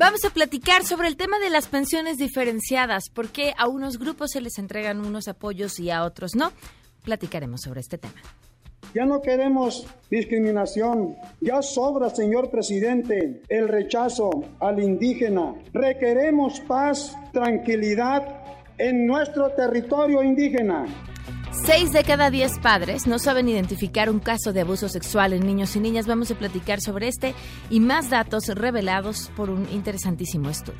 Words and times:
Vamos 0.00 0.24
a 0.24 0.30
platicar 0.30 0.82
sobre 0.84 1.08
el 1.08 1.16
tema 1.18 1.38
de 1.40 1.50
las 1.50 1.68
pensiones 1.68 2.16
diferenciadas, 2.16 3.10
porque 3.12 3.52
a 3.58 3.68
unos 3.68 3.98
grupos 3.98 4.30
se 4.30 4.40
les 4.40 4.58
entregan 4.58 5.04
unos 5.04 5.28
apoyos 5.28 5.78
y 5.78 5.90
a 5.90 6.04
otros 6.04 6.34
no. 6.34 6.52
Platicaremos 7.04 7.60
sobre 7.60 7.80
este 7.80 7.98
tema. 7.98 8.14
Ya 8.94 9.04
no 9.04 9.20
queremos 9.20 9.86
discriminación. 10.10 11.16
Ya 11.42 11.60
sobra, 11.60 12.08
señor 12.08 12.50
presidente, 12.50 13.42
el 13.50 13.68
rechazo 13.68 14.30
al 14.58 14.82
indígena. 14.82 15.54
Requeremos 15.74 16.60
paz, 16.60 17.14
tranquilidad 17.34 18.42
en 18.78 19.06
nuestro 19.06 19.50
territorio 19.50 20.22
indígena. 20.22 20.86
Seis 21.52 21.92
de 21.92 22.04
cada 22.04 22.30
diez 22.30 22.60
padres 22.60 23.08
no 23.08 23.18
saben 23.18 23.48
identificar 23.48 24.08
un 24.08 24.20
caso 24.20 24.52
de 24.52 24.60
abuso 24.60 24.88
sexual 24.88 25.32
en 25.32 25.44
niños 25.44 25.74
y 25.74 25.80
niñas. 25.80 26.06
Vamos 26.06 26.30
a 26.30 26.36
platicar 26.36 26.80
sobre 26.80 27.08
este 27.08 27.34
y 27.70 27.80
más 27.80 28.08
datos 28.08 28.46
revelados 28.46 29.32
por 29.36 29.50
un 29.50 29.68
interesantísimo 29.72 30.48
estudio. 30.48 30.78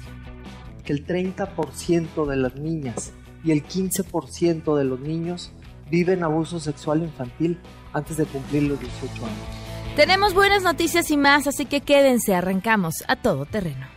Que 0.84 0.92
el 0.92 1.04
30% 1.04 2.24
de 2.24 2.36
las 2.36 2.54
niñas 2.54 3.12
y 3.42 3.50
el 3.50 3.64
15% 3.66 4.76
de 4.76 4.84
los 4.84 5.00
niños 5.00 5.50
viven 5.90 6.22
abuso 6.22 6.60
sexual 6.60 7.02
infantil 7.02 7.58
antes 7.92 8.16
de 8.16 8.26
cumplir 8.26 8.62
los 8.62 8.78
18 8.78 9.12
años. 9.12 9.96
Tenemos 9.96 10.34
buenas 10.34 10.62
noticias 10.62 11.10
y 11.10 11.16
más, 11.16 11.48
así 11.48 11.66
que 11.66 11.80
quédense, 11.80 12.34
arrancamos 12.34 13.02
a 13.08 13.16
todo 13.16 13.44
terreno. 13.44 13.88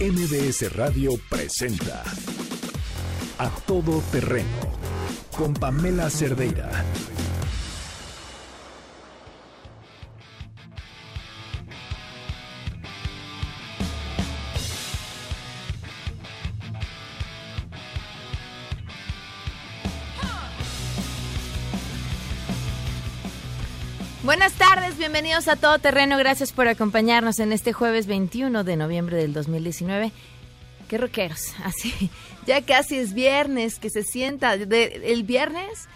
MBS 0.00 0.72
Radio 0.74 1.12
presenta 1.28 2.02
A 3.38 3.48
Todo 3.66 4.02
Terreno 4.10 4.79
con 5.40 5.54
Pamela 5.54 6.10
Cerdeira. 6.10 6.68
Buenas 24.22 24.52
tardes, 24.52 24.98
bienvenidos 24.98 25.48
a 25.48 25.56
Todo 25.56 25.78
Terreno. 25.78 26.18
Gracias 26.18 26.52
por 26.52 26.68
acompañarnos 26.68 27.40
en 27.40 27.52
este 27.52 27.72
jueves 27.72 28.06
21 28.06 28.62
de 28.62 28.76
noviembre 28.76 29.16
del 29.16 29.32
2019. 29.32 30.12
Qué 30.90 30.98
rockeros, 30.98 31.54
así. 31.64 32.10
Ya 32.48 32.62
casi 32.62 32.98
es 32.98 33.14
viernes, 33.14 33.78
que 33.78 33.90
se 33.90 34.02
sienta. 34.02 34.54
el 34.54 35.22
viernes, 35.22 35.88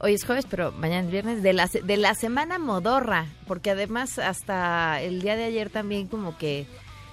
hoy 0.00 0.14
es 0.14 0.24
jueves, 0.24 0.44
pero 0.50 0.72
mañana 0.72 1.06
es 1.06 1.12
viernes, 1.12 1.42
de 1.44 1.52
la, 1.52 1.68
de 1.68 1.96
la 1.96 2.16
semana 2.16 2.58
modorra, 2.58 3.26
porque 3.46 3.70
además 3.70 4.18
hasta 4.18 5.00
el 5.02 5.22
día 5.22 5.36
de 5.36 5.44
ayer 5.44 5.70
también 5.70 6.08
como 6.08 6.36
que 6.36 6.66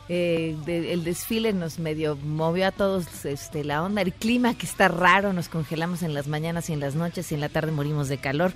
eh, 0.10 0.58
el 0.66 1.04
desfile 1.04 1.54
nos 1.54 1.78
medio 1.78 2.16
movió 2.16 2.66
a 2.66 2.72
todos 2.72 3.24
este, 3.24 3.64
la 3.64 3.84
onda, 3.84 4.02
el 4.02 4.14
clima 4.14 4.58
que 4.58 4.66
está 4.66 4.88
raro, 4.88 5.32
nos 5.32 5.48
congelamos 5.48 6.02
en 6.02 6.16
las 6.16 6.28
mañanas 6.28 6.72
y 6.72 6.74
en 6.74 6.80
las 6.80 6.96
noches 6.96 7.32
y 7.32 7.36
en 7.36 7.42
la 7.42 7.50
tarde 7.50 7.72
morimos 7.72 8.08
de 8.08 8.18
calor. 8.18 8.52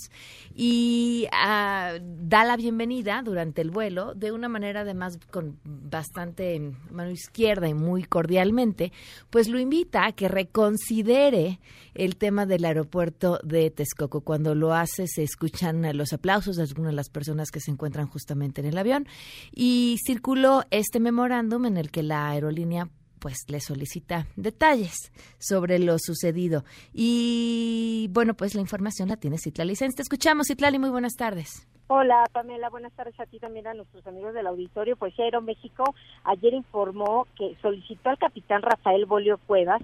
y 0.55 1.27
ah, 1.31 1.93
da 2.01 2.45
la 2.45 2.57
bienvenida 2.57 3.21
durante 3.23 3.61
el 3.61 3.71
vuelo 3.71 4.13
de 4.15 4.31
una 4.31 4.49
manera 4.49 4.81
además 4.81 5.19
con 5.29 5.59
bastante 5.63 6.73
mano 6.89 7.11
izquierda 7.11 7.67
y 7.67 7.73
muy 7.73 8.03
cordialmente, 8.03 8.91
pues 9.29 9.47
lo 9.47 9.59
invita 9.59 10.05
a 10.05 10.11
que 10.11 10.27
reconsidere 10.27 11.59
el 11.93 12.15
tema 12.15 12.45
del 12.45 12.65
aeropuerto 12.65 13.39
de 13.43 13.69
Texcoco. 13.69 14.21
Cuando 14.21 14.55
lo 14.55 14.73
hace 14.73 15.07
se 15.07 15.23
escuchan 15.23 15.85
los 15.97 16.13
aplausos 16.13 16.55
de 16.55 16.63
algunas 16.63 16.91
de 16.91 16.95
las 16.95 17.09
personas 17.09 17.51
que 17.51 17.59
se 17.59 17.71
encuentran 17.71 18.07
justamente 18.07 18.61
en 18.61 18.67
el 18.67 18.77
avión 18.77 19.07
y 19.53 19.97
circuló 20.05 20.63
este 20.81 20.99
memorándum 20.99 21.65
en 21.65 21.77
el 21.77 21.91
que 21.91 22.03
la 22.03 22.29
aerolínea 22.29 22.89
pues 23.19 23.45
le 23.47 23.59
solicita 23.59 24.25
detalles 24.35 25.11
sobre 25.37 25.77
lo 25.79 25.97
sucedido. 25.99 26.65
Y 26.91 28.09
bueno, 28.11 28.33
pues 28.33 28.55
la 28.55 28.61
información 28.61 29.09
la 29.09 29.17
tiene 29.17 29.37
Citlali 29.37 29.75
Te 29.75 30.01
escuchamos, 30.01 30.47
Citlali, 30.47 30.79
muy 30.79 30.89
buenas 30.89 31.13
tardes. 31.13 31.67
Hola, 31.87 32.23
Pamela, 32.31 32.69
buenas 32.69 32.93
tardes 32.93 33.19
a 33.19 33.25
ti 33.25 33.37
también 33.37 33.67
a 33.67 33.73
nuestros 33.73 34.07
amigos 34.07 34.33
del 34.33 34.47
auditorio. 34.47 34.95
Pues 34.95 35.17
Aeroméxico 35.19 35.83
ayer 36.23 36.53
informó 36.53 37.27
que 37.37 37.55
solicitó 37.61 38.09
al 38.09 38.17
capitán 38.17 38.61
Rafael 38.61 39.05
Bolio 39.05 39.37
Cuevas 39.45 39.81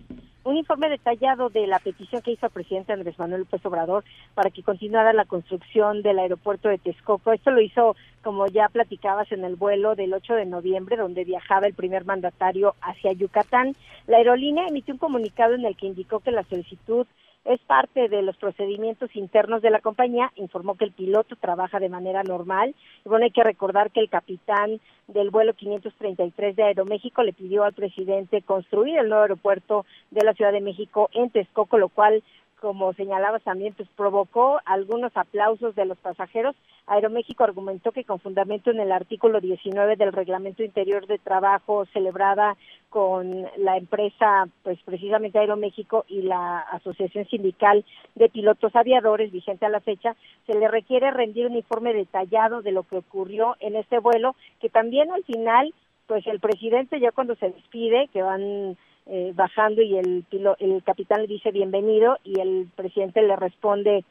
un 0.47 0.55
informe 0.55 0.87
detallado 0.87 1.49
de 1.49 1.67
la 1.67 1.79
petición 1.79 2.21
que 2.21 2.31
hizo 2.31 2.45
el 2.45 2.53
presidente 2.53 2.93
Andrés 2.93 3.19
Manuel 3.19 3.41
López 3.41 3.65
Obrador 3.65 4.05
para 4.33 4.49
que 4.49 4.63
continuara 4.63 5.11
la 5.11 5.25
construcción 5.25 6.01
del 6.01 6.19
aeropuerto 6.19 6.69
de 6.69 6.77
Texcoco. 6.77 7.33
Esto 7.33 7.51
lo 7.51 7.59
hizo, 7.59 7.97
como 8.23 8.47
ya 8.47 8.69
platicabas, 8.69 9.29
en 9.33 9.43
el 9.43 9.57
vuelo 9.57 9.95
del 9.95 10.13
8 10.13 10.35
de 10.35 10.45
noviembre, 10.45 10.95
donde 10.95 11.25
viajaba 11.25 11.67
el 11.67 11.73
primer 11.73 12.05
mandatario 12.05 12.75
hacia 12.81 13.11
Yucatán. 13.11 13.75
La 14.07 14.17
aerolínea 14.17 14.67
emitió 14.67 14.93
un 14.93 14.99
comunicado 14.99 15.53
en 15.53 15.65
el 15.65 15.75
que 15.75 15.87
indicó 15.87 16.21
que 16.21 16.31
la 16.31 16.43
solicitud 16.43 17.05
es 17.45 17.59
parte 17.61 18.09
de 18.09 18.21
los 18.21 18.35
procedimientos 18.37 19.15
internos 19.15 19.61
de 19.61 19.69
la 19.69 19.79
compañía, 19.79 20.31
informó 20.35 20.75
que 20.75 20.85
el 20.85 20.91
piloto 20.91 21.35
trabaja 21.37 21.79
de 21.79 21.89
manera 21.89 22.23
normal. 22.23 22.75
Y 23.05 23.09
bueno, 23.09 23.25
hay 23.25 23.31
que 23.31 23.43
recordar 23.43 23.91
que 23.91 24.01
el 24.01 24.09
capitán 24.09 24.81
del 25.07 25.29
vuelo 25.29 25.53
533 25.53 26.55
de 26.55 26.63
Aeroméxico 26.63 27.23
le 27.23 27.33
pidió 27.33 27.63
al 27.63 27.73
presidente 27.73 28.41
construir 28.41 28.97
el 28.97 29.07
nuevo 29.07 29.23
aeropuerto 29.23 29.85
de 30.11 30.25
la 30.25 30.33
Ciudad 30.33 30.51
de 30.51 30.61
México 30.61 31.09
en 31.13 31.29
Texcoco, 31.29 31.77
lo 31.77 31.87
cual 31.89 32.21
como 32.59 32.93
señalabas 32.93 33.43
también, 33.43 33.73
pues 33.73 33.87
provocó 33.95 34.59
algunos 34.65 35.15
aplausos 35.15 35.75
de 35.75 35.85
los 35.85 35.97
pasajeros. 35.99 36.55
Aeroméxico 36.87 37.43
argumentó 37.43 37.91
que 37.91 38.03
con 38.03 38.19
fundamento 38.19 38.71
en 38.71 38.79
el 38.79 38.91
artículo 38.91 39.41
19 39.41 39.95
del 39.95 40.13
Reglamento 40.13 40.63
Interior 40.63 41.05
de 41.05 41.19
Trabajo 41.19 41.85
celebrada 41.93 42.55
con 42.89 43.45
la 43.57 43.77
empresa, 43.77 44.47
pues 44.63 44.79
precisamente 44.83 45.37
Aeroméxico 45.37 46.05
y 46.07 46.21
la 46.23 46.59
Asociación 46.59 47.25
Sindical 47.27 47.85
de 48.15 48.29
Pilotos 48.29 48.75
Aviadores, 48.75 49.31
vigente 49.31 49.65
a 49.65 49.69
la 49.69 49.81
fecha, 49.81 50.15
se 50.45 50.53
le 50.53 50.67
requiere 50.67 51.11
rendir 51.11 51.45
un 51.45 51.55
informe 51.55 51.93
detallado 51.93 52.61
de 52.61 52.71
lo 52.71 52.83
que 52.83 52.97
ocurrió 52.97 53.55
en 53.59 53.75
este 53.75 53.99
vuelo, 53.99 54.35
que 54.61 54.69
también 54.69 55.11
al 55.11 55.23
final, 55.25 55.73
pues 56.07 56.25
el 56.25 56.39
presidente 56.39 56.99
ya 56.99 57.11
cuando 57.11 57.35
se 57.35 57.51
despide, 57.51 58.07
que 58.13 58.23
van 58.23 58.77
eh, 59.09 59.31
bajando 59.35 59.81
y 59.81 59.97
el, 59.97 60.25
el 60.59 60.83
capitán 60.83 61.21
le 61.21 61.27
dice 61.27 61.51
bienvenido 61.51 62.17
y 62.23 62.39
el 62.39 62.67
presidente 62.75 63.21
le 63.21 63.35
responde 63.35 64.03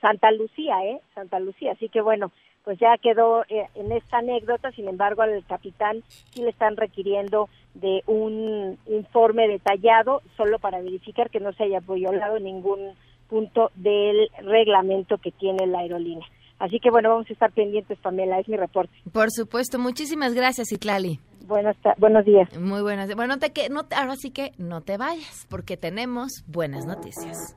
Santa 0.00 0.30
Lucía, 0.30 0.84
¿eh? 0.84 1.00
Santa 1.14 1.40
Lucía. 1.40 1.72
Así 1.72 1.88
que 1.88 2.00
bueno, 2.00 2.30
pues 2.64 2.78
ya 2.78 2.96
quedó 2.98 3.44
eh, 3.48 3.66
en 3.74 3.92
esta 3.92 4.18
anécdota, 4.18 4.70
sin 4.72 4.88
embargo 4.88 5.22
al 5.22 5.44
capitán 5.46 6.02
sí 6.30 6.42
le 6.42 6.50
están 6.50 6.76
requiriendo 6.76 7.48
de 7.74 8.02
un 8.06 8.78
informe 8.86 9.48
detallado 9.48 10.22
solo 10.36 10.58
para 10.58 10.80
verificar 10.80 11.30
que 11.30 11.40
no 11.40 11.52
se 11.52 11.64
haya 11.64 11.80
violado 11.80 12.38
ningún 12.38 12.94
punto 13.28 13.70
del 13.74 14.28
reglamento 14.42 15.18
que 15.18 15.30
tiene 15.32 15.66
la 15.66 15.80
aerolínea. 15.80 16.26
Así 16.58 16.80
que 16.80 16.90
bueno, 16.90 17.10
vamos 17.10 17.26
a 17.30 17.32
estar 17.32 17.52
pendientes, 17.52 17.98
Pamela, 18.00 18.40
es 18.40 18.48
mi 18.48 18.56
reporte. 18.56 18.92
Por 19.12 19.30
supuesto, 19.30 19.78
muchísimas 19.78 20.34
gracias, 20.34 20.72
Itlali. 20.72 21.20
Buenas 21.46 21.76
buenos 21.96 22.24
días. 22.24 22.58
Muy 22.58 22.82
buenas. 22.82 23.14
Bueno, 23.14 23.38
te, 23.38 23.52
que, 23.52 23.70
no, 23.70 23.86
ahora 23.96 24.16
sí 24.16 24.30
que 24.30 24.52
no 24.58 24.82
te 24.82 24.96
vayas, 24.96 25.46
porque 25.48 25.76
tenemos 25.76 26.44
buenas 26.46 26.84
noticias. 26.84 27.54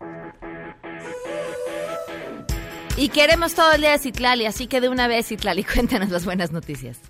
Y 2.97 3.09
queremos 3.09 3.55
todo 3.55 3.73
el 3.73 3.81
día 3.81 3.91
de 3.91 3.97
Citlali, 3.97 4.45
así 4.45 4.67
que 4.67 4.79
de 4.79 4.89
una 4.89 5.07
vez, 5.07 5.27
Citlali, 5.27 5.63
cuéntanos 5.73 6.09
las 6.09 6.25
buenas 6.25 6.51
noticias. 6.51 7.01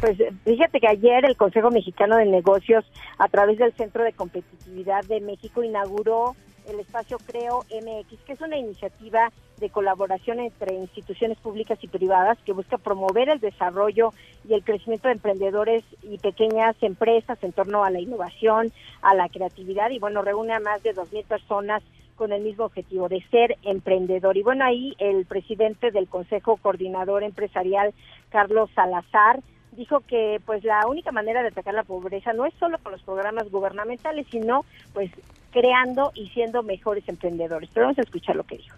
Pues 0.00 0.16
fíjate 0.44 0.80
que 0.80 0.88
ayer 0.88 1.26
el 1.26 1.36
Consejo 1.36 1.70
Mexicano 1.70 2.16
de 2.16 2.24
Negocios, 2.24 2.84
a 3.18 3.28
través 3.28 3.58
del 3.58 3.74
Centro 3.74 4.02
de 4.02 4.14
Competitividad 4.14 5.04
de 5.04 5.20
México, 5.20 5.62
inauguró 5.62 6.34
el 6.66 6.80
espacio 6.80 7.18
Creo 7.26 7.64
MX, 7.70 8.18
que 8.24 8.32
es 8.32 8.40
una 8.40 8.56
iniciativa 8.56 9.30
de 9.60 9.70
colaboración 9.70 10.40
entre 10.40 10.74
instituciones 10.74 11.38
públicas 11.38 11.78
y 11.82 11.88
privadas 11.88 12.38
que 12.44 12.52
busca 12.52 12.78
promover 12.78 13.28
el 13.28 13.40
desarrollo 13.40 14.12
y 14.48 14.54
el 14.54 14.64
crecimiento 14.64 15.08
de 15.08 15.14
emprendedores 15.14 15.84
y 16.02 16.18
pequeñas 16.18 16.74
empresas 16.80 17.38
en 17.42 17.52
torno 17.52 17.84
a 17.84 17.90
la 17.90 18.00
innovación, 18.00 18.72
a 19.02 19.14
la 19.14 19.28
creatividad 19.28 19.90
y 19.90 19.98
bueno, 19.98 20.22
reúne 20.22 20.54
a 20.54 20.60
más 20.60 20.82
de 20.82 20.94
2.000 20.94 21.24
personas 21.26 21.82
con 22.16 22.32
el 22.32 22.42
mismo 22.42 22.64
objetivo 22.64 23.08
de 23.08 23.22
ser 23.30 23.56
emprendedor. 23.62 24.36
Y 24.36 24.42
bueno, 24.42 24.64
ahí 24.64 24.94
el 24.98 25.24
presidente 25.24 25.90
del 25.90 26.08
Consejo 26.08 26.58
Coordinador 26.58 27.22
Empresarial, 27.22 27.94
Carlos 28.28 28.70
Salazar, 28.74 29.40
dijo 29.72 30.00
que 30.00 30.40
pues 30.44 30.62
la 30.64 30.86
única 30.86 31.12
manera 31.12 31.42
de 31.42 31.48
atacar 31.48 31.74
la 31.74 31.84
pobreza 31.84 32.32
no 32.32 32.44
es 32.44 32.52
solo 32.54 32.78
con 32.82 32.92
los 32.92 33.02
programas 33.02 33.50
gubernamentales, 33.50 34.26
sino 34.30 34.64
pues 34.92 35.10
creando 35.50 36.12
y 36.14 36.28
siendo 36.28 36.62
mejores 36.62 37.08
emprendedores. 37.08 37.70
Pero 37.72 37.86
vamos 37.86 37.98
a 37.98 38.02
escuchar 38.02 38.36
lo 38.36 38.44
que 38.44 38.58
dijo. 38.58 38.76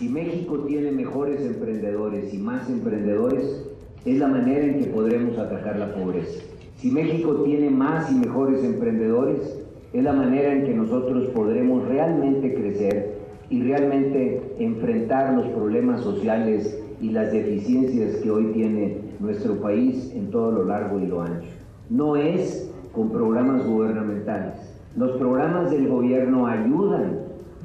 Si 0.00 0.08
México 0.08 0.60
tiene 0.60 0.92
mejores 0.92 1.42
emprendedores 1.42 2.32
y 2.32 2.38
más 2.38 2.70
emprendedores, 2.70 3.66
es 4.06 4.18
la 4.18 4.28
manera 4.28 4.64
en 4.64 4.78
que 4.78 4.86
podremos 4.86 5.36
atacar 5.36 5.78
la 5.78 5.92
pobreza. 5.92 6.40
Si 6.76 6.90
México 6.90 7.42
tiene 7.44 7.68
más 7.68 8.10
y 8.10 8.14
mejores 8.14 8.64
emprendedores, 8.64 9.62
es 9.92 10.02
la 10.02 10.14
manera 10.14 10.54
en 10.54 10.64
que 10.64 10.72
nosotros 10.72 11.28
podremos 11.34 11.86
realmente 11.86 12.54
crecer 12.54 13.12
y 13.50 13.60
realmente 13.60 14.40
enfrentar 14.58 15.34
los 15.34 15.48
problemas 15.48 16.00
sociales 16.00 16.82
y 17.02 17.10
las 17.10 17.30
deficiencias 17.30 18.16
que 18.22 18.30
hoy 18.30 18.52
tiene 18.54 18.96
nuestro 19.18 19.60
país 19.60 20.14
en 20.14 20.30
todo 20.30 20.50
lo 20.50 20.64
largo 20.64 20.98
y 20.98 21.08
lo 21.08 21.20
ancho. 21.20 21.50
No 21.90 22.16
es 22.16 22.72
con 22.92 23.10
programas 23.10 23.66
gubernamentales. 23.66 24.54
Los 24.96 25.18
programas 25.18 25.70
del 25.70 25.88
gobierno 25.88 26.46
ayudan 26.46 27.19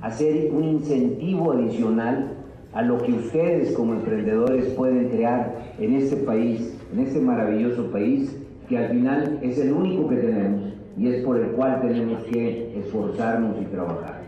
a 0.05 0.11
ser 0.11 0.51
un 0.51 0.63
incentivo 0.63 1.53
adicional 1.53 2.37
a 2.73 2.83
lo 2.83 3.01
que 3.01 3.11
ustedes 3.11 3.75
como 3.75 3.93
emprendedores 3.93 4.71
pueden 4.75 5.09
crear 5.09 5.73
en 5.79 5.95
este 5.95 6.17
país, 6.17 6.79
en 6.93 6.99
este 6.99 7.19
maravilloso 7.19 7.89
país, 7.89 8.39
que 8.69 8.77
al 8.77 8.89
final 8.89 9.39
es 9.41 9.57
el 9.57 9.73
único 9.73 10.07
que 10.07 10.17
tenemos 10.17 10.73
y 10.95 11.07
es 11.07 11.25
por 11.25 11.39
el 11.39 11.47
cual 11.53 11.81
tenemos 11.81 12.23
que 12.25 12.77
esforzarnos 12.77 13.59
y 13.59 13.65
trabajar. 13.65 14.21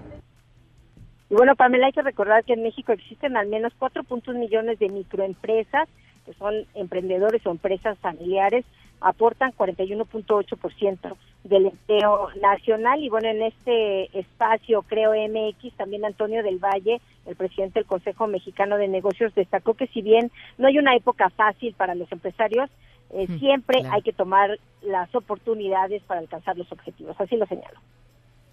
Y 1.30 1.36
bueno, 1.36 1.56
Pamela, 1.56 1.86
hay 1.86 1.94
que 1.94 2.02
recordar 2.02 2.44
que 2.44 2.54
en 2.54 2.64
México 2.64 2.92
existen 2.92 3.38
al 3.38 3.48
menos 3.48 3.72
4.1 3.80 4.34
millones 4.34 4.80
de 4.80 4.90
microempresas, 4.90 5.88
que 6.26 6.34
son 6.34 6.56
emprendedores 6.74 7.46
o 7.46 7.52
empresas 7.52 8.00
familiares, 8.00 8.66
aportan 9.02 9.52
41.8% 9.52 11.16
del 11.44 11.68
empleo 11.68 12.30
nacional. 12.42 13.04
Y 13.04 13.10
bueno, 13.10 13.30
en 13.30 13.42
este 13.44 14.18
espacio, 14.18 14.84
creo 14.84 15.12
MX, 15.12 15.74
también 15.76 16.06
Antonio 16.06 16.44
del 16.44 16.60
Valle, 16.60 17.02
el 17.26 17.36
presidente 17.36 17.80
del 17.80 17.88
Consejo 17.88 18.28
Mexicano 18.28 18.78
de 18.78 18.88
Negocios, 18.88 19.34
destacó 19.36 19.74
que 19.74 19.88
si 19.88 20.02
bien 20.02 20.32
no 20.58 20.68
hay 20.68 20.78
una 20.78 20.96
época 20.96 21.30
fácil 21.30 21.74
para 21.74 21.96
los 21.96 22.12
empresarios, 22.12 22.70
eh, 23.12 23.28
siempre 23.40 23.84
hay 23.90 24.02
que 24.02 24.12
tomar 24.12 24.60
las 24.82 25.14
oportunidades 25.16 26.04
para 26.04 26.20
alcanzar 26.20 26.58
los 26.58 26.72
objetivos. 26.72 27.16
Así 27.20 27.38
lo 27.38 27.46
señalo. 27.46 27.80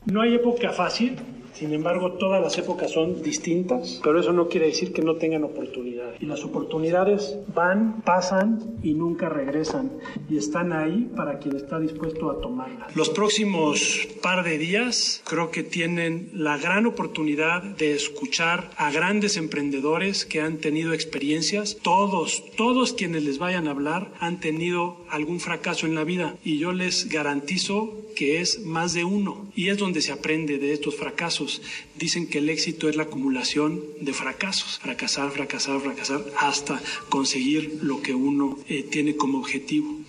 No 0.07 0.21
hay 0.21 0.35
época 0.35 0.71
fácil, 0.71 1.17
sin 1.55 1.73
embargo 1.73 2.13
todas 2.13 2.43
las 2.43 2.59
épocas 2.59 2.91
son 2.91 3.23
distintas, 3.23 4.01
pero 4.05 4.21
eso 4.21 4.35
no 4.35 4.49
quiere 4.49 4.67
decir 4.67 4.93
que 4.93 5.01
no 5.01 5.17
tengan 5.17 5.45
oportunidades. 5.45 6.21
Y 6.21 6.27
las 6.27 6.45
oportunidades 6.45 7.39
van, 7.55 8.03
pasan 8.03 8.77
y 8.83 8.93
nunca 8.93 9.31
regresan 9.31 9.93
y 10.29 10.37
están 10.37 10.75
ahí 10.75 11.11
para 11.17 11.39
quien 11.39 11.57
está 11.57 11.79
dispuesto 11.81 12.31
a 12.31 12.41
tomarlas. 12.41 12.95
Los 12.95 13.09
próximos 13.09 14.07
par 14.21 14.45
de 14.45 14.59
días 14.59 15.23
creo 15.27 15.51
que 15.51 15.63
tienen 15.63 16.31
la 16.35 16.59
gran 16.59 16.85
oportunidad 16.85 17.63
de 17.63 17.95
escuchar 17.95 18.71
a 18.77 18.91
grandes 18.91 19.39
emprendedores 19.39 20.27
que 20.27 20.43
han 20.43 20.59
tenido 20.59 20.93
experiencias. 20.93 21.79
Todos, 21.83 22.45
todos 22.57 22.93
quienes 22.93 23.25
les 23.25 23.39
vayan 23.39 23.69
a 23.69 23.71
hablar 23.71 24.13
han 24.21 24.39
tenido 24.39 24.99
algún 25.09 25.41
fracaso 25.41 25.87
en 25.87 25.95
la 25.95 26.05
vida 26.05 26.37
y 26.45 26.59
yo 26.59 26.73
les 26.73 27.09
garantizo 27.09 28.04
que 28.15 28.41
es 28.41 28.61
más 28.61 28.93
de 28.95 29.05
uno 29.05 29.47
y 29.55 29.69
es 29.69 29.79
donde 29.79 30.01
se 30.01 30.13
aprende 30.13 30.59
de 30.59 30.73
estos 30.73 30.97
fracasos. 30.97 31.63
Dicen 31.97 32.29
que 32.29 32.39
el 32.39 32.49
éxito 32.49 32.89
es 32.89 32.97
la 32.97 33.05
acumulación 33.05 33.81
de 34.01 34.13
fracasos, 34.13 34.79
fracasar, 34.79 35.31
fracasar, 35.31 35.81
fracasar 35.81 36.21
hasta 36.39 36.81
conseguir 37.09 37.81
lo 37.83 38.03
que 38.03 38.15
uno 38.15 38.59
eh, 38.69 38.83
tiene 38.83 39.17
como 39.17 39.39
objetivo. 39.39 40.01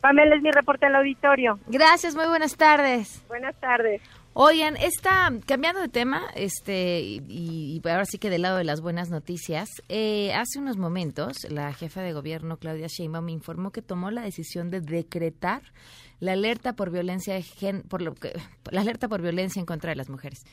Pamela 0.00 0.36
es 0.36 0.42
mi 0.42 0.50
reporte 0.50 0.86
al 0.86 0.96
auditorio. 0.96 1.58
Gracias, 1.66 2.14
muy 2.14 2.26
buenas 2.26 2.56
tardes. 2.56 3.22
Buenas 3.28 3.58
tardes. 3.60 4.00
Oigan, 4.32 4.76
está 4.76 5.32
cambiando 5.44 5.80
de 5.80 5.88
tema, 5.88 6.22
este, 6.36 7.00
y, 7.00 7.82
ahora 7.84 8.04
sí 8.04 8.18
que 8.18 8.30
del 8.30 8.42
lado 8.42 8.58
de 8.58 8.64
las 8.64 8.80
buenas 8.80 9.10
noticias, 9.10 9.68
eh, 9.88 10.32
hace 10.32 10.60
unos 10.60 10.76
momentos 10.76 11.38
la 11.50 11.72
jefa 11.72 12.00
de 12.00 12.12
gobierno 12.12 12.56
Claudia 12.56 12.86
Sheinbaum 12.86 13.24
me 13.24 13.32
informó 13.32 13.72
que 13.72 13.82
tomó 13.82 14.12
la 14.12 14.22
decisión 14.22 14.70
de 14.70 14.80
decretar 14.80 15.62
la 16.20 16.32
alerta 16.32 16.74
por 16.74 16.90
violencia 16.90 17.40
gen, 17.42 17.82
por 17.82 18.02
lo 18.02 18.14
que, 18.14 18.32
la 18.70 18.82
alerta 18.82 19.08
por 19.08 19.20
violencia 19.22 19.58
en 19.58 19.66
contra 19.66 19.90
de 19.90 19.96
las 19.96 20.08
mujeres. 20.08 20.44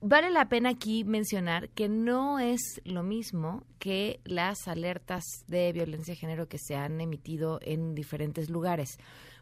Vale 0.00 0.30
la 0.30 0.48
pena 0.48 0.68
aquí 0.68 1.02
mencionar 1.02 1.70
que 1.70 1.88
no 1.88 2.38
es 2.38 2.80
lo 2.84 3.02
mismo 3.02 3.64
que 3.80 4.20
las 4.24 4.68
alertas 4.68 5.24
de 5.48 5.72
violencia 5.72 6.14
de 6.14 6.20
género 6.20 6.46
que 6.46 6.58
se 6.58 6.76
han 6.76 7.00
emitido 7.00 7.58
en 7.62 7.96
diferentes 7.96 8.48
lugares 8.48 8.98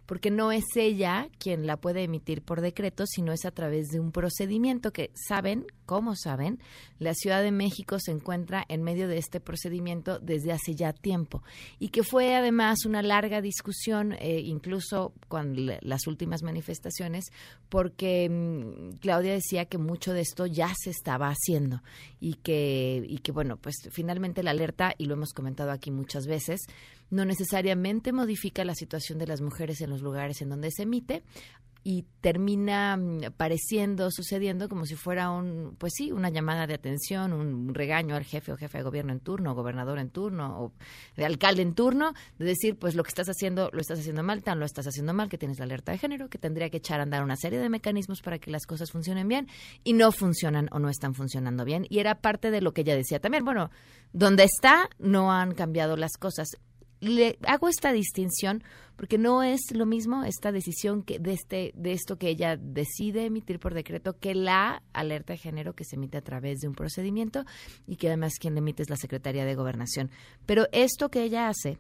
porque 0.07 0.31
no 0.31 0.53
es 0.53 0.65
ella 0.77 1.29
quien 1.39 1.67
la 1.67 1.77
puede 1.77 2.05
emitir 2.05 2.43
por 2.43 2.61
decreto, 2.61 3.05
sino 3.07 3.33
es 3.33 3.45
a 3.45 3.51
través 3.51 3.89
de 3.89 4.01
un 4.01 4.13
procedimiento 4.13 4.93
que 4.93 5.11
saben, 5.15 5.67
como 5.85 6.15
saben, 6.17 6.61
la 6.99 7.15
Ciudad 7.15 7.43
de 7.43 7.53
México 7.53 7.99
se 7.99 8.13
encuentra 8.13 8.65
en 8.69 8.83
medio 8.83 9.09
de 9.09 9.19
este 9.19 9.41
procedimiento 9.41 10.19
desde 10.19 10.53
hace 10.53 10.75
ya 10.75 10.93
tiempo. 10.93 11.43
Y 11.79 11.89
que 11.89 12.03
fue 12.03 12.35
además 12.35 12.87
una 12.87 13.03
larga 13.03 13.41
discusión, 13.41 14.15
eh, 14.15 14.41
incluso 14.41 15.13
con 15.29 15.57
las 15.81 16.07
últimas 16.07 16.43
manifestaciones, 16.43 17.27
porque 17.69 18.29
mm, 18.29 18.99
Claudia 18.99 19.33
decía 19.33 19.67
que 19.67 19.79
mucho 19.79 20.13
de 20.13 20.21
esto 20.21 20.47
ya 20.47 20.73
se 20.77 20.91
estaba 20.91 21.29
haciendo 21.29 21.83
y 22.21 22.35
que, 22.35 23.05
y 23.07 23.19
que 23.19 23.33
bueno, 23.33 23.57
pues 23.57 23.77
finalmente 23.91 24.43
la 24.43 24.53
alerta, 24.53 24.95
y 24.99 25.07
lo 25.07 25.15
hemos 25.15 25.33
comentado 25.33 25.71
aquí 25.71 25.91
muchas 25.91 26.27
veces, 26.27 26.61
no 27.11 27.25
necesariamente 27.25 28.13
modifica 28.13 28.65
la 28.65 28.75
situación 28.75 29.19
de 29.19 29.27
las 29.27 29.41
mujeres 29.41 29.81
en 29.81 29.91
los 29.91 29.96
lugares 30.03 30.41
en 30.43 30.51
donde 30.51 30.71
se 30.71 30.83
emite 30.85 31.23
y 31.89 32.05
termina 32.21 32.97
mm, 32.97 33.31
pareciendo, 33.37 34.11
sucediendo 34.11 34.69
como 34.69 34.87
si 34.87 34.97
fuera 34.97 35.31
un, 35.31 35.77
pues 35.79 35.93
sí, 35.95 36.11
una 36.11 36.31
llamada 36.31 36.67
de 36.67 36.75
atención, 36.75 37.33
un 37.33 37.75
regaño 37.75 38.17
al 38.17 38.25
jefe 38.25 38.51
o 38.51 38.57
jefe 38.57 38.79
de 38.79 38.83
gobierno 38.83 39.13
en 39.13 39.21
turno, 39.21 39.55
gobernador 39.55 40.01
en 40.01 40.11
turno, 40.11 40.61
o 40.61 40.73
de 41.17 41.25
alcalde 41.25 41.63
en 41.63 41.75
turno, 41.75 42.13
de 42.41 42.47
decir, 42.47 42.77
pues 42.77 42.97
lo 42.97 43.05
que 43.05 43.11
estás 43.11 43.29
haciendo, 43.29 43.71
lo 43.73 43.81
estás 43.81 44.01
haciendo 44.01 44.25
mal, 44.25 44.43
tan 44.43 44.59
lo 44.59 44.67
estás 44.67 44.89
haciendo 44.89 45.15
mal, 45.15 45.29
que 45.29 45.39
tienes 45.39 45.61
la 45.61 45.65
alerta 45.67 45.93
de 45.93 45.99
género, 45.99 46.29
que 46.29 46.39
tendría 46.39 46.71
que 46.71 46.79
echar 46.79 46.99
a 46.99 47.05
andar 47.05 47.23
una 47.23 47.37
serie 47.37 47.61
de 47.61 47.69
mecanismos 47.69 48.21
para 48.21 48.41
que 48.41 48.51
las 48.51 48.67
cosas 48.67 48.91
funcionen 48.91 49.29
bien, 49.29 49.47
y 49.85 49.93
no 49.93 50.11
funcionan 50.11 50.69
o 50.73 50.81
no 50.81 50.89
están 50.89 51.15
funcionando 51.15 51.65
bien. 51.65 51.87
Y 51.89 52.01
era 52.01 52.17
parte 52.17 52.51
de 52.51 52.63
lo 52.63 52.75
que 52.75 52.81
ella 52.81 52.97
decía 52.97 53.21
también, 53.21 53.45
bueno, 53.45 53.71
donde 54.13 54.43
está, 54.43 54.91
no 54.99 55.31
han 55.31 55.55
cambiado 55.55 55.97
las 55.97 56.17
cosas 56.19 56.49
le 57.01 57.39
hago 57.47 57.69
esta 57.69 57.93
distinción 57.93 58.63
porque 58.97 59.19
no 59.19 59.43
es 59.43 59.61
lo 59.73 59.85
mismo 59.87 60.25
esta 60.25 60.53
decisión 60.53 61.03
que 61.03 61.19
de 61.19 61.33
este 61.33 61.73
de 61.77 61.93
esto 61.93 62.17
que 62.17 62.29
ella 62.29 62.57
decide 62.57 63.27
emitir 63.27 63.59
por 63.59 63.75
decreto 63.75 64.19
que 64.19 64.35
la 64.35 64.83
alerta 64.93 65.35
de 65.35 65.39
género 65.39 65.75
que 65.75 65.85
se 65.85 65.97
emite 65.97 66.19
a 66.19 66.23
través 66.23 66.61
de 66.61 66.69
un 66.69 66.75
procedimiento 66.75 67.45
y 67.87 67.97
que 67.97 68.09
además 68.09 68.35
quien 68.41 68.57
emite 68.57 68.83
es 68.83 68.91
la 68.91 68.97
Secretaría 68.97 69.45
de 69.45 69.55
Gobernación. 69.55 70.11
Pero 70.47 70.67
esto 70.73 71.11
que 71.11 71.23
ella 71.23 71.49
hace 71.49 71.79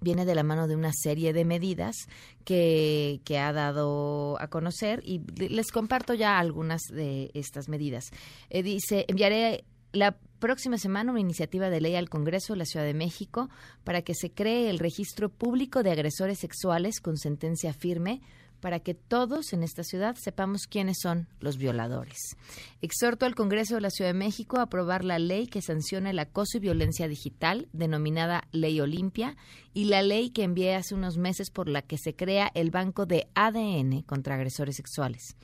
viene 0.00 0.24
de 0.24 0.34
la 0.34 0.42
mano 0.42 0.68
de 0.68 0.76
una 0.76 0.92
serie 0.92 1.32
de 1.32 1.44
medidas 1.44 1.96
que, 2.44 3.20
que, 3.24 3.38
ha 3.38 3.52
dado 3.52 4.40
a 4.40 4.48
conocer 4.48 5.02
y 5.04 5.20
les 5.36 5.72
comparto 5.72 6.14
ya 6.14 6.38
algunas 6.38 6.82
de 6.82 7.30
estas 7.34 7.68
medidas. 7.68 8.04
Eh, 8.48 8.62
dice, 8.62 9.04
enviaré 9.08 9.64
la 9.92 10.16
próxima 10.38 10.78
semana 10.78 11.10
una 11.10 11.20
iniciativa 11.20 11.70
de 11.70 11.80
ley 11.80 11.96
al 11.96 12.08
Congreso 12.08 12.52
de 12.52 12.58
la 12.58 12.64
Ciudad 12.64 12.86
de 12.86 12.94
México 12.94 13.48
para 13.84 14.02
que 14.02 14.14
se 14.14 14.30
cree 14.30 14.70
el 14.70 14.78
registro 14.78 15.28
público 15.28 15.82
de 15.82 15.90
agresores 15.90 16.38
sexuales 16.38 17.00
con 17.00 17.16
sentencia 17.16 17.72
firme 17.72 18.20
para 18.60 18.80
que 18.80 18.94
todos 18.94 19.52
en 19.52 19.62
esta 19.62 19.84
ciudad 19.84 20.16
sepamos 20.18 20.66
quiénes 20.66 20.98
son 21.00 21.28
los 21.40 21.58
violadores. 21.58 22.36
Exhorto 22.82 23.26
al 23.26 23.34
Congreso 23.34 23.76
de 23.76 23.80
la 23.80 23.90
Ciudad 23.90 24.10
de 24.10 24.18
México 24.18 24.58
a 24.58 24.62
aprobar 24.62 25.04
la 25.04 25.18
ley 25.18 25.46
que 25.46 25.62
sanciona 25.62 26.10
el 26.10 26.18
acoso 26.18 26.56
y 26.56 26.60
violencia 26.60 27.08
digital, 27.08 27.68
denominada 27.72 28.48
Ley 28.52 28.80
Olimpia, 28.80 29.36
y 29.74 29.84
la 29.84 30.02
ley 30.02 30.30
que 30.30 30.42
envié 30.42 30.74
hace 30.74 30.94
unos 30.94 31.18
meses 31.18 31.50
por 31.50 31.68
la 31.68 31.82
que 31.82 31.98
se 31.98 32.14
crea 32.14 32.50
el 32.54 32.70
Banco 32.70 33.06
de 33.06 33.28
ADN 33.34 34.02
contra 34.02 34.34
agresores 34.34 34.76
sexuales. 34.76 35.36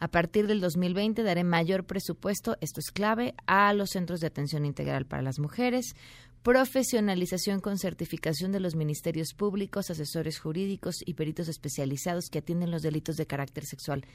A 0.00 0.08
partir 0.08 0.46
del 0.46 0.60
2020 0.60 1.22
daré 1.22 1.42
mayor 1.42 1.84
presupuesto, 1.84 2.56
esto 2.60 2.80
es 2.80 2.90
clave, 2.92 3.34
a 3.46 3.72
los 3.72 3.90
centros 3.90 4.20
de 4.20 4.28
atención 4.28 4.64
integral 4.64 5.06
para 5.06 5.22
las 5.22 5.40
mujeres, 5.40 5.94
profesionalización 6.42 7.60
con 7.60 7.78
certificación 7.78 8.52
de 8.52 8.60
los 8.60 8.76
ministerios 8.76 9.34
públicos, 9.34 9.90
asesores 9.90 10.38
jurídicos 10.38 10.96
y 11.04 11.14
peritos 11.14 11.48
especializados 11.48 12.28
que 12.30 12.38
atienden 12.38 12.70
los 12.70 12.82
delitos 12.82 13.16
de 13.16 13.26
carácter 13.26 13.64
sexual. 13.64 14.06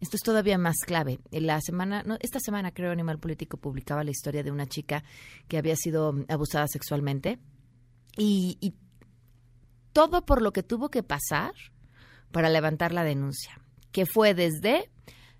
Esto 0.00 0.16
es 0.16 0.22
todavía 0.22 0.56
más 0.56 0.76
clave. 0.86 1.20
La 1.30 1.60
semana, 1.60 2.02
no, 2.02 2.16
esta 2.20 2.40
semana 2.40 2.72
creo 2.72 2.90
Animal 2.90 3.18
Político 3.18 3.58
publicaba 3.58 4.04
la 4.04 4.10
historia 4.10 4.42
de 4.42 4.50
una 4.50 4.66
chica 4.66 5.04
que 5.48 5.58
había 5.58 5.76
sido 5.76 6.14
abusada 6.28 6.66
sexualmente 6.66 7.38
y, 8.16 8.56
y 8.60 8.74
todo 9.92 10.24
por 10.24 10.40
lo 10.40 10.52
que 10.52 10.62
tuvo 10.62 10.88
que 10.90 11.02
pasar 11.02 11.52
para 12.32 12.48
levantar 12.48 12.92
la 12.92 13.04
denuncia, 13.04 13.60
que 13.92 14.06
fue 14.06 14.34
desde 14.34 14.90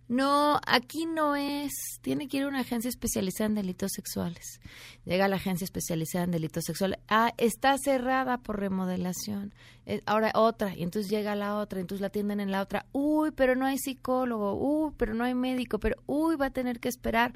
no, 0.08 0.60
aquí 0.66 1.04
no 1.04 1.34
es. 1.34 1.72
Tiene 2.00 2.28
que 2.28 2.36
ir 2.36 2.44
a 2.44 2.48
una 2.48 2.60
agencia 2.60 2.88
especializada 2.88 3.48
en 3.48 3.54
delitos 3.56 3.90
sexuales. 3.92 4.60
Llega 5.04 5.24
a 5.24 5.28
la 5.28 5.36
agencia 5.36 5.64
especializada 5.64 6.24
en 6.24 6.30
delitos 6.30 6.64
sexuales. 6.64 6.98
Ah, 7.08 7.32
está 7.38 7.76
cerrada 7.76 8.38
por 8.38 8.60
remodelación. 8.60 9.52
Eh, 9.84 10.02
ahora 10.06 10.30
otra. 10.34 10.76
Y 10.76 10.84
entonces 10.84 11.10
llega 11.10 11.34
la 11.34 11.56
otra. 11.56 11.80
Entonces 11.80 12.00
la 12.00 12.06
atienden 12.06 12.38
en 12.38 12.52
la 12.52 12.62
otra. 12.62 12.86
Uy, 12.92 13.32
pero 13.32 13.56
no 13.56 13.66
hay 13.66 13.78
psicólogo. 13.78 14.54
Uy, 14.54 14.92
pero 14.96 15.12
no 15.12 15.24
hay 15.24 15.34
médico. 15.34 15.80
Pero 15.80 15.96
uy, 16.06 16.36
va 16.36 16.46
a 16.46 16.50
tener 16.50 16.78
que 16.78 16.88
esperar. 16.88 17.34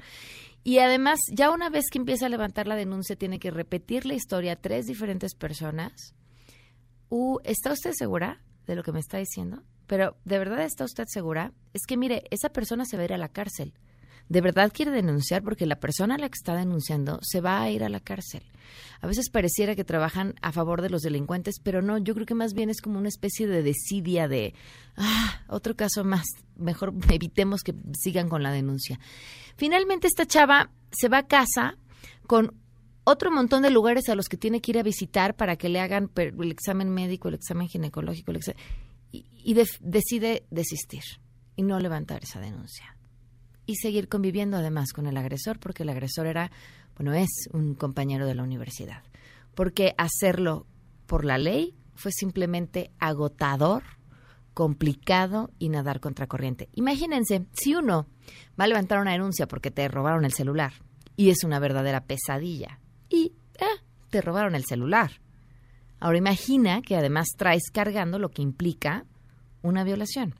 Y 0.63 0.79
además, 0.79 1.19
ya 1.29 1.51
una 1.51 1.69
vez 1.69 1.85
que 1.91 1.97
empieza 1.97 2.27
a 2.27 2.29
levantar 2.29 2.67
la 2.67 2.75
denuncia, 2.75 3.17
tiene 3.17 3.39
que 3.39 3.51
repetir 3.51 4.05
la 4.05 4.13
historia 4.13 4.53
a 4.53 4.55
tres 4.55 4.85
diferentes 4.85 5.35
personas. 5.35 6.13
Uh, 7.09 7.39
¿Está 7.43 7.73
usted 7.73 7.91
segura 7.93 8.41
de 8.65 8.75
lo 8.75 8.83
que 8.83 8.93
me 8.93 8.99
está 8.99 9.17
diciendo? 9.17 9.61
Pero 9.91 10.15
¿de 10.23 10.39
verdad 10.39 10.63
está 10.63 10.85
usted 10.85 11.03
segura? 11.09 11.51
Es 11.73 11.81
que 11.85 11.97
mire, 11.97 12.23
esa 12.31 12.47
persona 12.47 12.85
se 12.85 12.95
va 12.95 13.03
a 13.03 13.05
ir 13.07 13.13
a 13.13 13.17
la 13.17 13.27
cárcel. 13.27 13.73
¿De 14.29 14.39
verdad 14.39 14.71
quiere 14.73 14.89
denunciar? 14.89 15.43
Porque 15.43 15.65
la 15.65 15.81
persona 15.81 16.15
a 16.15 16.17
la 16.17 16.29
que 16.29 16.37
está 16.37 16.55
denunciando 16.55 17.19
se 17.21 17.41
va 17.41 17.61
a 17.61 17.69
ir 17.71 17.83
a 17.83 17.89
la 17.89 17.99
cárcel. 17.99 18.41
A 19.01 19.07
veces 19.07 19.29
pareciera 19.29 19.75
que 19.75 19.83
trabajan 19.83 20.35
a 20.41 20.53
favor 20.53 20.81
de 20.81 20.89
los 20.89 21.01
delincuentes, 21.01 21.55
pero 21.61 21.81
no, 21.81 21.97
yo 21.97 22.13
creo 22.13 22.25
que 22.25 22.35
más 22.35 22.53
bien 22.53 22.69
es 22.69 22.79
como 22.79 22.99
una 22.99 23.09
especie 23.09 23.47
de 23.47 23.63
desidia 23.63 24.29
de, 24.29 24.53
ah, 24.95 25.41
otro 25.49 25.75
caso 25.75 26.05
más, 26.05 26.25
mejor 26.55 26.93
evitemos 27.11 27.61
que 27.61 27.75
sigan 27.93 28.29
con 28.29 28.43
la 28.43 28.53
denuncia. 28.53 28.97
Finalmente 29.57 30.07
esta 30.07 30.25
chava 30.25 30.71
se 30.93 31.09
va 31.09 31.17
a 31.17 31.27
casa 31.27 31.75
con 32.27 32.55
otro 33.03 33.29
montón 33.29 33.61
de 33.61 33.71
lugares 33.71 34.07
a 34.07 34.15
los 34.15 34.29
que 34.29 34.37
tiene 34.37 34.61
que 34.61 34.71
ir 34.71 34.79
a 34.79 34.83
visitar 34.83 35.35
para 35.35 35.57
que 35.57 35.67
le 35.67 35.81
hagan 35.81 36.09
el 36.15 36.49
examen 36.49 36.89
médico, 36.91 37.27
el 37.27 37.33
examen 37.33 37.67
ginecológico, 37.67 38.31
el 38.31 38.37
examen 38.37 38.63
y, 39.11 39.53
decide 39.53 40.45
desistir 40.49 41.03
y 41.55 41.63
no 41.63 41.79
levantar 41.79 42.23
esa 42.23 42.39
denuncia. 42.39 42.97
Y 43.65 43.75
seguir 43.75 44.07
conviviendo 44.07 44.57
además 44.57 44.93
con 44.93 45.07
el 45.07 45.17
agresor, 45.17 45.59
porque 45.59 45.83
el 45.83 45.89
agresor 45.89 46.27
era, 46.27 46.51
bueno, 46.95 47.13
es 47.13 47.49
un 47.53 47.75
compañero 47.75 48.25
de 48.25 48.35
la 48.35 48.43
universidad. 48.43 49.03
Porque 49.55 49.93
hacerlo 49.97 50.65
por 51.05 51.25
la 51.25 51.37
ley 51.37 51.75
fue 51.95 52.11
simplemente 52.11 52.91
agotador, 52.99 53.83
complicado 54.53 55.51
y 55.59 55.69
nadar 55.69 55.99
contracorriente. 55.99 56.69
Imagínense, 56.73 57.45
si 57.53 57.75
uno 57.75 58.07
va 58.59 58.65
a 58.65 58.67
levantar 58.67 58.99
una 58.99 59.11
denuncia 59.11 59.47
porque 59.47 59.71
te 59.71 59.87
robaron 59.87 60.25
el 60.25 60.33
celular 60.33 60.73
y 61.15 61.29
es 61.29 61.43
una 61.43 61.59
verdadera 61.59 62.05
pesadilla 62.05 62.79
y 63.09 63.33
eh, 63.59 63.65
te 64.09 64.21
robaron 64.21 64.55
el 64.55 64.65
celular 64.65 65.21
Ahora 66.01 66.17
imagina 66.17 66.81
que 66.81 66.97
además 66.97 67.27
traes 67.37 67.69
cargando 67.71 68.19
lo 68.19 68.29
que 68.29 68.41
implica 68.41 69.05
una 69.61 69.85
violación. 69.85 70.35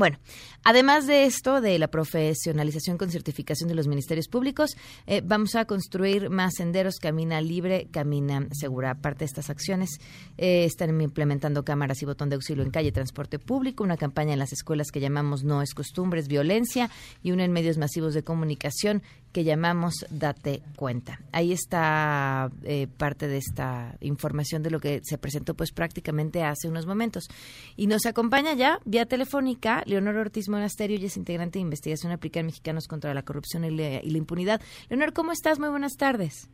Bueno, 0.00 0.18
además 0.64 1.06
de 1.06 1.24
esto, 1.24 1.60
de 1.60 1.78
la 1.78 1.88
profesionalización 1.88 2.96
con 2.96 3.10
certificación 3.10 3.68
de 3.68 3.74
los 3.74 3.86
ministerios 3.86 4.28
públicos, 4.28 4.70
eh, 5.06 5.20
vamos 5.22 5.56
a 5.56 5.66
construir 5.66 6.30
más 6.30 6.54
senderos, 6.56 6.96
Camina 6.96 7.40
Libre, 7.42 7.88
Camina 7.90 8.46
Segura. 8.52 8.92
Aparte 8.92 9.20
de 9.20 9.24
estas 9.26 9.50
acciones, 9.50 10.00
eh, 10.38 10.64
están 10.64 10.98
implementando 11.00 11.64
cámaras 11.64 12.00
y 12.00 12.06
botón 12.06 12.30
de 12.30 12.36
auxilio 12.36 12.64
en 12.64 12.70
calle, 12.70 12.92
transporte 12.92 13.38
público, 13.38 13.84
una 13.84 13.98
campaña 13.98 14.32
en 14.32 14.38
las 14.38 14.54
escuelas 14.54 14.90
que 14.90 15.00
llamamos 15.00 15.44
No 15.44 15.60
es 15.60 15.74
costumbres, 15.74 16.28
violencia 16.28 16.88
y 17.22 17.32
una 17.32 17.44
en 17.44 17.52
medios 17.52 17.76
masivos 17.76 18.14
de 18.14 18.22
comunicación 18.22 19.02
que 19.32 19.44
llamamos 19.44 19.94
Date 20.10 20.62
Cuenta. 20.76 21.20
Ahí 21.32 21.52
está 21.52 22.50
eh, 22.64 22.86
parte 22.96 23.28
de 23.28 23.38
esta 23.38 23.96
información 24.00 24.62
de 24.62 24.70
lo 24.70 24.80
que 24.80 25.00
se 25.04 25.18
presentó 25.18 25.54
pues 25.54 25.72
prácticamente 25.72 26.42
hace 26.42 26.68
unos 26.68 26.86
momentos. 26.86 27.24
Y 27.76 27.86
nos 27.86 28.06
acompaña 28.06 28.54
ya 28.54 28.80
vía 28.84 29.06
telefónica 29.06 29.82
Leonor 29.86 30.16
Ortiz 30.16 30.48
Monasterio, 30.48 30.98
y 30.98 31.06
es 31.06 31.16
integrante 31.16 31.58
de 31.58 31.62
investigación 31.62 32.12
aplicada 32.12 32.44
Mexicanos 32.44 32.86
contra 32.86 33.14
la 33.14 33.22
corrupción 33.22 33.64
y 33.64 33.70
la, 33.70 34.00
impunidad. 34.02 34.60
Leonor, 34.88 35.12
¿cómo 35.12 35.32
estás? 35.32 35.58
Muy 35.58 35.68
buenas 35.68 35.94
tardes. 35.96 36.48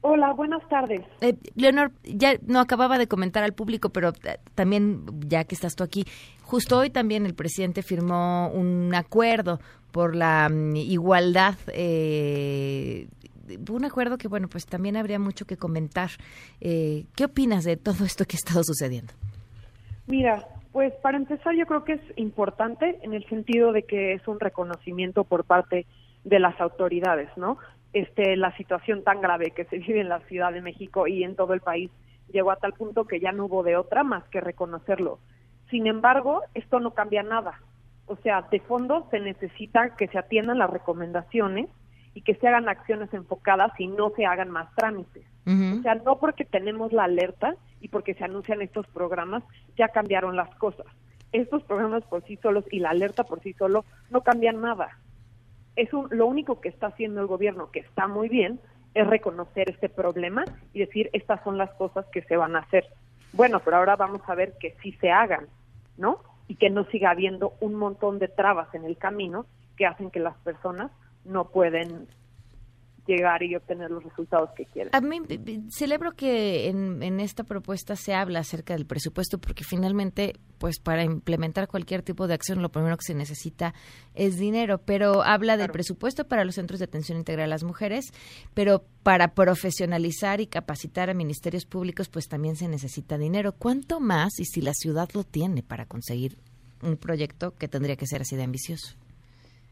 Hola, 0.00 0.32
buenas 0.32 0.66
tardes. 0.68 1.02
Eh, 1.20 1.34
Leonor, 1.56 1.90
ya 2.04 2.34
no 2.46 2.60
acababa 2.60 2.98
de 2.98 3.08
comentar 3.08 3.42
al 3.42 3.52
público, 3.52 3.90
pero 3.90 4.10
eh, 4.10 4.38
también, 4.54 5.04
ya 5.26 5.44
que 5.44 5.54
estás 5.54 5.74
tú 5.74 5.82
aquí, 5.82 6.04
justo 6.42 6.78
hoy 6.78 6.90
también 6.90 7.26
el 7.26 7.34
presidente 7.34 7.82
firmó 7.82 8.48
un 8.50 8.94
acuerdo 8.94 9.58
por 9.90 10.14
la 10.14 10.48
mm, 10.48 10.76
igualdad. 10.76 11.54
Eh, 11.72 13.08
un 13.70 13.84
acuerdo 13.84 14.18
que, 14.18 14.28
bueno, 14.28 14.48
pues 14.48 14.66
también 14.66 14.96
habría 14.96 15.18
mucho 15.18 15.46
que 15.46 15.56
comentar. 15.56 16.10
Eh, 16.60 17.04
¿Qué 17.16 17.24
opinas 17.24 17.64
de 17.64 17.76
todo 17.76 18.04
esto 18.04 18.24
que 18.24 18.36
ha 18.36 18.38
estado 18.38 18.62
sucediendo? 18.62 19.12
Mira, 20.06 20.46
pues 20.72 20.92
para 21.02 21.16
empezar 21.16 21.54
yo 21.54 21.66
creo 21.66 21.84
que 21.84 21.94
es 21.94 22.02
importante 22.16 22.98
en 23.02 23.14
el 23.14 23.26
sentido 23.28 23.72
de 23.72 23.82
que 23.82 24.14
es 24.14 24.28
un 24.28 24.38
reconocimiento 24.38 25.24
por 25.24 25.44
parte 25.44 25.86
de 26.24 26.38
las 26.38 26.60
autoridades, 26.60 27.30
¿no? 27.36 27.58
Este, 27.92 28.36
la 28.36 28.54
situación 28.56 29.02
tan 29.02 29.20
grave 29.20 29.52
que 29.52 29.64
se 29.64 29.78
vive 29.78 30.00
en 30.00 30.08
la 30.08 30.20
Ciudad 30.20 30.52
de 30.52 30.60
México 30.60 31.06
y 31.06 31.24
en 31.24 31.36
todo 31.36 31.54
el 31.54 31.60
país 31.60 31.90
llegó 32.30 32.50
a 32.50 32.56
tal 32.56 32.74
punto 32.74 33.06
que 33.06 33.20
ya 33.20 33.32
no 33.32 33.46
hubo 33.46 33.62
de 33.62 33.76
otra 33.76 34.04
más 34.04 34.24
que 34.28 34.40
reconocerlo. 34.40 35.18
Sin 35.70 35.86
embargo, 35.86 36.42
esto 36.54 36.80
no 36.80 36.92
cambia 36.92 37.22
nada. 37.22 37.60
O 38.06 38.16
sea, 38.16 38.42
de 38.50 38.60
fondo 38.60 39.06
se 39.10 39.20
necesita 39.20 39.96
que 39.96 40.08
se 40.08 40.18
atiendan 40.18 40.58
las 40.58 40.70
recomendaciones 40.70 41.68
y 42.14 42.22
que 42.22 42.34
se 42.34 42.48
hagan 42.48 42.68
acciones 42.68 43.12
enfocadas 43.12 43.72
y 43.78 43.86
no 43.86 44.10
se 44.10 44.26
hagan 44.26 44.50
más 44.50 44.74
trámites. 44.74 45.24
O 45.46 45.82
sea, 45.82 45.94
no 45.94 46.18
porque 46.18 46.44
tenemos 46.44 46.92
la 46.92 47.04
alerta 47.04 47.54
y 47.80 47.88
porque 47.88 48.12
se 48.12 48.24
anuncian 48.24 48.60
estos 48.60 48.86
programas, 48.88 49.42
ya 49.78 49.88
cambiaron 49.88 50.36
las 50.36 50.54
cosas. 50.56 50.84
Estos 51.32 51.62
programas 51.62 52.04
por 52.04 52.22
sí 52.24 52.36
solos 52.36 52.64
y 52.70 52.80
la 52.80 52.90
alerta 52.90 53.24
por 53.24 53.40
sí 53.40 53.54
solo 53.54 53.86
no 54.10 54.20
cambian 54.20 54.60
nada. 54.60 54.98
Es 55.78 55.90
lo 55.92 56.26
único 56.26 56.60
que 56.60 56.68
está 56.68 56.88
haciendo 56.88 57.20
el 57.20 57.26
gobierno, 57.26 57.70
que 57.70 57.80
está 57.80 58.06
muy 58.06 58.28
bien, 58.28 58.60
es 58.94 59.06
reconocer 59.06 59.70
este 59.70 59.88
problema 59.88 60.46
y 60.72 60.80
decir 60.80 61.08
estas 61.12 61.42
son 61.44 61.56
las 61.56 61.70
cosas 61.74 62.04
que 62.12 62.22
se 62.22 62.36
van 62.36 62.56
a 62.56 62.60
hacer. 62.60 62.86
Bueno, 63.32 63.60
pero 63.64 63.76
ahora 63.76 63.96
vamos 63.96 64.22
a 64.26 64.34
ver 64.34 64.54
que 64.58 64.74
sí 64.82 64.92
se 65.00 65.10
hagan, 65.10 65.46
¿no? 65.96 66.20
y 66.48 66.56
que 66.56 66.70
no 66.70 66.84
siga 66.86 67.10
habiendo 67.10 67.52
un 67.60 67.74
montón 67.74 68.18
de 68.18 68.26
trabas 68.26 68.74
en 68.74 68.84
el 68.84 68.96
camino 68.96 69.46
que 69.76 69.86
hacen 69.86 70.10
que 70.10 70.18
las 70.18 70.36
personas 70.38 70.90
no 71.24 71.48
pueden 71.50 72.08
llegar 73.08 73.42
y 73.42 73.56
obtener 73.56 73.90
los 73.90 74.04
resultados 74.04 74.50
que 74.56 74.66
quieren. 74.66 74.94
A 74.94 75.00
mí 75.00 75.20
celebro 75.70 76.12
que 76.12 76.68
en, 76.68 77.02
en, 77.02 77.20
esta 77.20 77.42
propuesta 77.42 77.96
se 77.96 78.14
habla 78.14 78.40
acerca 78.40 78.74
del 78.74 78.86
presupuesto 78.86 79.38
porque 79.38 79.64
finalmente, 79.64 80.34
pues 80.58 80.78
para 80.78 81.02
implementar 81.02 81.66
cualquier 81.68 82.02
tipo 82.02 82.28
de 82.28 82.34
acción 82.34 82.60
lo 82.62 82.68
primero 82.68 82.96
que 82.98 83.04
se 83.04 83.14
necesita 83.14 83.74
es 84.14 84.36
dinero, 84.38 84.78
pero 84.78 85.22
habla 85.22 85.56
del 85.56 85.70
presupuesto 85.70 86.28
para 86.28 86.44
los 86.44 86.56
centros 86.56 86.78
de 86.78 86.84
atención 86.84 87.18
integral 87.18 87.46
a 87.46 87.48
las 87.48 87.64
mujeres, 87.64 88.12
pero 88.52 88.84
para 89.02 89.34
profesionalizar 89.34 90.40
y 90.40 90.46
capacitar 90.46 91.08
a 91.08 91.14
ministerios 91.14 91.64
públicos 91.64 92.08
pues 92.10 92.28
también 92.28 92.56
se 92.56 92.68
necesita 92.68 93.16
dinero. 93.16 93.52
¿Cuánto 93.52 94.00
más 94.00 94.38
y 94.38 94.44
si 94.44 94.60
la 94.60 94.74
ciudad 94.74 95.08
lo 95.14 95.24
tiene 95.24 95.62
para 95.62 95.86
conseguir 95.86 96.36
un 96.82 96.98
proyecto 96.98 97.54
que 97.56 97.68
tendría 97.68 97.96
que 97.96 98.06
ser 98.06 98.20
así 98.20 98.36
de 98.36 98.44
ambicioso? 98.44 99.07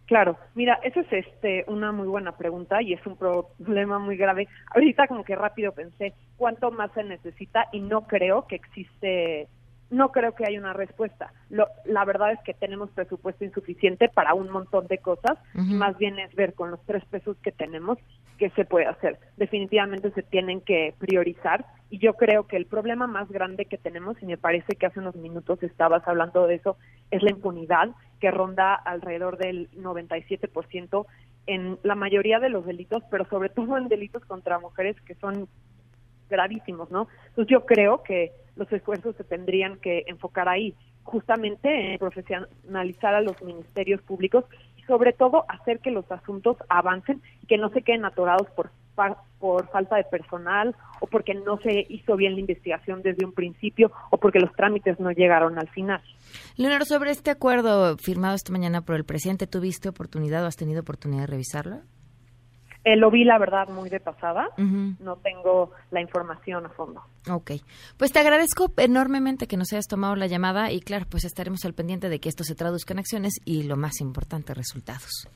Claro, 0.07 0.37
mira, 0.55 0.79
esa 0.85 1.01
es 1.01 1.13
este 1.13 1.65
una 1.67 1.91
muy 1.91 2.07
buena 2.07 2.33
pregunta 2.37 2.81
y 2.81 2.93
es 2.93 3.05
un 3.07 3.17
problema 3.17 3.99
muy 3.99 4.17
grave. 4.17 4.47
Ahorita 4.73 5.09
como 5.09 5.25
que 5.25 5.35
rápido 5.35 5.73
pensé 5.73 6.15
cuánto 6.37 6.71
más 6.71 6.93
se 6.93 7.03
necesita 7.03 7.67
y 7.73 7.81
no 7.81 8.07
creo 8.07 8.47
que 8.47 8.55
existe, 8.55 9.49
no 9.91 10.13
creo 10.13 10.33
que 10.37 10.45
haya 10.47 10.61
una 10.61 10.75
respuesta. 10.75 11.33
Lo, 11.51 11.67
la 11.85 12.05
verdad 12.05 12.31
es 12.33 12.41
que 12.45 12.55
tenemos 12.55 12.91
presupuesto 12.91 13.45
insuficiente 13.45 14.09
para 14.09 14.35
un 14.35 14.49
montón 14.49 14.87
de 14.87 14.99
cosas, 14.99 15.39
más 15.55 15.99
bien 15.99 16.21
es 16.21 16.33
ver 16.37 16.55
con 16.55 16.71
los 16.71 16.81
tres 16.87 17.05
pesos 17.07 17.37
que 17.43 17.51
tenemos 17.51 17.99
qué 18.39 18.51
se 18.51 18.65
puede 18.65 18.87
hacer. 18.87 19.19
Definitivamente 19.37 20.13
se 20.13 20.23
tienen 20.23 20.61
que 20.61 20.95
priorizar 20.99 21.65
Y 21.91 21.99
yo 21.99 22.15
creo 22.15 22.47
que 22.47 22.57
el 22.57 22.67
problema 22.67 23.07
más 23.07 23.29
grande 23.29 23.65
que 23.65 23.79
tenemos, 23.79 24.21
y 24.23 24.27
me 24.27 24.37
parece 24.37 24.77
que 24.77 24.87
hace 24.87 25.01
unos 25.01 25.17
minutos 25.17 25.63
estabas 25.63 26.07
hablando 26.07 26.47
de 26.47 26.57
eso, 26.57 26.77
es 27.11 27.23
la 27.23 27.31
impunidad 27.31 27.91
que 28.21 28.31
ronda 28.31 28.75
alrededor 28.75 29.39
del 29.39 29.71
97% 29.73 31.07
en 31.47 31.79
la 31.83 31.95
mayoría 31.95 32.41
de 32.41 32.49
los 32.49 32.67
delitos, 32.67 33.03
pero 33.11 33.25
sobre 33.27 33.49
todo 33.49 33.77
en 33.77 33.89
delitos 33.89 34.25
contra 34.25 34.59
mujeres 34.59 35.01
que 35.03 35.15
son 35.15 35.49
gravísimos, 36.29 36.91
¿no? 36.91 37.09
Entonces 37.29 37.51
yo 37.51 37.65
creo 37.67 38.03
que 38.03 38.33
los 38.57 38.71
esfuerzos 38.73 39.15
se 39.17 39.25
tendrían 39.25 39.77
que 39.79 40.05
enfocar 40.07 40.49
ahí, 40.49 40.75
justamente 41.05 41.93
en 41.93 41.99
profesionalizar 41.99 43.15
a 43.15 43.21
los 43.21 43.41
ministerios 43.43 44.03
públicos 44.03 44.45
y 44.77 44.83
sobre 44.83 45.13
todo 45.13 45.45
hacer 45.49 45.79
que 45.79 45.93
los 45.93 46.11
asuntos 46.11 46.57
avancen 46.69 47.23
que 47.47 47.59
no 47.59 47.69
se 47.71 47.83
queden 47.83 48.05
atorados 48.05 48.51
por 48.51 48.71
por 49.39 49.71
falta 49.71 49.97
de 49.97 50.05
personal 50.05 50.75
o 51.01 51.07
porque 51.07 51.35
no 51.35 51.59
se 51.59 51.87
hizo 51.89 52.17
bien 52.17 52.35
la 52.35 52.41
investigación 52.41 53.03
desde 53.03 53.25
un 53.25 53.33
principio 53.33 53.93
o 54.11 54.19
porque 54.19 54.41
los 54.41 54.53
trámites 54.53 54.99
no 54.99 55.11
llegaron 55.11 55.59
al 55.59 55.69
final. 55.69 56.03
Leonardo, 56.57 56.87
sobre 56.87 57.11
este 57.11 57.31
acuerdo 57.31 57.97
firmado 57.99 58.35
esta 58.35 58.53
mañana 58.53 58.81
por 58.81 58.97
el 58.97 59.05
presidente, 59.05 59.47
¿tuviste 59.47 59.89
oportunidad 59.89 60.45
o 60.45 60.47
has 60.47 60.57
tenido 60.57 60.81
oportunidad 60.81 61.23
de 61.23 61.27
revisarlo? 61.27 61.81
Eh, 62.87 62.95
lo 62.95 63.11
vi, 63.11 63.25
la 63.25 63.37
verdad, 63.37 63.69
muy 63.69 63.91
de 63.91 63.99
pasada. 63.99 64.47
No 64.57 65.17
tengo 65.17 65.73
la 65.91 66.01
información 66.01 66.67
a 66.67 66.69
fondo. 66.69 67.03
Ok. 67.29 67.51
Pues 67.97 68.13
te 68.13 68.21
agradezco 68.21 68.73
enormemente 68.77 69.49
que 69.49 69.57
nos 69.57 69.73
hayas 69.73 69.89
tomado 69.89 70.15
la 70.15 70.29
llamada 70.29 70.71
y, 70.71 70.79
claro, 70.79 71.05
pues 71.11 71.25
estaremos 71.25 71.65
al 71.65 71.75
pendiente 71.75 72.09
de 72.09 72.21
que 72.21 72.29
esto 72.29 72.45
se 72.45 72.55
traduzca 72.55 72.95
en 72.95 73.01
acciones 73.01 73.41
y, 73.45 73.65
lo 73.65 73.77
más 73.77 74.01
importante, 74.01 74.55
resultados. 74.55 75.29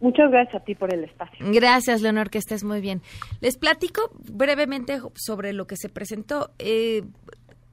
Muchas 0.00 0.30
gracias 0.30 0.62
a 0.62 0.64
ti 0.64 0.74
por 0.74 0.92
el 0.94 1.04
espacio. 1.04 1.46
Gracias, 1.50 2.02
Leonor, 2.02 2.30
que 2.30 2.38
estés 2.38 2.64
muy 2.64 2.80
bien. 2.80 3.02
Les 3.40 3.56
platico 3.56 4.10
brevemente 4.32 5.00
sobre 5.14 5.52
lo 5.52 5.66
que 5.66 5.76
se 5.76 5.88
presentó. 5.88 6.50
Eh, 6.58 7.02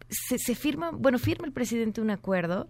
se, 0.10 0.38
se, 0.38 0.56
firma, 0.56 0.92
bueno, 0.92 1.20
firma 1.20 1.46
el 1.46 1.54
presidente 1.54 2.02
un 2.02 2.10
acuerdo 2.10 2.68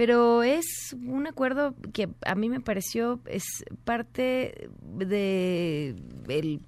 pero 0.00 0.42
es 0.42 0.96
un 1.06 1.26
acuerdo 1.26 1.74
que 1.92 2.08
a 2.24 2.34
mí 2.34 2.48
me 2.48 2.60
pareció 2.60 3.20
es 3.26 3.44
parte 3.84 4.70
de 4.80 5.94
el, 6.28 6.60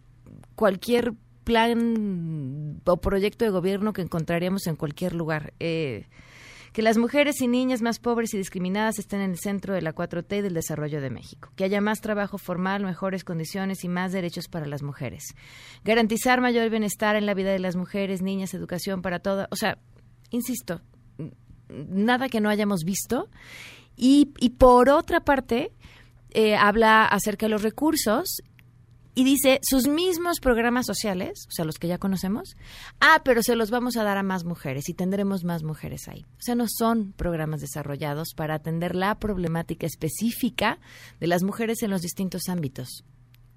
cualquier 0.55 1.15
plan 1.43 2.81
o 2.85 2.97
proyecto 2.99 3.47
de 3.47 3.51
gobierno 3.51 3.95
que 3.95 4.03
encontraríamos 4.03 4.67
en 4.67 4.77
cualquier 4.77 5.15
lugar. 5.15 5.55
Eh, 5.61 6.05
que 6.73 6.83
las 6.83 6.99
mujeres 6.99 7.41
y 7.41 7.49
niñas 7.49 7.83
más 7.83 7.99
pobres 7.99 8.33
y 8.35 8.39
discriminadas 8.39 8.99
estén 8.99 9.21
en 9.21 9.33
el 9.33 9.39
centro 9.39 9.75
de 9.75 9.83
la 9.83 9.95
4T 9.95 10.39
y 10.39 10.41
del 10.41 10.55
desarrollo 10.55 11.01
de 11.01 11.11
México, 11.11 11.51
que 11.57 11.65
haya 11.65 11.81
más 11.81 12.01
trabajo 12.01 12.39
formal, 12.39 12.85
mejores 12.85 13.25
condiciones 13.25 13.85
y 13.85 13.89
más 13.89 14.13
derechos 14.13 14.49
para 14.49 14.67
las 14.67 14.83
mujeres, 14.83 15.35
garantizar 15.85 16.41
mayor 16.41 16.71
bienestar 16.71 17.17
en 17.17 17.27
la 17.27 17.35
vida 17.35 17.51
de 17.51 17.59
las 17.59 17.77
mujeres, 17.77 18.23
niñas, 18.23 18.55
educación 18.55 19.03
para 19.03 19.19
todas, 19.19 19.49
o 19.51 19.57
sea, 19.57 19.79
insisto, 20.31 20.81
nada 21.69 22.29
que 22.29 22.41
no 22.41 22.49
hayamos 22.49 22.85
visto. 22.85 23.29
Y, 23.97 24.27
por 24.59 24.89
otra 24.89 25.21
parte, 25.21 25.73
eh, 26.31 26.57
habla 26.57 27.05
acerca 27.05 27.47
de 27.47 27.51
los 27.51 27.63
recursos 27.63 28.43
y 29.15 29.25
dice 29.25 29.61
sus 29.63 29.89
mismos 29.89 30.41
programas 30.41 30.87
sociales, 30.87 31.47
o 31.49 31.53
sea, 31.53 31.65
los 31.65 31.79
que 31.79 31.89
ya 31.89 31.99
conocemos, 31.99 32.57
ah, 33.01 33.21
pero 33.25 33.43
se 33.43 33.57
los 33.57 33.71
vamos 33.71 33.97
a 33.97 34.05
dar 34.05 34.17
a 34.17 34.23
más 34.23 34.45
mujeres 34.45 34.89
y 34.89 34.95
tendremos 34.95 35.45
más 35.45 35.63
mujeres 35.63 36.09
ahí. 36.09 36.25
O 36.39 36.43
sea, 36.43 36.55
no 36.55 36.65
son 36.69 37.13
programas 37.13 37.61
desarrollados 37.61 38.33
para 38.35 38.55
atender 38.55 38.95
la 38.95 39.19
problemática 39.19 39.87
específica 39.87 40.79
de 41.21 41.27
las 41.27 41.43
mujeres 41.43 41.83
en 41.83 41.91
los 41.91 42.01
distintos 42.01 42.49
ámbitos, 42.49 43.05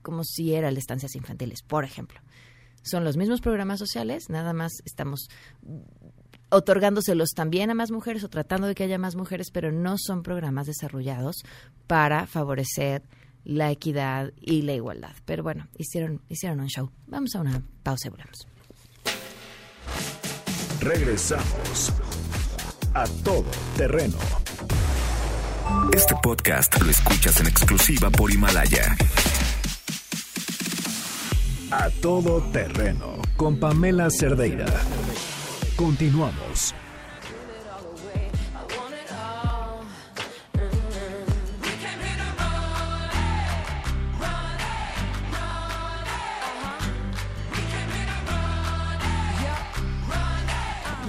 como 0.01 0.23
si 0.23 0.53
eran 0.53 0.73
las 0.73 0.81
estancias 0.81 1.15
infantiles, 1.15 1.61
por 1.61 1.85
ejemplo. 1.85 2.19
Son 2.83 3.03
los 3.03 3.17
mismos 3.17 3.41
programas 3.41 3.79
sociales, 3.79 4.29
nada 4.29 4.53
más 4.53 4.73
estamos 4.85 5.29
otorgándoselos 6.49 7.29
también 7.31 7.71
a 7.71 7.73
más 7.73 7.91
mujeres 7.91 8.23
o 8.23 8.29
tratando 8.29 8.67
de 8.67 8.75
que 8.75 8.83
haya 8.83 8.97
más 8.97 9.15
mujeres, 9.15 9.49
pero 9.51 9.71
no 9.71 9.95
son 9.97 10.21
programas 10.21 10.67
desarrollados 10.67 11.43
para 11.87 12.27
favorecer 12.27 13.03
la 13.45 13.71
equidad 13.71 14.33
y 14.41 14.63
la 14.63 14.73
igualdad. 14.73 15.13
Pero 15.25 15.43
bueno, 15.43 15.67
hicieron, 15.77 16.21
hicieron 16.27 16.59
un 16.59 16.67
show. 16.67 16.91
Vamos 17.07 17.35
a 17.35 17.41
una 17.41 17.61
pausa 17.83 18.07
y 18.07 18.11
volvemos. 18.11 18.47
Regresamos 20.81 21.93
a 22.93 23.05
todo 23.23 23.45
terreno. 23.77 24.17
Este 25.93 26.15
podcast 26.21 26.79
lo 26.81 26.89
escuchas 26.89 27.39
en 27.39 27.47
exclusiva 27.47 28.09
por 28.09 28.31
Himalaya. 28.31 28.95
A 31.71 31.89
todo 32.01 32.41
terreno 32.51 33.21
con 33.35 33.59
Pamela 33.59 34.09
Cerdeira. 34.09 34.65
Continuamos. 35.75 36.75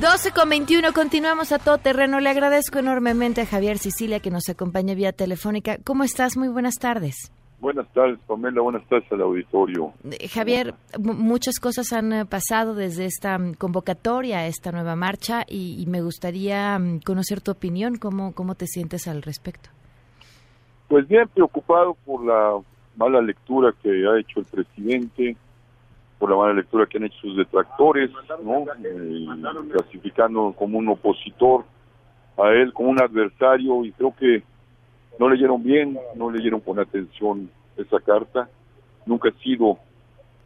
12 0.01 0.33
con 0.33 0.51
21, 0.51 0.93
continuamos 0.93 1.53
a 1.53 1.59
todo 1.59 1.79
terreno. 1.79 2.21
Le 2.21 2.29
agradezco 2.29 2.79
enormemente 2.79 3.41
a 3.41 3.47
Javier 3.47 3.79
Sicilia 3.79 4.21
que 4.21 4.31
nos 4.31 4.47
acompaña 4.51 4.95
vía 4.95 5.13
telefónica. 5.13 5.79
¿Cómo 5.85 6.05
estás? 6.05 6.37
Muy 6.37 6.49
buenas 6.49 6.75
tardes. 6.75 7.33
Buenas 7.61 7.91
tardes, 7.95 8.19
Pamela. 8.27 8.61
Buenas 8.61 8.87
tardes 8.89 9.11
al 9.11 9.23
auditorio. 9.23 9.95
Eh, 10.05 10.29
Javier, 10.29 10.75
muchas 10.99 11.59
cosas 11.59 11.95
han 11.95 12.13
eh, 12.13 12.27
pasado 12.27 12.75
desde 12.75 13.07
esta 13.07 13.39
mm, 13.39 13.55
convocatoria, 13.55 14.47
esta 14.47 14.71
nueva 14.71 14.97
marcha, 14.97 15.45
y, 15.49 15.87
me 15.89 16.03
gustaría 16.03 16.79
mm, 16.79 17.01
conocer 17.01 17.41
tu 17.41 17.53
opinión. 17.53 17.97
¿Cómo, 17.97 18.35
¿Cómo 18.35 18.55
te 18.55 18.67
sientes 18.67 19.09
al 19.09 19.23
respecto? 19.23 19.71
Pues 20.89 21.09
bien 21.09 21.27
preocupado 21.29 21.97
por 22.05 22.23
la 22.23 22.61
mala 22.97 23.23
lectura 23.23 23.73
que 23.83 23.89
ha 23.89 24.21
hecho 24.21 24.41
el 24.41 24.45
presidente, 24.45 25.37
por 26.19 26.31
la 26.31 26.37
mala 26.37 26.55
lectura 26.55 26.87
que 26.87 26.99
han 26.99 27.05
hecho 27.05 27.19
sus 27.21 27.37
detractores, 27.37 28.11
¿no? 28.43 28.65
Eh, 28.85 29.27
clasificando 29.73 30.55
como 30.59 30.79
un 30.79 30.89
opositor 30.89 31.65
a 32.39 32.51
él, 32.51 32.73
como 32.73 32.91
un 32.91 33.03
adversario, 33.03 33.85
y 33.85 33.93
creo 33.93 34.15
que 34.19 34.43
no 35.19 35.29
leyeron 35.29 35.63
bien, 35.63 35.99
no 36.15 36.31
leyeron 36.31 36.61
con 36.61 36.79
atención 36.79 37.51
esa 37.77 38.01
carta. 38.01 38.49
Nunca 39.05 39.29
he 39.29 39.43
sido 39.43 39.79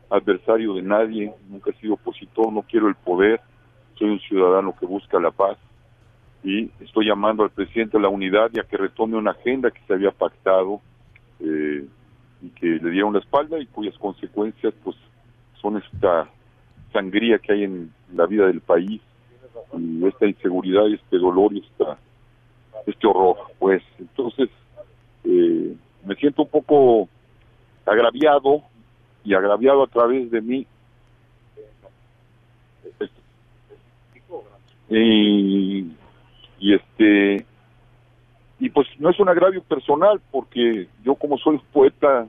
adversario 0.09 0.75
de 0.75 0.83
nadie, 0.83 1.33
nunca 1.49 1.71
he 1.71 1.75
sido 1.75 1.95
opositor, 1.95 2.53
no 2.53 2.63
quiero 2.63 2.89
el 2.89 2.97
poder, 2.97 3.41
soy 3.95 4.11
un 4.11 4.21
ciudadano 4.21 4.75
que 4.79 4.87
busca 4.87 5.21
la 5.21 5.31
paz 5.31 5.57
y 6.43 6.71
estoy 6.81 7.07
llamando 7.07 7.43
al 7.43 7.51
presidente 7.51 7.97
a 7.97 8.01
la 8.01 8.09
unidad 8.09 8.51
y 8.53 8.61
a 8.61 8.65
que 8.65 8.77
retome 8.77 9.17
una 9.17 9.33
agenda 9.33 9.71
que 9.71 9.81
se 9.87 9.93
había 9.93 10.11
pactado 10.11 10.81
eh, 11.41 11.85
y 12.41 12.49
que 12.51 12.67
le 12.67 12.91
dieron 12.91 13.13
la 13.13 13.19
espalda 13.19 13.59
y 13.59 13.67
cuyas 13.67 13.97
consecuencias 13.99 14.73
pues 14.83 14.97
son 15.61 15.77
esta 15.79 16.29
sangría 16.93 17.39
que 17.39 17.53
hay 17.53 17.65
en 17.65 17.93
la 18.15 18.27
vida 18.27 18.47
del 18.47 18.61
país 18.61 19.01
y 19.79 20.07
esta 20.07 20.27
inseguridad 20.27 20.87
y 20.87 20.95
este 20.95 21.19
dolor 21.19 21.53
y 21.53 21.61
esta 21.61 21.99
este 22.87 23.07
horror 23.07 23.37
pues 23.59 23.83
entonces 23.99 24.49
eh, 25.25 25.77
me 26.05 26.15
siento 26.17 26.43
un 26.43 26.49
poco 26.49 27.09
agraviado 27.87 28.63
y 29.25 29.35
agraviado 29.35 29.83
a 29.83 29.87
través 29.87 30.31
de 30.31 30.41
mí. 30.41 30.67
Y, 34.89 35.87
y 36.59 36.75
este 36.75 37.47
y 38.59 38.69
pues 38.71 38.89
no 38.99 39.11
es 39.11 39.21
un 39.21 39.29
agravio 39.29 39.63
personal 39.63 40.21
porque 40.33 40.89
yo 41.05 41.15
como 41.15 41.39
soy 41.39 41.61
poeta 41.73 42.27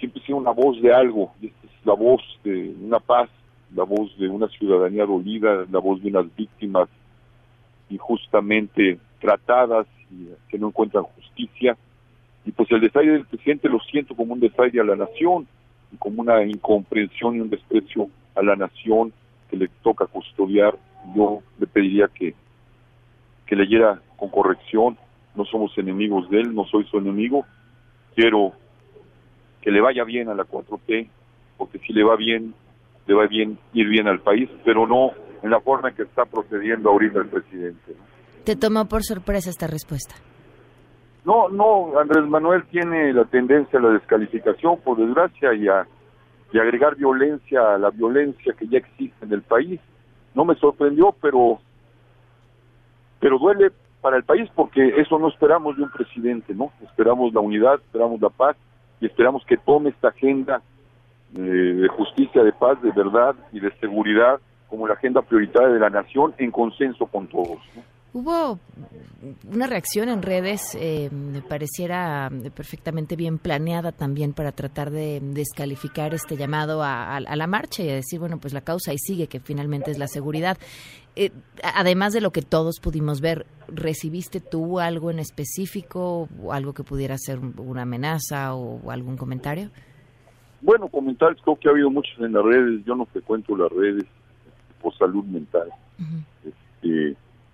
siempre 0.00 0.22
sido 0.22 0.38
una 0.38 0.50
voz 0.50 0.80
de 0.82 0.92
algo 0.92 1.32
es 1.40 1.52
la 1.84 1.94
voz 1.94 2.20
de 2.42 2.74
una 2.80 2.98
paz 2.98 3.30
la 3.74 3.84
voz 3.84 4.16
de 4.18 4.28
una 4.28 4.48
ciudadanía 4.48 5.06
dolida 5.06 5.64
la 5.70 5.78
voz 5.78 6.02
de 6.02 6.08
unas 6.08 6.34
víctimas 6.34 6.88
injustamente 7.90 8.98
tratadas 9.20 9.86
y 10.10 10.28
que 10.48 10.58
no 10.58 10.68
encuentran 10.68 11.04
justicia. 11.04 11.76
Y 12.44 12.52
pues 12.52 12.70
el 12.72 12.80
desaire 12.80 13.12
del 13.12 13.26
presidente 13.26 13.68
lo 13.68 13.80
siento 13.80 14.14
como 14.14 14.32
un 14.32 14.40
desaire 14.40 14.80
a 14.80 14.84
la 14.84 14.96
nación, 14.96 15.46
como 15.98 16.22
una 16.22 16.42
incomprensión 16.44 17.36
y 17.36 17.40
un 17.40 17.50
desprecio 17.50 18.08
a 18.34 18.42
la 18.42 18.56
nación 18.56 19.12
que 19.50 19.56
le 19.56 19.68
toca 19.82 20.06
custodiar. 20.06 20.76
Yo 21.14 21.42
le 21.58 21.66
pediría 21.66 22.08
que, 22.08 22.34
que 23.46 23.56
leyera 23.56 24.00
con 24.16 24.30
corrección, 24.30 24.96
no 25.34 25.44
somos 25.44 25.76
enemigos 25.76 26.28
de 26.30 26.40
él, 26.40 26.54
no 26.54 26.64
soy 26.66 26.84
su 26.84 26.98
enemigo, 26.98 27.44
quiero 28.14 28.52
que 29.62 29.70
le 29.70 29.80
vaya 29.80 30.04
bien 30.04 30.28
a 30.28 30.34
la 30.34 30.44
4T, 30.44 31.08
porque 31.58 31.78
si 31.80 31.92
le 31.92 32.04
va 32.04 32.16
bien, 32.16 32.54
le 33.06 33.14
va 33.14 33.26
bien 33.26 33.58
ir 33.72 33.88
bien 33.88 34.08
al 34.08 34.20
país, 34.20 34.48
pero 34.64 34.86
no 34.86 35.12
en 35.42 35.50
la 35.50 35.60
forma 35.60 35.90
en 35.90 35.94
que 35.94 36.02
está 36.02 36.24
procediendo 36.24 36.90
ahorita 36.90 37.20
el 37.20 37.28
presidente. 37.28 37.94
¿Te 38.44 38.56
tomó 38.56 38.86
por 38.86 39.02
sorpresa 39.02 39.50
esta 39.50 39.66
respuesta? 39.66 40.14
No, 41.24 41.48
no, 41.48 41.98
Andrés 41.98 42.26
Manuel 42.26 42.64
tiene 42.70 43.12
la 43.12 43.24
tendencia 43.26 43.78
a 43.78 43.82
la 43.82 43.90
descalificación, 43.90 44.80
por 44.80 44.96
desgracia, 44.96 45.52
y 45.54 45.68
a, 45.68 45.86
agregar 46.54 46.96
violencia 46.96 47.74
a 47.74 47.78
la 47.78 47.90
violencia 47.90 48.54
que 48.58 48.66
ya 48.66 48.78
existe 48.78 49.24
en 49.24 49.32
el 49.32 49.42
país. 49.42 49.80
No 50.34 50.44
me 50.44 50.54
sorprendió, 50.56 51.14
pero 51.20 51.60
pero 53.20 53.38
duele 53.38 53.70
para 54.00 54.16
el 54.16 54.24
país 54.24 54.48
porque 54.54 54.98
eso 54.98 55.18
no 55.18 55.28
esperamos 55.28 55.76
de 55.76 55.82
un 55.82 55.90
presidente, 55.90 56.54
¿no? 56.54 56.72
Esperamos 56.82 57.34
la 57.34 57.40
unidad, 57.40 57.74
esperamos 57.74 58.18
la 58.20 58.30
paz 58.30 58.56
y 59.00 59.06
esperamos 59.06 59.44
que 59.44 59.56
tome 59.56 59.90
esta 59.90 60.08
agenda 60.08 60.62
eh, 61.36 61.40
de 61.40 61.88
justicia, 61.88 62.42
de 62.42 62.52
paz, 62.52 62.80
de 62.82 62.90
verdad 62.90 63.34
y 63.52 63.60
de 63.60 63.72
seguridad 63.78 64.40
como 64.68 64.86
la 64.86 64.94
agenda 64.94 65.22
prioritaria 65.22 65.68
de 65.68 65.80
la 65.80 65.90
nación 65.90 66.34
en 66.38 66.50
consenso 66.50 67.06
con 67.06 67.26
todos. 67.26 67.58
Hubo 68.12 68.58
una 69.48 69.68
reacción 69.68 70.08
en 70.08 70.22
redes, 70.22 70.76
eh, 70.80 71.10
me 71.12 71.42
pareciera 71.42 72.28
perfectamente 72.56 73.14
bien 73.14 73.38
planeada 73.38 73.92
también 73.92 74.32
para 74.32 74.50
tratar 74.50 74.90
de 74.90 75.20
descalificar 75.22 76.12
este 76.12 76.36
llamado 76.36 76.82
a, 76.82 77.20
la 77.20 77.46
marcha 77.46 77.84
y 77.84 77.88
a 77.88 77.94
decir, 77.94 78.18
bueno, 78.18 78.38
pues 78.40 78.52
la 78.52 78.62
causa 78.62 78.90
ahí 78.90 78.98
sigue, 78.98 79.28
que 79.28 79.38
finalmente 79.38 79.92
es 79.92 79.98
la 79.98 80.08
seguridad. 80.08 80.58
Eh, 81.14 81.30
además 81.62 82.12
de 82.12 82.20
lo 82.20 82.32
que 82.32 82.42
todos 82.42 82.80
pudimos 82.80 83.20
ver, 83.20 83.46
¿recibiste 83.68 84.40
tú 84.40 84.80
algo 84.80 85.12
en 85.12 85.20
específico, 85.20 86.28
o 86.42 86.52
algo 86.52 86.72
que 86.72 86.82
pudiera 86.82 87.16
ser 87.16 87.38
una 87.38 87.82
amenaza 87.82 88.54
o, 88.56 88.90
algún 88.90 89.16
comentario? 89.16 89.70
Bueno, 90.62 90.88
comentarios 90.88 91.40
creo 91.44 91.56
que 91.56 91.68
ha 91.68 91.70
habido 91.70 91.90
muchos 91.90 92.18
en 92.18 92.32
las 92.32 92.44
redes, 92.44 92.84
yo 92.84 92.96
no 92.96 93.06
frecuento 93.06 93.56
las 93.56 93.70
redes 93.70 94.04
por 94.82 94.96
salud 94.98 95.24
mental 95.26 95.68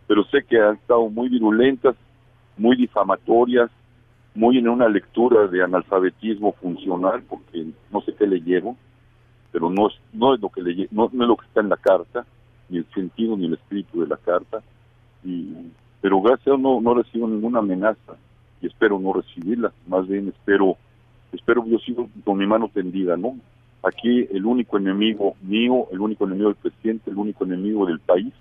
pero 0.06 0.24
sé 0.24 0.44
que 0.44 0.60
han 0.60 0.76
estado 0.76 1.08
muy 1.08 1.28
virulentas, 1.28 1.96
muy 2.56 2.76
difamatorias, 2.76 3.70
muy 4.34 4.58
en 4.58 4.68
una 4.68 4.88
lectura 4.88 5.46
de 5.48 5.62
analfabetismo 5.62 6.52
funcional, 6.52 7.22
porque 7.28 7.66
no 7.90 8.00
sé 8.02 8.14
qué 8.14 8.26
leyeron, 8.26 8.76
pero 9.50 9.70
no 9.70 9.88
es, 9.88 9.94
no 10.12 10.34
es 10.34 10.40
lo 10.40 10.50
que 10.50 10.62
le, 10.62 10.88
no, 10.90 11.06
es 11.06 11.12
lo 11.12 11.36
que 11.36 11.46
está 11.46 11.60
en 11.60 11.70
la 11.70 11.76
carta, 11.76 12.26
ni 12.68 12.78
el 12.78 12.86
sentido 12.94 13.36
ni 13.36 13.46
el 13.46 13.54
espíritu 13.54 14.02
de 14.02 14.08
la 14.08 14.16
carta, 14.16 14.62
y, 15.24 15.52
pero 16.00 16.20
gracias 16.20 16.54
a 16.54 16.58
no, 16.58 16.80
no 16.80 16.94
recibo 16.94 17.26
ninguna 17.26 17.60
amenaza 17.60 18.16
y 18.60 18.66
espero 18.66 18.98
no 18.98 19.12
recibirla, 19.12 19.72
más 19.86 20.06
bien 20.06 20.28
espero, 20.28 20.76
espero 21.32 21.64
yo 21.66 21.78
sigo 21.78 22.08
con 22.24 22.38
mi 22.38 22.46
mano 22.46 22.70
tendida, 22.72 23.16
¿no? 23.16 23.36
Aquí 23.82 24.26
el 24.30 24.44
único 24.44 24.78
enemigo 24.78 25.34
mío, 25.42 25.86
el 25.92 26.00
único 26.00 26.24
enemigo 26.24 26.48
del 26.48 26.56
presidente, 26.56 27.10
el 27.10 27.16
único 27.16 27.44
enemigo 27.44 27.86
del 27.86 28.00
país 28.00 28.32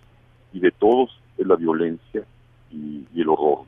y 0.53 0.59
de 0.59 0.71
todos 0.71 1.11
es 1.37 1.47
la 1.47 1.55
violencia 1.55 2.23
y, 2.71 3.05
el 3.15 3.29
horror. 3.29 3.65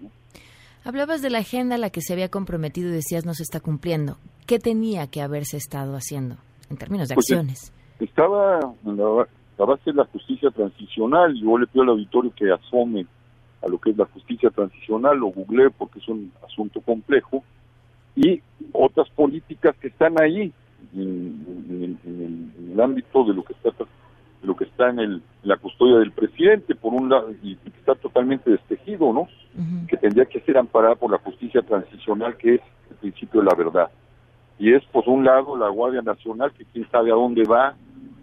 Hablabas 0.83 1.21
de 1.21 1.29
la 1.29 1.39
agenda 1.39 1.75
a 1.75 1.77
la 1.77 1.89
que 1.89 2.01
se 2.01 2.13
había 2.13 2.29
comprometido 2.29 2.89
y 2.89 2.93
decías 2.93 3.25
no 3.25 3.33
se 3.33 3.43
está 3.43 3.59
cumpliendo. 3.59 4.17
¿Qué 4.45 4.59
tenía 4.59 5.07
que 5.07 5.21
haberse 5.21 5.57
estado 5.57 5.95
haciendo 5.95 6.37
en 6.69 6.77
términos 6.77 7.09
de 7.09 7.15
pues, 7.15 7.29
acciones? 7.31 7.73
estaba 7.99 8.59
en 8.85 8.97
la, 8.97 9.65
base 9.65 9.91
de 9.91 9.93
la 9.93 10.05
justicia 10.05 10.49
transicional. 10.51 11.35
Yo 11.41 11.57
le 11.57 11.67
pido 11.67 11.83
al 11.83 11.89
auditorio 11.89 12.31
que 12.35 12.51
asome 12.51 13.05
a 13.61 13.67
lo 13.67 13.79
que 13.79 13.89
es 13.89 13.97
la 13.97 14.05
justicia 14.05 14.49
transicional, 14.51 15.17
lo 15.17 15.27
googleé 15.27 15.71
porque 15.71 15.99
es 15.99 16.07
un 16.07 16.31
asunto 16.45 16.79
complejo, 16.81 17.43
y 18.15 18.41
otras 18.71 19.09
políticas 19.09 19.75
que 19.81 19.87
están 19.87 20.21
ahí 20.21 20.53
en, 20.93 21.99
en 22.05 22.71
el 22.71 22.79
ámbito 22.79 23.23
de 23.25 23.33
lo 23.33 23.43
que 23.43 23.53
está 23.53 23.71
lo 24.43 24.55
que 24.55 24.65
está 24.65 24.89
en, 24.89 24.99
el, 24.99 25.21
la 25.43 25.57
custodia 25.57 25.97
del 25.97 26.11
presidente, 26.11 26.75
por 26.75 26.93
un 26.93 27.09
lado, 27.09 27.31
y, 27.41 27.55
que 27.55 27.69
está 27.69 27.95
totalmente 27.95 28.51
destejido, 28.51 29.11
¿no? 29.11 29.27
Que 29.87 29.97
tendría 29.97 30.25
que 30.25 30.39
ser 30.41 30.57
amparada 30.57 30.95
por 30.95 31.11
la 31.11 31.17
justicia 31.17 31.61
transicional, 31.61 32.37
que 32.37 32.55
es 32.55 32.61
el 32.91 32.95
principio 32.97 33.41
de 33.41 33.47
la 33.47 33.55
verdad. 33.55 33.89
Y 34.59 34.73
es, 34.73 34.83
por 34.85 35.07
un 35.09 35.23
lado, 35.23 35.57
la 35.57 35.69
Guardia 35.69 36.01
Nacional, 36.01 36.51
que 36.51 36.65
quién 36.65 36.87
sabe 36.91 37.11
a 37.11 37.15
dónde 37.15 37.43
va, 37.43 37.75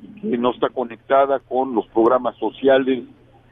y 0.03 0.20
que 0.20 0.38
no 0.38 0.53
está 0.53 0.68
conectada 0.68 1.40
con 1.40 1.74
los 1.74 1.87
programas 1.88 2.37
sociales, 2.37 3.05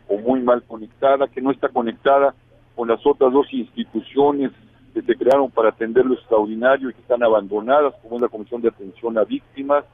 o 0.09 0.18
muy 0.18 0.40
mal 0.40 0.62
conectada, 0.62 1.27
que 1.29 1.40
no 1.40 1.51
está 1.51 1.68
conectada 1.68 2.35
con 2.77 2.88
las 2.88 3.05
otras 3.05 3.33
dos 3.33 3.53
instituciones 3.53 4.53
que 4.94 5.03
se 5.03 5.14
crearon 5.14 5.51
para 5.51 5.70
atender 5.70 6.05
lo 6.05 6.14
extraordinario 6.14 6.90
y 6.90 6.94
que 6.94 7.01
están 7.01 7.22
abandonadas, 7.22 7.94
como 8.03 8.16
es 8.16 8.22
la 8.22 8.29
Comisión 8.29 8.61
de 8.61 8.68
Atención 8.68 9.16
a 9.18 9.25
Víctimas, 9.25 9.85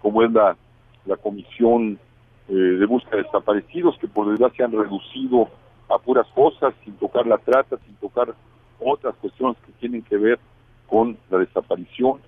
como 0.00 0.22
es 0.22 0.30
la 0.30 0.56
la 1.06 1.16
Comisión 1.16 1.98
eh, 2.48 2.52
de 2.52 2.86
Búsqueda 2.86 3.16
de 3.16 3.22
Desaparecidos, 3.24 3.98
que 3.98 4.08
por 4.08 4.28
desgracia 4.30 4.64
han 4.64 4.72
reducido 4.72 5.48
a 5.88 5.98
puras 5.98 6.26
cosas, 6.34 6.74
sin 6.84 6.94
tocar 6.94 7.26
la 7.26 7.38
trata, 7.38 7.76
sin 7.86 7.94
tocar 7.96 8.34
otras 8.80 9.14
cuestiones 9.16 9.56
que 9.64 9.72
tienen 9.72 10.02
que 10.02 10.16
ver 10.16 10.38
con 10.88 11.16
la 11.30 11.38
desaparición, 11.38 12.20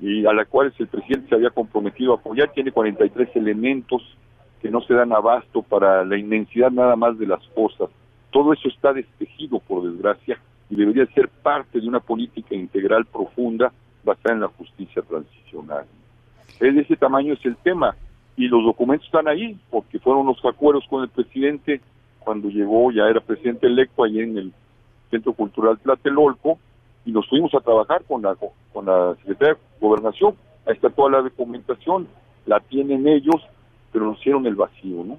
y 0.00 0.26
a 0.26 0.32
la 0.32 0.44
cual 0.46 0.72
el 0.76 0.88
presidente 0.88 1.28
se 1.28 1.34
había 1.36 1.50
comprometido 1.50 2.12
a 2.12 2.16
apoyar. 2.16 2.50
Tiene 2.52 2.72
43 2.72 3.36
elementos 3.36 4.02
que 4.60 4.70
no 4.70 4.80
se 4.80 4.94
dan 4.94 5.12
abasto 5.12 5.62
para 5.62 6.04
la 6.04 6.18
inmensidad 6.18 6.70
nada 6.70 6.96
más 6.96 7.18
de 7.18 7.26
las 7.26 7.44
cosas. 7.48 7.88
Todo 8.30 8.52
eso 8.52 8.68
está 8.68 8.92
destejido, 8.92 9.60
por 9.60 9.84
desgracia, 9.84 10.40
y 10.70 10.74
debería 10.74 11.06
ser 11.06 11.28
parte 11.28 11.80
de 11.80 11.86
una 11.86 12.00
política 12.00 12.54
integral 12.54 13.04
profunda 13.04 13.72
basada 14.02 14.34
en 14.34 14.40
la 14.40 14.48
justicia 14.48 15.02
transicional. 15.02 15.84
Es 16.58 16.74
de 16.74 16.80
ese 16.80 16.96
tamaño 16.96 17.34
es 17.34 17.44
el 17.44 17.56
tema 17.56 17.94
y 18.36 18.48
los 18.48 18.64
documentos 18.64 19.06
están 19.06 19.28
ahí 19.28 19.58
porque 19.70 19.98
fueron 19.98 20.26
los 20.26 20.42
acuerdos 20.44 20.84
con 20.88 21.02
el 21.02 21.08
presidente 21.08 21.80
cuando 22.20 22.48
llegó, 22.48 22.90
ya 22.92 23.04
era 23.04 23.20
presidente 23.20 23.66
electo 23.66 24.04
ahí 24.04 24.20
en 24.20 24.38
el 24.38 24.52
Centro 25.10 25.32
Cultural 25.32 25.78
Tlatelolco 25.78 26.58
y 27.04 27.12
nos 27.12 27.28
fuimos 27.28 27.52
a 27.54 27.60
trabajar 27.60 28.04
con 28.04 28.22
la, 28.22 28.36
con 28.72 28.86
la 28.86 29.14
Secretaría 29.16 29.54
de 29.54 29.60
Gobernación. 29.80 30.34
Ahí 30.66 30.74
está 30.74 30.88
toda 30.90 31.10
la 31.10 31.22
documentación, 31.22 32.06
la 32.46 32.60
tienen 32.60 33.06
ellos, 33.08 33.42
pero 33.92 34.06
nos 34.06 34.20
hicieron 34.20 34.46
el 34.46 34.54
vacío, 34.54 35.04
¿no? 35.04 35.18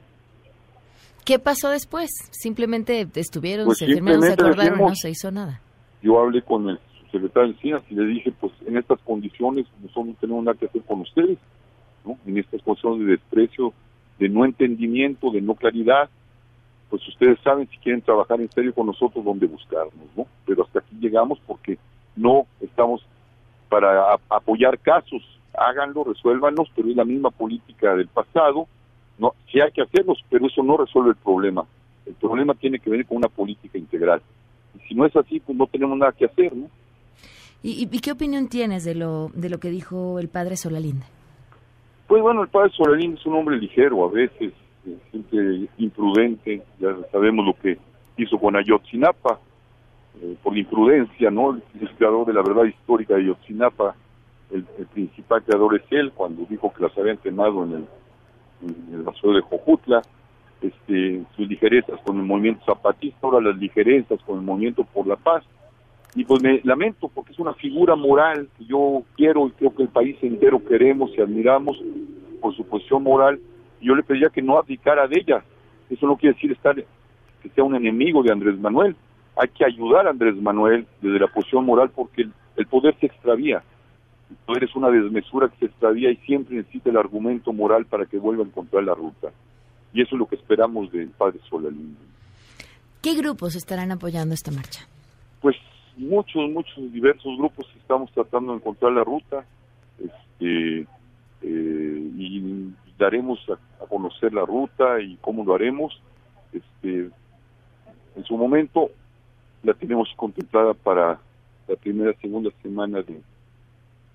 ¿Qué 1.25 1.39
pasó 1.39 1.69
después? 1.69 2.09
Simplemente 2.31 3.07
estuvieron, 3.15 3.65
pues 3.65 3.77
se 3.77 3.85
firmaron, 3.85 4.23
se 4.23 4.33
acordaron, 4.33 4.79
no 4.79 4.95
se 4.95 5.09
hizo 5.09 5.31
nada. 5.31 5.61
Yo 6.01 6.19
hablé 6.19 6.41
con 6.41 6.67
el 6.69 6.79
secretario 7.11 7.49
de 7.49 7.55
Encinas 7.55 7.83
y 7.89 7.95
le 7.95 8.05
dije, 8.05 8.33
pues 8.39 8.51
en 8.65 8.77
estas 8.77 8.99
condiciones 9.01 9.65
nosotros 9.81 10.07
no 10.07 10.13
tenemos 10.19 10.43
nada 10.43 10.57
que 10.57 10.65
hacer 10.65 10.81
con 10.83 11.01
ustedes 11.01 11.37
en 12.25 12.37
estas 12.37 12.61
condiciones 12.61 12.99
de 12.99 13.11
desprecio, 13.13 13.73
de 14.19 14.29
no 14.29 14.45
entendimiento, 14.45 15.31
de 15.31 15.41
no 15.41 15.55
claridad, 15.55 16.09
pues 16.89 17.07
ustedes 17.07 17.39
saben 17.43 17.67
si 17.69 17.77
quieren 17.77 18.01
trabajar 18.01 18.39
en 18.39 18.51
serio 18.51 18.73
con 18.73 18.85
nosotros 18.85 19.25
dónde 19.25 19.47
buscarnos, 19.47 20.05
¿no? 20.15 20.27
Pero 20.45 20.63
hasta 20.63 20.79
aquí 20.79 20.95
llegamos 20.99 21.39
porque 21.47 21.77
no 22.15 22.45
estamos 22.61 23.05
para 23.69 24.13
apoyar 24.29 24.77
casos, 24.79 25.23
háganlo, 25.57 26.03
resuélvanlos, 26.03 26.69
pero 26.75 26.89
es 26.89 26.95
la 26.95 27.05
misma 27.05 27.31
política 27.31 27.95
del 27.95 28.07
pasado, 28.07 28.67
no, 29.17 29.33
sí 29.51 29.59
hay 29.59 29.71
que 29.71 29.81
hacerlos, 29.81 30.23
pero 30.29 30.47
eso 30.47 30.61
no 30.63 30.77
resuelve 30.77 31.11
el 31.11 31.15
problema. 31.15 31.65
El 32.05 32.13
problema 32.15 32.53
tiene 32.53 32.79
que 32.79 32.89
venir 32.89 33.05
con 33.05 33.17
una 33.17 33.29
política 33.29 33.77
integral. 33.77 34.21
Y 34.75 34.87
si 34.87 34.95
no 34.95 35.05
es 35.05 35.15
así, 35.15 35.39
pues 35.39 35.57
no 35.57 35.65
tenemos 35.67 35.97
nada 35.97 36.11
que 36.11 36.25
hacer, 36.25 36.55
¿no? 36.55 36.69
¿Y, 37.63 37.87
y 37.89 37.99
qué 37.99 38.11
opinión 38.11 38.49
tienes 38.49 38.83
de 38.83 38.93
lo, 38.93 39.31
de 39.33 39.49
lo 39.49 39.59
que 39.59 39.69
dijo 39.69 40.19
el 40.19 40.27
padre 40.27 40.57
Solalinde? 40.57 41.05
Pues 42.07 42.21
bueno, 42.21 42.43
el 42.43 42.49
padre 42.49 42.71
Solalín 42.71 43.13
es 43.13 43.25
un 43.25 43.35
hombre 43.35 43.57
ligero 43.57 44.05
a 44.05 44.09
veces, 44.09 44.53
siempre 45.11 45.67
imprudente, 45.77 46.61
ya 46.79 46.95
sabemos 47.11 47.45
lo 47.45 47.53
que 47.53 47.77
hizo 48.17 48.37
con 48.37 48.55
Ayotzinapa, 48.55 49.39
eh, 50.21 50.35
por 50.43 50.53
la 50.53 50.59
imprudencia, 50.59 51.31
¿no? 51.31 51.59
El 51.79 51.89
creador 51.97 52.27
de 52.27 52.33
la 52.33 52.41
verdad 52.41 52.65
histórica 52.65 53.15
de 53.15 53.21
Ayotzinapa, 53.21 53.95
el, 54.51 54.63
principal 54.93 55.41
creador 55.43 55.75
es 55.75 55.83
él, 55.89 56.11
cuando 56.13 56.45
dijo 56.47 56.71
que 56.73 56.83
las 56.83 56.95
habían 56.97 57.17
quemado 57.17 57.63
en 57.63 57.71
el, 57.73 57.85
en 58.61 59.03
de 59.03 59.41
Jojutla, 59.41 60.01
este, 60.61 61.23
sus 61.35 61.47
ligerezas 61.47 61.99
con 62.01 62.17
el 62.17 62.23
movimiento 62.23 62.63
zapatista, 62.65 63.17
ahora 63.23 63.41
las 63.41 63.57
ligerezas 63.57 64.21
con 64.21 64.39
el 64.39 64.45
movimiento 64.45 64.83
por 64.83 65.07
la 65.07 65.15
paz, 65.15 65.43
y 66.15 66.25
pues 66.25 66.43
me 66.43 66.61
lamento 66.63 67.09
porque 67.09 67.31
es 67.31 67.39
una 67.39 67.53
figura 67.53 67.95
moral 67.95 68.47
que 68.57 68.65
yo 68.65 69.03
quiero 69.15 69.47
y 69.47 69.51
creo 69.51 69.73
que 69.73 69.83
el 69.83 69.89
país 69.89 70.17
entero 70.21 70.63
queremos 70.63 71.11
y 71.17 71.21
admiramos 71.21 71.77
por 72.39 72.55
su 72.55 72.65
posición 72.65 73.03
moral. 73.03 73.39
Y 73.81 73.87
yo 73.87 73.95
le 73.95 74.03
pediría 74.03 74.29
que 74.29 74.41
no 74.41 74.57
abdicara 74.57 75.07
de 75.07 75.19
ella. 75.19 75.43
Eso 75.89 76.05
no 76.05 76.15
quiere 76.15 76.35
decir 76.35 76.51
estar 76.51 76.75
que 76.75 77.49
sea 77.49 77.63
un 77.63 77.75
enemigo 77.75 78.21
de 78.21 78.31
Andrés 78.31 78.59
Manuel. 78.59 78.95
Hay 79.35 79.47
que 79.49 79.65
ayudar 79.65 80.05
a 80.05 80.11
Andrés 80.11 80.35
Manuel 80.35 80.85
desde 81.01 81.19
la 81.19 81.27
posición 81.27 81.65
moral 81.65 81.89
porque 81.89 82.27
el, 82.57 82.67
poder 82.67 82.95
se 82.99 83.07
extravía. 83.07 83.63
El 84.29 84.35
poder 84.45 84.65
es 84.65 84.75
una 84.75 84.91
desmesura 84.91 85.49
que 85.49 85.57
se 85.57 85.65
extravía 85.65 86.11
y 86.11 86.17
siempre 86.17 86.57
necesita 86.57 86.91
el 86.91 86.97
argumento 86.97 87.51
moral 87.53 87.85
para 87.85 88.05
que 88.05 88.19
vuelva 88.19 88.43
a 88.43 88.47
encontrar 88.47 88.83
la 88.83 88.93
ruta. 88.93 89.31
Y 89.93 90.01
eso 90.01 90.15
es 90.15 90.19
lo 90.19 90.27
que 90.27 90.35
esperamos 90.35 90.91
del 90.91 91.09
padre 91.09 91.39
Solalín 91.49 91.97
¿Qué 93.01 93.15
grupos 93.15 93.55
estarán 93.55 93.91
apoyando 93.91 94.33
esta 94.33 94.51
marcha? 94.51 94.87
Pues 95.41 95.57
muchos, 95.97 96.49
muchos 96.49 96.91
diversos 96.91 97.37
grupos 97.37 97.67
estamos 97.77 98.11
tratando 98.11 98.53
de 98.53 98.57
encontrar 98.57 98.91
la 98.91 99.03
ruta 99.03 99.45
este, 99.99 100.87
eh, 101.41 102.11
y 102.17 102.73
daremos 102.97 103.39
a, 103.49 103.85
conocer 103.87 104.33
la 104.33 104.45
ruta 104.45 105.01
y 105.01 105.17
cómo 105.17 105.43
lo 105.43 105.55
haremos. 105.55 106.01
Este, 106.51 107.09
en 108.15 108.23
su 108.23 108.37
momento 108.37 108.89
la 109.61 109.73
tenemos 109.73 110.09
contemplada 110.15 110.73
para 110.73 111.19
la 111.67 111.75
primera, 111.75 112.13
segunda 112.19 112.49
semana 112.61 113.01
de, 113.01 113.21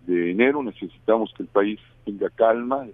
de 0.07 0.31
enero. 0.31 0.63
Necesitamos 0.63 1.33
que 1.37 1.43
el 1.43 1.49
país 1.49 1.79
tenga 2.05 2.31
calma. 2.31 2.87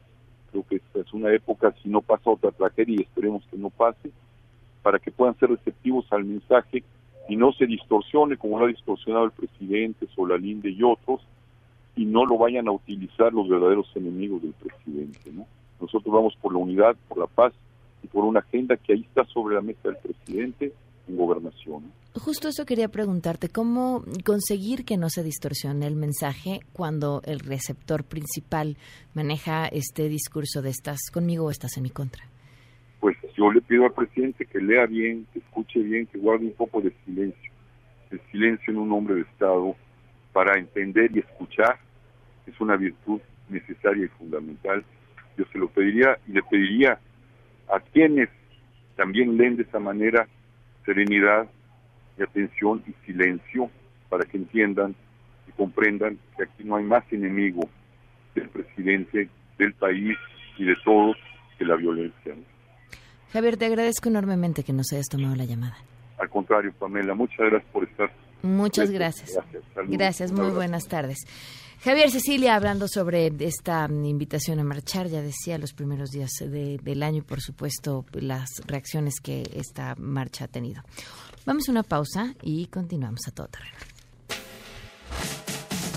Creo 0.50 0.64
que 0.68 0.76
esta 0.76 1.00
es 1.00 1.12
una 1.12 1.32
época, 1.32 1.74
si 1.82 1.88
no 1.88 2.00
pasa 2.00 2.30
otra 2.30 2.50
tragedia, 2.50 2.96
y 2.98 3.02
esperemos 3.02 3.44
que 3.50 3.56
no 3.56 3.70
pase, 3.70 4.10
para 4.82 4.98
que 4.98 5.10
puedan 5.10 5.36
ser 5.38 5.50
receptivos 5.50 6.06
al 6.12 6.24
mensaje 6.24 6.84
y 7.28 7.36
no 7.36 7.52
se 7.52 7.66
distorsione 7.66 8.36
como 8.36 8.58
lo 8.58 8.66
ha 8.66 8.68
distorsionado 8.68 9.24
el 9.24 9.30
presidente, 9.30 10.06
Solalinde 10.14 10.70
y 10.70 10.82
otros, 10.82 11.20
y 11.96 12.04
no 12.04 12.26
lo 12.26 12.36
vayan 12.38 12.68
a 12.68 12.72
utilizar 12.72 13.32
los 13.32 13.48
verdaderos 13.48 13.86
enemigos 13.94 14.42
del 14.42 14.52
presidente. 14.52 15.32
¿no? 15.32 15.46
Nosotros 15.80 16.12
vamos 16.12 16.34
por 16.40 16.52
la 16.52 16.58
unidad, 16.58 16.96
por 17.08 17.18
la 17.18 17.26
paz 17.26 17.52
y 18.02 18.08
por 18.08 18.24
una 18.24 18.40
agenda 18.40 18.76
que 18.76 18.92
ahí 18.92 19.06
está 19.08 19.24
sobre 19.26 19.54
la 19.54 19.62
mesa 19.62 19.80
del 19.84 19.96
presidente 19.96 20.72
en 21.08 21.16
gobernación. 21.16 21.92
Justo 22.14 22.48
eso 22.48 22.64
quería 22.64 22.88
preguntarte, 22.88 23.48
¿cómo 23.48 24.04
conseguir 24.24 24.84
que 24.84 24.96
no 24.96 25.10
se 25.10 25.22
distorsione 25.22 25.86
el 25.86 25.96
mensaje 25.96 26.60
cuando 26.72 27.22
el 27.24 27.40
receptor 27.40 28.04
principal 28.04 28.76
maneja 29.14 29.66
este 29.66 30.08
discurso 30.08 30.62
de 30.62 30.70
estás 30.70 31.10
conmigo 31.12 31.46
o 31.46 31.50
estás 31.50 31.76
en 31.76 31.82
mi 31.82 31.90
contra? 31.90 32.24
Pues 33.04 33.18
yo 33.36 33.52
le 33.52 33.60
pido 33.60 33.84
al 33.84 33.92
presidente 33.92 34.46
que 34.46 34.58
lea 34.58 34.86
bien, 34.86 35.26
que 35.30 35.40
escuche 35.40 35.78
bien, 35.78 36.06
que 36.06 36.16
guarde 36.16 36.46
un 36.46 36.54
poco 36.54 36.80
de 36.80 36.90
silencio. 37.04 37.52
El 38.10 38.18
silencio 38.32 38.72
en 38.72 38.78
un 38.78 38.90
hombre 38.92 39.16
de 39.16 39.20
Estado 39.20 39.76
para 40.32 40.58
entender 40.58 41.14
y 41.14 41.18
escuchar 41.18 41.76
es 42.46 42.58
una 42.62 42.76
virtud 42.78 43.20
necesaria 43.50 44.06
y 44.06 44.08
fundamental. 44.08 44.82
Yo 45.36 45.44
se 45.52 45.58
lo 45.58 45.68
pediría 45.68 46.18
y 46.26 46.32
le 46.32 46.42
pediría 46.44 46.98
a 47.68 47.78
quienes 47.78 48.30
también 48.96 49.36
leen 49.36 49.56
de 49.56 49.64
esa 49.64 49.80
manera 49.80 50.26
serenidad 50.86 51.46
y 52.18 52.22
atención 52.22 52.82
y 52.86 52.94
silencio 53.04 53.70
para 54.08 54.24
que 54.24 54.38
entiendan 54.38 54.94
y 55.46 55.52
comprendan 55.52 56.18
que 56.38 56.44
aquí 56.44 56.64
no 56.64 56.76
hay 56.76 56.84
más 56.84 57.04
enemigo 57.12 57.68
del 58.34 58.48
presidente, 58.48 59.28
del 59.58 59.74
país 59.74 60.16
y 60.56 60.64
de 60.64 60.76
todos 60.82 61.18
que 61.58 61.66
la 61.66 61.76
violencia. 61.76 62.34
Javier, 63.34 63.56
te 63.56 63.66
agradezco 63.66 64.08
enormemente 64.08 64.62
que 64.62 64.72
nos 64.72 64.92
hayas 64.92 65.08
tomado 65.08 65.34
la 65.34 65.44
llamada. 65.44 65.76
Al 66.18 66.30
contrario, 66.30 66.72
Pamela, 66.78 67.14
muchas 67.14 67.38
gracias 67.40 67.72
por 67.72 67.82
estar. 67.82 68.12
Muchas 68.42 68.92
gracias. 68.92 69.32
Gracias, 69.88 70.30
muy 70.30 70.50
buenas 70.50 70.86
tardes. 70.86 71.18
Javier 71.82 72.12
Cecilia, 72.12 72.54
hablando 72.54 72.86
sobre 72.86 73.32
esta 73.40 73.88
invitación 73.90 74.60
a 74.60 74.64
marchar, 74.64 75.08
ya 75.08 75.20
decía 75.20 75.58
los 75.58 75.72
primeros 75.72 76.12
días 76.12 76.30
del 76.48 77.02
año 77.02 77.18
y 77.18 77.22
por 77.22 77.40
supuesto 77.40 78.04
las 78.12 78.50
reacciones 78.68 79.14
que 79.20 79.42
esta 79.52 79.96
marcha 79.96 80.44
ha 80.44 80.48
tenido. 80.48 80.84
Vamos 81.44 81.68
a 81.68 81.72
una 81.72 81.82
pausa 81.82 82.34
y 82.40 82.66
continuamos 82.68 83.26
a 83.26 83.32
todo 83.32 83.48
terreno. 83.48 83.78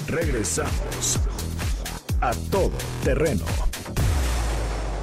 Regresamos 0.07 1.19
a 2.19 2.31
todo 2.49 2.73
terreno. 3.03 3.45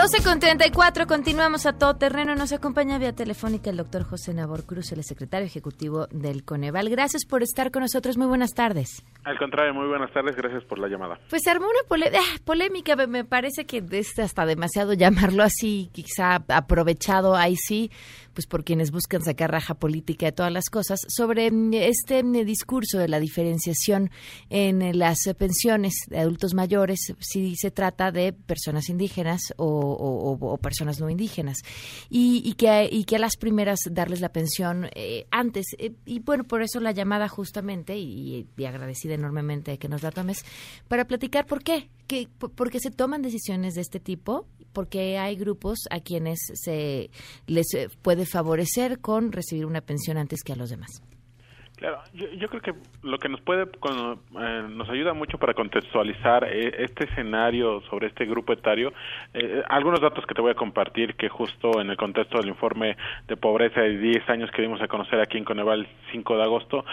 12 0.00 0.24
con 0.24 0.40
34, 0.40 1.06
continuamos 1.06 1.66
a 1.66 1.74
todo 1.76 1.94
terreno. 1.96 2.34
Nos 2.34 2.54
acompaña 2.54 2.96
vía 2.96 3.14
telefónica 3.14 3.68
el 3.68 3.76
doctor 3.76 4.02
José 4.02 4.32
Nabor 4.32 4.64
Cruz, 4.64 4.92
el 4.92 5.04
secretario 5.04 5.46
ejecutivo 5.46 6.06
del 6.10 6.42
Coneval. 6.42 6.88
Gracias 6.88 7.26
por 7.26 7.42
estar 7.42 7.70
con 7.70 7.82
nosotros. 7.82 8.16
Muy 8.16 8.26
buenas 8.26 8.54
tardes. 8.54 9.04
Al 9.24 9.36
contrario, 9.38 9.74
muy 9.74 9.86
buenas 9.88 10.10
tardes. 10.10 10.34
Gracias 10.36 10.64
por 10.64 10.78
la 10.78 10.88
llamada. 10.88 11.20
Pues 11.28 11.46
armó 11.46 11.66
una 11.66 12.08
ah, 12.18 12.38
polémica. 12.46 12.96
Me 12.96 13.26
parece 13.26 13.66
que 13.66 13.84
es 13.90 14.18
hasta 14.18 14.46
demasiado 14.46 14.94
llamarlo 14.94 15.42
así, 15.42 15.90
quizá 15.92 16.36
aprovechado 16.48 17.36
ahí 17.36 17.56
sí, 17.56 17.90
pues 18.40 18.46
por 18.46 18.64
quienes 18.64 18.90
buscan 18.90 19.22
sacar 19.22 19.50
raja 19.50 19.74
política 19.74 20.24
de 20.24 20.32
todas 20.32 20.50
las 20.50 20.70
cosas, 20.70 21.00
sobre 21.08 21.50
mm, 21.50 21.74
este 21.74 22.22
mm, 22.22 22.46
discurso 22.46 22.98
de 22.98 23.06
la 23.06 23.20
diferenciación 23.20 24.10
en 24.48 24.98
las 24.98 25.18
pensiones 25.36 25.92
de 26.08 26.20
adultos 26.20 26.54
mayores, 26.54 27.12
si 27.18 27.54
se 27.56 27.70
trata 27.70 28.10
de 28.12 28.32
personas 28.32 28.88
indígenas 28.88 29.52
o 29.58 30.58
personas 30.62 31.00
no 31.00 31.10
indígenas 31.10 31.58
y, 32.08 32.54
que, 32.54 32.88
y 32.90 33.04
que 33.04 33.16
a 33.16 33.18
las 33.18 33.36
primeras 33.36 33.80
darles 33.90 34.20
la 34.20 34.32
pensión 34.32 34.88
eh, 34.94 35.26
antes. 35.30 35.66
Eh, 35.78 35.92
y 36.06 36.20
bueno, 36.20 36.44
por 36.44 36.62
eso 36.62 36.80
la 36.80 36.92
llamada 36.92 37.28
justamente 37.28 37.98
y, 37.98 38.46
agradecida 38.66 39.14
enormemente 39.14 39.78
que 39.78 39.88
nos 39.88 40.02
la 40.02 40.12
tomes 40.12 40.44
para 40.86 41.06
platicar 41.06 41.46
por 41.46 41.62
qué, 41.62 41.90
que, 42.06 42.28
por 42.28 42.70
qué 42.70 42.78
se 42.78 42.90
toman 42.90 43.20
decisiones 43.20 43.74
de 43.74 43.80
este 43.80 44.00
tipo, 44.00 44.46
porque 44.72 45.18
hay 45.18 45.36
grupos 45.36 45.80
a 45.90 46.00
quienes 46.00 46.38
se 46.54 47.10
les 47.46 47.74
eh, 47.74 47.88
puede 48.02 48.26
favorecer 48.26 49.00
con 49.00 49.32
recibir 49.32 49.66
una 49.66 49.80
pensión 49.80 50.16
antes 50.16 50.42
que 50.42 50.52
a 50.52 50.56
los 50.56 50.70
demás. 50.70 51.02
Claro, 51.80 52.02
yo, 52.12 52.48
creo 52.48 52.60
que 52.60 52.74
lo 53.02 53.18
que 53.18 53.30
nos 53.30 53.40
puede, 53.40 53.62
eh, 53.62 54.62
nos 54.68 54.90
ayuda 54.90 55.14
mucho 55.14 55.38
para 55.38 55.54
contextualizar 55.54 56.44
eh, 56.44 56.74
este 56.84 57.04
escenario 57.04 57.80
sobre 57.88 58.08
este 58.08 58.26
grupo 58.26 58.52
etario, 58.52 58.92
eh, 59.32 59.62
algunos 59.66 60.02
datos 60.02 60.26
que 60.26 60.34
te 60.34 60.42
voy 60.42 60.50
a 60.50 60.54
compartir 60.54 61.14
que 61.14 61.30
justo 61.30 61.80
en 61.80 61.88
el 61.88 61.96
contexto 61.96 62.36
del 62.36 62.48
informe 62.48 62.98
de 63.26 63.36
pobreza 63.38 63.80
de 63.80 63.96
10 63.96 64.28
años 64.28 64.50
que 64.50 64.60
dimos 64.60 64.82
a 64.82 64.88
conocer 64.88 65.20
aquí 65.20 65.38
en 65.38 65.44
Coneval 65.44 65.88
5 66.12 66.36
de 66.36 66.42
agosto, 66.42 66.84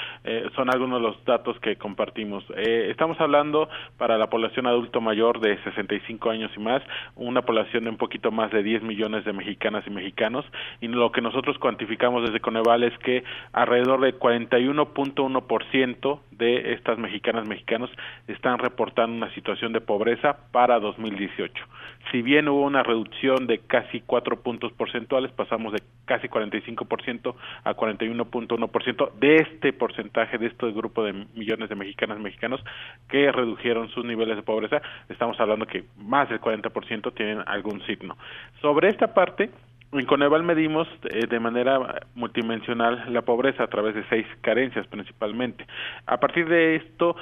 son 0.56 0.70
algunos 0.70 1.02
de 1.02 1.08
los 1.08 1.26
datos 1.26 1.60
que 1.60 1.76
compartimos. 1.76 2.46
estamos 2.56 3.20
hablando 3.20 3.68
para 3.98 4.18
la 4.18 4.30
población 4.30 4.68
adulto 4.68 5.02
mayor 5.02 5.42
de 5.42 5.62
65 5.64 6.30
años 6.30 6.50
y 6.56 6.62
más, 6.62 6.82
una 7.16 7.42
población 7.42 7.84
de 7.84 7.90
un 7.90 7.98
poquito 7.98 8.32
más 8.32 8.52
de 8.52 8.64
10 8.64 8.84
millones 8.84 9.26
de 9.26 9.34
mexicanas 9.34 9.84
y 9.86 9.90
mexicanos, 9.90 10.46
y 10.80 10.88
lo 10.88 11.12
que 11.12 11.22
nosotros 11.22 11.58
cuantificamos 11.58 12.24
desde 12.24 12.40
Coneval 12.40 12.84
es 12.84 12.98
que 13.00 13.26
alrededor 13.52 14.00
de 14.00 14.14
41 14.14 14.77
1.1% 14.78 16.20
de 16.32 16.74
estas 16.74 16.98
mexicanas 16.98 17.48
mexicanos 17.48 17.90
están 18.28 18.60
reportando 18.60 19.16
una 19.18 19.34
situación 19.34 19.74
de 19.74 19.82
pobreza 19.82 20.38
para 20.52 20.80
2018. 20.80 21.64
Si 22.12 22.22
bien 22.22 22.48
hubo 22.48 22.62
una 22.62 22.84
reducción 22.84 23.48
de 23.48 23.60
casi 23.60 24.02
4 24.02 24.42
puntos 24.42 24.72
porcentuales, 24.74 25.32
pasamos 25.32 25.74
de 25.74 25.82
casi 26.06 26.28
45% 26.28 27.36
a 27.64 27.76
41.1% 27.76 29.12
de 29.14 29.36
este 29.38 29.74
porcentaje 29.74 30.38
de 30.38 30.48
este 30.48 30.72
grupo 30.72 31.04
de 31.04 31.14
millones 31.36 31.70
de 31.70 31.76
mexicanas 31.76 32.20
mexicanos 32.20 32.64
que 33.10 33.32
redujeron 33.32 33.90
sus 33.90 34.06
niveles 34.06 34.38
de 34.38 34.44
pobreza, 34.44 34.82
estamos 35.10 35.40
hablando 35.40 35.66
que 35.66 35.84
más 35.98 36.30
del 36.30 36.40
40% 36.40 37.14
tienen 37.14 37.44
algún 37.46 37.86
signo. 37.86 38.18
Sobre 38.62 38.90
esta 38.90 39.14
parte, 39.14 39.50
en 39.92 40.06
Coneval 40.06 40.44
medimos 40.44 40.88
eh, 41.10 41.28
de 41.28 41.40
manera 41.40 42.02
multidimensional 42.16 43.12
la 43.14 43.22
pobreza 43.22 43.64
a 43.64 43.68
través 43.68 43.96
de 43.96 44.04
seis 44.10 44.26
carencias 44.42 44.86
principalmente. 44.88 45.66
A 46.06 46.20
partir 46.20 46.48
de 46.48 46.76
esto 46.76 47.16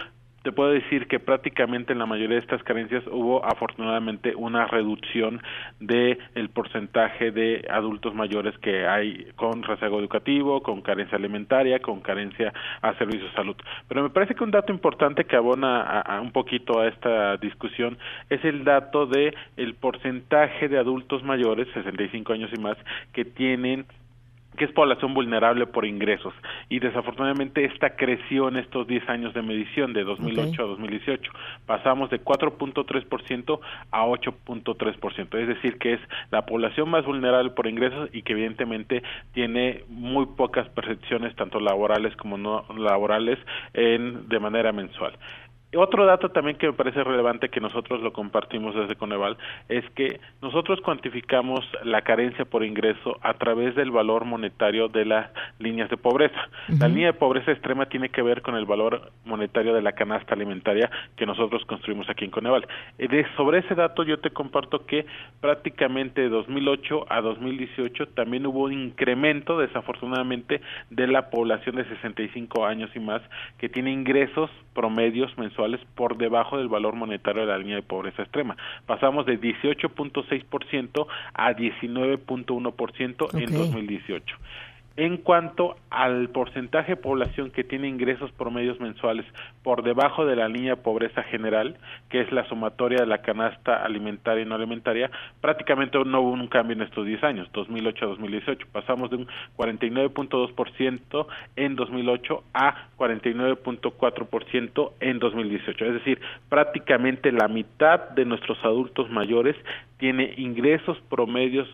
te 0.46 0.52
puedo 0.52 0.70
decir 0.70 1.08
que 1.08 1.20
prácticamente 1.20 1.92
en 1.92 1.98
la 1.98 2.06
mayoría 2.06 2.36
de 2.36 2.42
estas 2.44 2.62
carencias 2.62 3.04
hubo 3.08 3.44
afortunadamente 3.44 4.36
una 4.36 4.68
reducción 4.68 5.42
de 5.80 6.20
el 6.36 6.50
porcentaje 6.50 7.32
de 7.32 7.66
adultos 7.68 8.14
mayores 8.14 8.56
que 8.60 8.86
hay 8.86 9.26
con 9.38 9.64
rezago 9.64 10.00
educativo, 10.00 10.62
con 10.62 10.84
carencia 10.84 11.18
alimentaria, 11.18 11.80
con 11.80 12.00
carencia 12.00 12.54
a 12.84 12.94
servicios 12.94 13.32
de 13.32 13.36
salud. 13.36 13.56
Pero 13.88 14.04
me 14.04 14.12
parece 14.12 14.36
que 14.36 14.44
un 14.44 14.52
dato 14.52 14.72
importante 14.72 15.26
que 15.26 15.36
abona 15.36 15.82
a, 15.82 16.22
un 16.22 16.32
poquito 16.32 16.80
a 16.80 16.90
esta 16.90 17.38
discusión 17.38 17.98
es 18.30 18.46
el 18.46 18.64
dato 18.64 19.08
de 19.08 19.34
el 19.58 19.74
porcentaje 19.74 20.70
de 20.70 20.78
adultos 20.78 21.24
mayores, 21.24 21.68
65 21.74 22.34
años 22.34 22.52
y 22.56 22.62
más, 22.62 22.78
que 23.14 23.26
tienen 23.26 23.88
que 24.56 24.66
es 24.66 24.72
población 24.72 25.14
vulnerable 25.14 25.68
por 25.68 25.86
ingresos 25.86 26.34
y 26.70 26.80
desafortunadamente 26.80 27.66
esta 27.66 27.96
creció 27.96 28.48
en 28.48 28.58
estos 28.58 28.88
10 28.88 29.10
años 29.10 29.34
de 29.34 29.42
medición 29.42 29.94
de 29.94 30.04
2008 30.04 30.64
a 30.64 30.66
2018. 30.66 31.32
Pasamos 31.66 32.10
de 32.10 32.24
4.3% 32.24 33.60
a 33.92 34.06
8.3%, 34.06 35.40
es 35.40 35.48
decir, 35.48 35.78
que 35.78 35.94
es 35.94 36.00
la 36.32 36.46
población 36.46 36.90
más 36.90 37.06
vulnerable 37.06 37.52
por 37.52 37.68
ingresos 37.68 38.10
y 38.14 38.22
que 38.22 38.34
evidentemente 38.34 39.04
tiene 39.34 39.84
muy 39.90 40.26
pocas 40.26 40.68
percepciones 40.70 41.36
tanto 41.36 41.60
laborales 41.60 42.16
como 42.16 42.38
no 42.38 42.66
laborales 42.78 43.40
en 43.74 44.28
de 44.28 44.40
manera 44.40 44.72
mensual. 44.72 45.14
Otro 45.76 46.06
dato 46.06 46.30
también 46.30 46.58
que 46.58 46.68
me 46.68 46.74
parece 46.74 47.04
relevante 47.04 47.50
que 47.50 47.60
nosotros 47.60 48.02
lo 48.02 48.14
compartimos 48.14 48.74
desde 48.76 48.96
Coneval 48.96 49.38
es 49.68 49.84
que 49.92 50.22
nosotros 50.42 50.80
cuantificamos 50.82 51.60
la 51.84 52.02
carencia 52.02 52.46
por 52.46 52.64
ingreso 52.64 53.18
a 53.22 53.34
través 53.34 53.76
del 53.76 53.92
valor 53.92 54.24
monetario 54.24 54.88
de 54.88 55.06
las 55.06 55.30
líneas 55.60 55.90
de 55.90 55.98
pobreza. 55.98 56.50
La 56.80 56.88
línea 56.88 57.08
de 57.08 57.14
pobreza 57.14 57.52
extrema 57.52 57.88
tiene 57.88 58.10
que 58.10 58.22
ver 58.22 58.42
con 58.42 58.56
el 58.56 58.66
valor 58.66 59.12
monetario 59.26 59.74
de 59.74 59.82
la 59.82 59.92
canasta 59.92 60.34
alimentaria 60.34 60.90
que 61.18 61.26
nosotros 61.26 61.66
construimos 61.66 62.10
aquí 62.10 62.24
en 62.24 62.32
Coneval. 62.32 62.66
Eh, 62.98 63.08
de, 63.08 63.26
sobre 63.36 63.60
ese 63.60 63.76
dato 63.76 64.04
yo 64.04 64.20
te 64.20 64.30
comparto 64.30 64.86
que 64.86 65.06
prácticamente 65.42 66.22
de 66.22 66.30
2008 66.30 67.06
a 67.10 67.22
2018 67.22 68.08
también 68.10 68.46
hubo 68.46 68.64
un 68.64 68.74
incremento 68.74 69.58
desafortunadamente 69.58 70.62
de 70.90 71.08
la 71.08 71.30
población 71.30 71.76
de 71.76 71.86
65 71.86 72.66
años 72.66 72.90
y 72.96 73.00
más 73.00 73.22
que 73.58 73.68
tiene 73.68 73.92
ingresos 73.92 74.50
promedios 74.74 75.36
mensuales 75.38 75.65
mensuales 75.66 75.82
por 75.96 76.18
debajo 76.18 76.58
del 76.58 76.68
valor 76.68 76.96
monetario 76.96 77.42
de 77.42 77.48
la 77.48 77.58
línea 77.58 77.76
de 77.76 77.82
pobreza 77.82 78.22
extrema. 78.24 78.56
Pasamos 78.86 79.26
de 79.26 79.40
18.6% 79.40 81.08
a 81.34 81.54
19.1% 81.54 83.42
en 83.42 83.54
2018. 83.54 84.38
En 84.98 85.18
cuanto 85.18 85.76
al 85.90 86.30
porcentaje 86.30 86.94
de 86.94 87.02
población 87.02 87.52
que 87.52 87.66
tiene 87.66 87.90
ingresos 87.90 88.32
promedios 88.32 88.80
mensuales 88.80 89.26
por 89.62 89.84
debajo 89.84 90.26
de 90.26 90.38
la 90.38 90.48
línea 90.48 90.76
de 90.76 90.82
pobreza 90.82 91.22
general, 91.24 91.76
que 92.10 92.22
es 92.22 92.32
la 92.32 92.48
sumatoria 92.48 93.00
de 93.00 93.06
la 93.06 93.18
canasta 93.18 93.84
alimentaria 93.84 94.44
y 94.44 94.46
no 94.46 94.56
alimentaria, 94.56 95.12
prácticamente 95.42 95.98
no 96.06 96.22
hubo 96.22 96.32
un 96.32 96.48
cambio 96.48 96.78
en 96.78 96.84
estos 96.84 97.06
10 97.06 97.24
años, 97.26 97.50
2008 97.52 98.06
a 98.06 98.08
2018. 98.08 98.68
Pasamos 98.72 99.10
de 99.10 99.18
un 99.18 99.28
49.2% 99.58 101.28
en 101.58 101.76
2008 101.76 102.44
a 102.54 102.88
49.4% 102.98 104.92
en 105.02 105.20
2018. 105.20 105.86
Es 105.86 105.94
decir, 105.94 106.22
prácticamente 106.48 107.34
la 107.34 107.50
mitad 107.50 108.12
de 108.12 108.24
nuestros 108.24 108.64
adultos 108.64 109.10
mayores 109.10 109.58
tiene 109.98 110.36
ingresos 110.38 110.98
promedios 111.10 111.68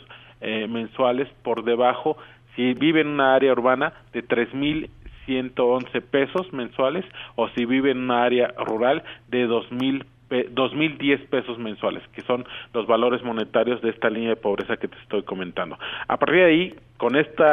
eh, 0.44 0.68
mensuales 0.68 1.28
por 1.44 1.64
debajo 1.64 2.18
si 2.56 2.74
vive 2.74 3.02
en 3.02 3.08
una 3.08 3.36
área 3.36 3.52
urbana 3.52 3.94
de 4.14 4.24
3.111 4.24 6.02
pesos 6.02 6.52
mensuales 6.54 7.06
o 7.36 7.50
si 7.50 7.66
vive 7.66 7.92
en 7.92 8.00
una 8.00 8.24
área 8.24 8.54
rural 8.58 9.04
de 9.30 9.48
2.000 9.48 10.06
2.010 10.32 11.28
pesos 11.28 11.60
mensuales, 11.60 12.02
que 12.14 12.22
son 12.22 12.46
los 12.74 12.88
valores 12.88 13.22
monetarios 13.22 13.82
de 13.82 13.90
esta 13.90 14.10
línea 14.10 14.30
de 14.30 14.36
pobreza 14.38 14.78
que 14.78 14.88
te 14.88 14.98
estoy 15.00 15.24
comentando. 15.24 15.78
A 16.08 16.16
partir 16.16 16.38
de 16.38 16.46
ahí, 16.46 16.76
con 16.96 17.18
este 17.18 17.44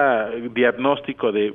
diagnóstico 0.51 1.33
de 1.33 1.55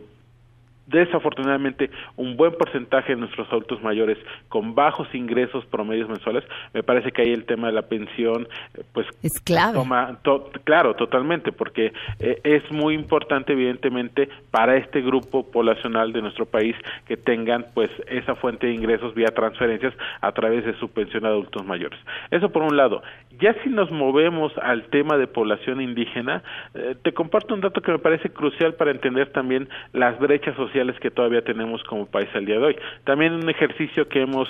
desafortunadamente 0.88 1.90
un 2.18 2.36
buen 2.36 2.54
porcentaje 2.54 3.14
de 3.14 3.22
nuestros 3.22 3.48
adultos 3.50 3.82
mayores 3.82 4.18
con 4.50 4.76
bajos 4.76 5.08
ingresos 5.14 5.66
promedios 5.66 6.10
mensuales 6.10 6.44
me 6.74 6.84
parece 6.84 7.12
que 7.12 7.22
ahí 7.22 7.32
el 7.32 7.46
tema 7.46 7.68
de 7.68 7.74
la 7.74 7.84
pensión 7.84 8.48
eh, 8.74 8.84
pues 8.92 9.08
es 9.22 9.40
clave. 9.42 9.74
toma 9.74 10.20
claro 10.66 10.96
totalmente 10.96 11.52
porque 11.52 11.94
eh, 12.20 12.40
es 12.44 12.70
muy 12.72 12.96
importante 12.96 13.54
evidentemente 13.54 14.28
para 14.52 14.76
este 14.76 15.02
grupo 15.02 15.50
poblacional 15.50 16.12
de 16.12 16.22
nuestro 16.22 16.46
país 16.46 16.76
que 17.08 17.16
tengan 17.16 17.66
pues 17.74 17.90
esa 18.08 18.36
fuente 18.36 18.68
de 18.68 18.74
ingresos 18.74 19.14
vía 19.16 19.28
transferencias 19.28 19.94
a 20.20 20.32
través 20.34 20.66
de 20.66 20.78
su 20.80 20.90
pensión 20.90 21.24
de 21.24 21.30
adultos 21.30 21.66
mayores. 21.66 22.00
Eso 22.30 22.50
por 22.52 22.64
un 22.64 22.76
lado. 22.76 23.02
Ya 23.40 23.56
si 23.64 23.70
nos 23.70 23.90
movemos 23.90 24.52
al 24.62 24.84
tema 24.90 25.18
de 25.18 25.28
población 25.28 25.82
indígena 25.82 26.44
eh, 26.74 26.96
te 27.02 27.14
comparto 27.14 27.54
un 27.54 27.62
dato 27.62 27.82
que 27.82 27.92
me 27.92 28.00
parece 28.00 28.30
crucial 28.30 28.74
para 28.76 28.92
entender 28.92 29.32
también 29.32 29.70
las 29.94 30.20
brechas 30.20 30.56
sociales 30.56 30.73
que 31.00 31.12
todavía 31.12 31.44
tenemos 31.44 31.84
como 31.84 32.08
país 32.08 32.28
al 32.34 32.46
día 32.46 32.58
de 32.58 32.66
hoy. 32.66 32.76
También 33.04 33.34
un 33.34 33.50
ejercicio 33.50 34.08
que 34.08 34.22
hemos 34.22 34.50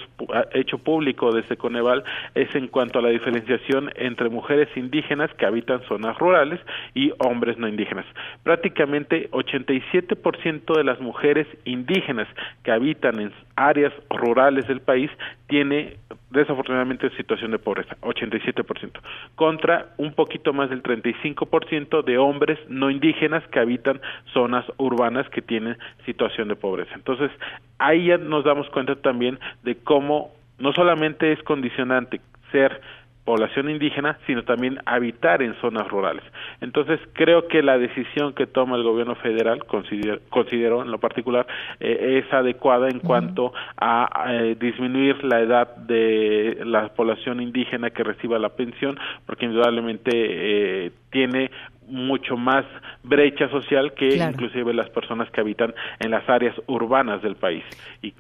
hecho 0.54 0.78
público 0.78 1.34
desde 1.34 1.58
Coneval 1.58 2.04
es 2.34 2.54
en 2.56 2.68
cuanto 2.68 3.00
a 3.00 3.02
la 3.02 3.10
diferenciación 3.10 3.92
entre 3.96 4.30
mujeres 4.30 4.70
indígenas 4.78 5.30
que 5.34 5.46
habitan 5.46 5.82
zonas 5.84 6.18
rurales 6.18 6.62
y 6.94 7.12
hombres 7.20 7.58
no 7.58 7.68
indígenas. 7.68 8.06
Prácticamente 8.44 9.30
87% 9.32 10.78
de 10.78 10.84
las 10.84 11.02
mujeres 11.02 11.46
indígenas 11.66 12.28
que 12.64 12.72
habitan 12.72 13.20
en 13.20 13.34
áreas 13.56 13.94
rurales 14.10 14.66
del 14.68 14.80
país 14.80 15.12
tiene 15.48 15.98
desafortunadamente 16.32 17.10
situación 17.12 17.52
de 17.52 17.60
pobreza, 17.60 17.96
87%, 18.02 19.00
contra 19.36 19.94
un 19.98 20.14
poquito 20.14 20.52
más 20.52 20.70
del 20.70 20.82
35% 20.82 22.04
de 22.04 22.18
hombres 22.18 22.58
no 22.70 22.90
indígenas 22.90 23.44
que 23.50 23.60
habitan 23.60 24.02
zonas 24.34 24.66
urbanas 24.78 25.30
que 25.30 25.44
tienen 25.44 25.78
situación 26.06 26.13
de 26.18 26.56
pobreza. 26.56 26.92
Entonces, 26.96 27.32
ahí 27.80 28.08
ya 28.08 28.18
nos 28.18 28.44
damos 28.44 28.70
cuenta 28.70 28.96
también 28.96 29.40
de 29.64 29.76
cómo 29.76 30.32
no 30.60 30.74
solamente 30.74 31.32
es 31.32 31.42
condicionante 31.44 32.22
ser 32.52 32.82
población 33.26 33.70
indígena, 33.70 34.18
sino 34.28 34.44
también 34.44 34.80
habitar 34.86 35.42
en 35.42 35.56
zonas 35.62 35.88
rurales. 35.88 36.24
Entonces, 36.60 37.00
creo 37.14 37.48
que 37.48 37.64
la 37.64 37.78
decisión 37.78 38.34
que 38.34 38.48
toma 38.48 38.76
el 38.76 38.84
gobierno 38.84 39.16
federal, 39.16 39.64
considero, 39.66 40.82
en 40.82 40.92
lo 40.92 41.00
particular, 41.00 41.48
eh, 41.80 42.22
es 42.22 42.34
adecuada 42.34 42.90
en 42.90 43.00
cuanto 43.00 43.54
a, 43.78 44.26
eh, 44.30 44.58
disminuir 44.60 45.24
la 45.24 45.40
edad 45.40 45.76
de 45.78 46.64
la 46.66 46.90
población 46.90 47.42
indígena 47.42 47.92
que 47.92 48.04
reciba 48.04 48.38
la 48.40 48.50
pensión, 48.50 49.00
porque 49.26 49.46
indudablemente 49.46 50.12
eh, 50.14 50.92
tiene 51.10 51.50
mucho 51.88 52.38
más 52.38 52.66
brecha 53.04 53.50
social 53.50 53.94
que 53.94 54.16
inclusive 54.16 54.74
las 54.74 54.90
personas 54.90 55.30
que 55.32 55.42
habitan 55.42 55.74
en 56.00 56.12
las 56.12 56.28
áreas 56.30 56.56
urbanas 56.68 57.22
del 57.22 57.36
país. 57.36 57.64
Y 58.02 58.14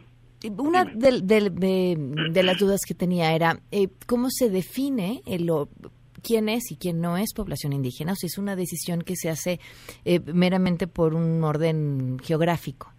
una 0.57 0.85
de, 0.85 1.21
de, 1.21 2.43
las 2.43 2.57
dudas 2.57 2.81
que 2.85 2.93
tenía 2.93 3.33
era 3.33 3.59
eh, 3.71 3.87
cómo 4.05 4.27
se 4.29 4.49
define 4.49 5.21
el, 5.25 5.49
quién 6.23 6.49
es 6.49 6.71
y 6.71 6.77
quién 6.77 7.01
no 7.01 7.17
es 7.17 7.33
población 7.33 7.73
indígena, 7.73 8.13
o 8.13 8.15
si 8.15 8.27
es 8.27 8.37
una 8.37 8.55
decisión 8.55 9.01
que 9.01 9.15
se 9.15 9.29
hace 9.29 9.59
eh, 10.05 10.19
meramente 10.33 10.87
por 10.87 11.13
un 11.13 11.43
orden 11.43 12.17
geográfico. 12.23 12.92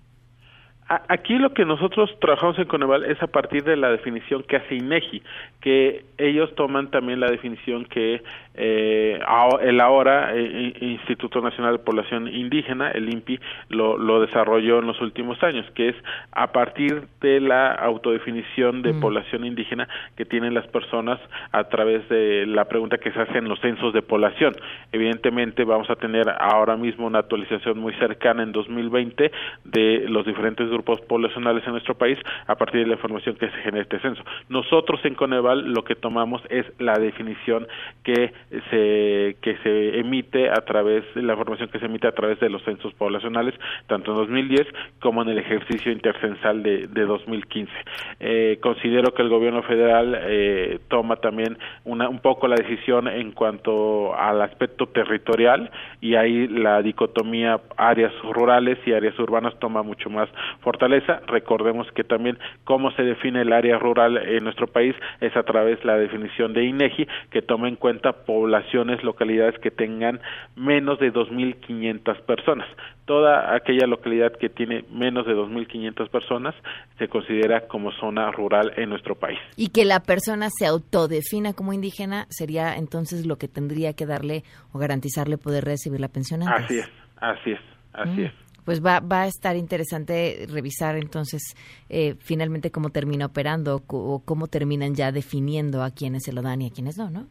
Aquí 0.87 1.39
lo 1.39 1.55
que 1.55 1.65
nosotros 1.65 2.15
trabajamos 2.21 2.59
en 2.59 2.67
Coneval 2.67 3.05
es 3.05 3.23
a 3.23 3.27
partir 3.27 3.65
de 3.65 3.75
la 3.75 3.91
definición 3.91 4.43
que 4.43 4.57
hace 4.57 4.75
INEGI, 4.75 5.23
que 5.63 6.05
ellos 6.19 6.55
toman 6.57 6.91
también 6.91 7.21
la 7.21 7.31
definición 7.31 7.87
que 7.87 8.23
eh, 8.55 9.19
el 9.63 9.81
ahora 9.81 10.37
eh, 10.37 10.75
Instituto 10.81 11.41
Nacional 11.41 11.79
de 11.79 11.83
Población 11.83 12.29
Indígena, 12.29 12.91
el 12.91 13.09
INPI, 13.09 13.41
lo, 13.71 13.97
lo, 13.97 14.21
desarrolló 14.21 14.79
en 14.79 14.87
los 14.87 15.01
últimos 15.01 15.43
años, 15.43 15.65
que 15.75 15.89
es 15.89 15.97
a 16.33 16.53
partir 16.53 17.05
de 17.23 17.41
la 17.41 17.73
autodefinición 17.73 18.83
de 18.83 18.93
mm. 18.93 19.01
población 19.01 19.47
indígena 19.47 19.89
que 20.17 20.27
tienen 20.27 20.53
las 20.53 20.67
personas 20.67 21.19
a 21.53 21.65
través 21.65 22.07
de 22.11 22.45
la 22.47 22.67
pregunta 22.67 22.99
que 22.99 23.11
se 23.11 23.21
hace 23.21 23.39
en 23.39 23.49
los 23.49 23.59
censos 23.61 23.95
de 23.95 24.03
población. 24.03 24.55
Evidentemente 24.93 25.65
vamos 25.65 25.89
a 25.89 25.97
tener 25.97 26.29
ahora 26.39 26.77
mismo 26.77 27.07
una 27.07 27.21
actualización 27.21 27.79
muy 27.79 27.95
cercana 27.95 28.43
en 28.43 28.53
2020 28.53 29.33
de 29.65 30.05
los 30.09 30.27
diferentes 30.27 30.74
grupos 30.75 31.01
poblacionales 31.03 31.65
en 31.67 31.73
nuestro 31.73 31.95
país 31.95 32.19
a 32.47 32.55
partir 32.57 32.81
de 32.81 32.87
la 32.87 32.95
información 32.95 33.37
que 33.37 33.49
se 33.49 33.57
genera 33.59 33.83
este 33.83 34.01
censo. 34.01 34.23
Nosotros 34.49 35.01
en 35.05 35.15
Coneval 35.15 35.73
lo 35.73 35.85
que 35.85 35.95
tomamos 35.95 36.43
es 36.51 36.67
la 36.79 36.95
definición 36.99 37.67
que 38.03 38.33
se 38.71 39.37
que 39.41 39.57
se 39.63 39.99
emite 39.99 40.51
a 40.51 40.65
través 40.65 41.05
la 41.15 41.33
información 41.33 41.69
que 41.69 41.79
se 41.79 41.87
emite 41.87 42.07
a 42.07 42.13
través 42.13 42.39
de 42.41 42.51
los 42.51 42.63
censos 42.65 42.93
poblacionales 42.95 43.55
tanto 43.87 44.13
en 44.13 44.19
2010 44.19 44.67
como 45.01 45.23
en 45.23 45.29
el 45.29 45.39
ejercicio 45.39 45.93
intercensal 45.93 46.63
de, 46.63 46.87
de 46.89 47.07
2015. 47.07 47.73
Eh, 48.21 48.59
considero 48.61 49.15
que 49.15 49.23
el 49.23 49.29
gobierno 49.29 49.63
federal 49.63 50.19
eh, 50.23 50.79
toma 50.89 51.17
también 51.17 51.59
una, 51.85 52.09
un 52.09 52.19
poco 52.19 52.49
la 52.49 52.57
decisión 52.57 53.09
en 53.09 53.33
cuanto 53.33 54.15
al 54.15 54.43
aspecto 54.43 54.87
territorial 54.87 55.71
y 56.01 56.15
ahí 56.15 56.49
la 56.49 56.83
dicotomía 56.83 57.61
áreas 57.77 58.13
rurales 58.23 58.79
y 58.87 58.93
áreas 58.93 59.19
urbanas 59.19 59.59
toma 59.59 59.83
mucho 59.83 60.11
más 60.11 60.29
fortaleza. 60.65 61.21
Recordemos 61.27 61.87
que 61.95 62.03
también 62.03 62.39
cómo 62.65 62.91
se 62.93 63.03
define 63.03 63.43
el 63.43 63.53
área 63.53 63.79
rural 63.79 64.17
en 64.17 64.43
nuestro 64.43 64.67
país 64.67 64.97
es 65.21 65.37
a 65.37 65.43
través 65.45 65.79
de 65.81 65.85
la 65.85 65.97
definición 65.97 66.53
de 66.55 66.65
INEGI 66.65 67.07
que 67.31 67.43
toma 67.43 67.69
en 67.69 67.77
cuenta 67.77 68.25
poblaciones, 68.25 69.05
localidades 69.05 69.59
que 69.61 69.71
tengan 69.71 70.21
menos 70.57 70.99
de 70.99 71.13
2.500 71.13 72.21
personas. 72.23 72.67
Toda 73.05 73.55
aquella 73.55 73.87
localidad 73.87 74.33
que 74.33 74.49
tiene 74.49 74.85
menos 74.91 75.27
de 75.27 75.35
2.500 75.35 76.09
personas 76.09 76.55
se 76.99 77.09
considera 77.09 77.69
como 77.69 77.93
zona 77.93 78.31
rural 78.33 78.73
en 78.77 78.89
nuestro 78.89 79.15
país. 79.15 79.39
Y 79.57 79.69
que 79.69 79.85
la 79.85 80.01
persona 80.01 80.49
se 80.51 80.67
autodefina 80.67 81.53
como 81.53 81.73
indígena 81.75 82.27
sería 82.31 82.75
entonces 82.77 83.27
lo 83.27 83.37
que 83.37 83.47
tendría 83.47 83.93
que 83.93 84.07
darle 84.07 84.43
o 84.73 84.79
garantizarle 84.79 85.37
poder 85.37 85.65
recibir 85.65 86.01
la 86.01 86.09
pensión 86.09 86.43
antes. 86.43 86.65
Así 86.65 86.79
es, 86.79 86.91
así 87.21 87.51
es, 87.53 87.61
así 87.93 88.21
mm. 88.23 88.25
es 88.25 88.44
pues 88.65 88.85
va, 88.85 89.01
va 89.01 89.23
a 89.23 89.27
estar 89.27 89.57
interesante 89.57 90.47
revisar 90.51 90.97
entonces 90.97 91.55
eh, 91.89 92.15
finalmente 92.21 92.71
cómo 92.71 92.91
termina 92.91 93.27
operando 93.27 93.83
o 93.87 94.23
cómo 94.25 94.47
terminan 94.47 94.95
ya 94.95 95.13
definiendo 95.13 95.83
a 95.83 95.91
quiénes 95.91 96.25
se 96.25 96.33
lo 96.33 96.43
dan 96.43 96.63
y 96.63 96.69
a 96.69 96.71
quiénes 96.71 96.99
no, 96.99 97.11
¿no? 97.11 97.27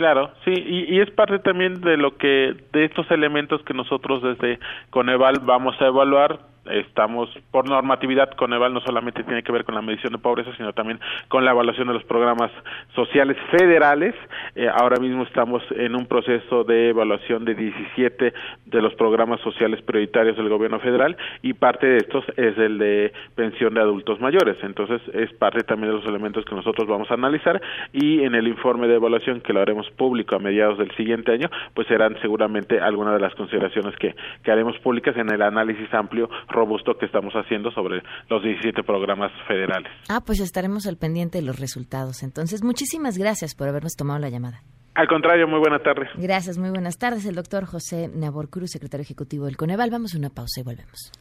Claro, 0.00 0.32
sí, 0.46 0.52
y, 0.52 0.94
y, 0.94 1.00
es 1.00 1.10
parte 1.10 1.40
también 1.40 1.82
de 1.82 1.98
lo 1.98 2.16
que, 2.16 2.56
de 2.72 2.84
estos 2.86 3.10
elementos 3.10 3.62
que 3.64 3.74
nosotros 3.74 4.22
desde 4.22 4.58
Coneval 4.88 5.40
vamos 5.42 5.74
a 5.78 5.88
evaluar, 5.88 6.40
estamos 6.66 7.28
por 7.50 7.68
normatividad 7.68 8.30
Coneval 8.30 8.74
no 8.74 8.80
solamente 8.80 9.24
tiene 9.24 9.42
que 9.42 9.52
ver 9.52 9.64
con 9.64 9.74
la 9.74 9.82
medición 9.82 10.12
de 10.12 10.18
pobreza 10.18 10.50
sino 10.56 10.72
también 10.72 11.00
con 11.28 11.44
la 11.44 11.52
evaluación 11.52 11.88
de 11.88 11.94
los 11.94 12.04
programas 12.04 12.50
sociales 12.94 13.36
federales. 13.50 14.14
Eh, 14.54 14.68
ahora 14.68 15.00
mismo 15.00 15.22
estamos 15.22 15.62
en 15.70 15.94
un 15.94 16.06
proceso 16.06 16.64
de 16.64 16.90
evaluación 16.90 17.44
de 17.44 17.54
17 17.54 18.32
de 18.66 18.82
los 18.82 18.94
programas 18.94 19.40
sociales 19.40 19.80
prioritarios 19.82 20.36
del 20.36 20.48
gobierno 20.48 20.80
federal 20.80 21.16
y 21.42 21.54
parte 21.54 21.86
de 21.86 21.96
estos 21.98 22.24
es 22.36 22.56
el 22.58 22.78
de 22.78 23.12
pensión 23.34 23.74
de 23.74 23.80
adultos 23.80 24.20
mayores. 24.20 24.56
Entonces 24.62 25.00
es 25.14 25.32
parte 25.34 25.62
también 25.62 25.92
de 25.92 25.98
los 25.98 26.06
elementos 26.06 26.44
que 26.44 26.54
nosotros 26.54 26.88
vamos 26.88 27.10
a 27.10 27.14
analizar 27.14 27.60
y 27.92 28.22
en 28.22 28.34
el 28.34 28.48
informe 28.48 28.86
de 28.86 28.96
evaluación 28.96 29.40
que 29.40 29.52
lo 29.52 29.60
haremos 29.60 29.88
público 29.90 30.36
a 30.36 30.38
mediados 30.38 30.78
del 30.78 30.90
siguiente 30.96 31.32
año 31.32 31.48
pues 31.74 31.86
serán 31.88 32.16
seguramente 32.20 32.80
algunas 32.80 33.14
de 33.14 33.20
las 33.20 33.34
consideraciones 33.34 33.96
que, 33.96 34.14
que 34.42 34.50
haremos 34.50 34.78
públicas 34.78 35.16
en 35.16 35.30
el 35.30 35.42
análisis 35.42 35.92
amplio 35.94 36.28
robusto 36.60 36.96
que 36.98 37.06
estamos 37.06 37.32
haciendo 37.34 37.70
sobre 37.70 38.02
los 38.28 38.42
17 38.42 38.82
programas 38.82 39.32
federales. 39.48 39.90
Ah, 40.08 40.20
pues 40.24 40.40
estaremos 40.40 40.86
al 40.86 40.96
pendiente 40.96 41.38
de 41.38 41.44
los 41.44 41.58
resultados. 41.58 42.22
Entonces, 42.22 42.62
muchísimas 42.62 43.16
gracias 43.16 43.54
por 43.54 43.68
habernos 43.68 43.96
tomado 43.96 44.18
la 44.20 44.28
llamada. 44.28 44.62
Al 44.94 45.06
contrario, 45.08 45.46
muy 45.48 45.60
buenas 45.60 45.82
tardes. 45.82 46.08
Gracias, 46.16 46.58
muy 46.58 46.70
buenas 46.70 46.98
tardes. 46.98 47.24
El 47.24 47.34
doctor 47.34 47.64
José 47.64 48.10
Nabor 48.12 48.50
Cruz, 48.50 48.70
secretario 48.72 49.02
ejecutivo 49.02 49.46
del 49.46 49.56
Coneval. 49.56 49.90
Vamos 49.90 50.14
a 50.14 50.18
una 50.18 50.30
pausa 50.30 50.60
y 50.60 50.64
volvemos. 50.64 51.12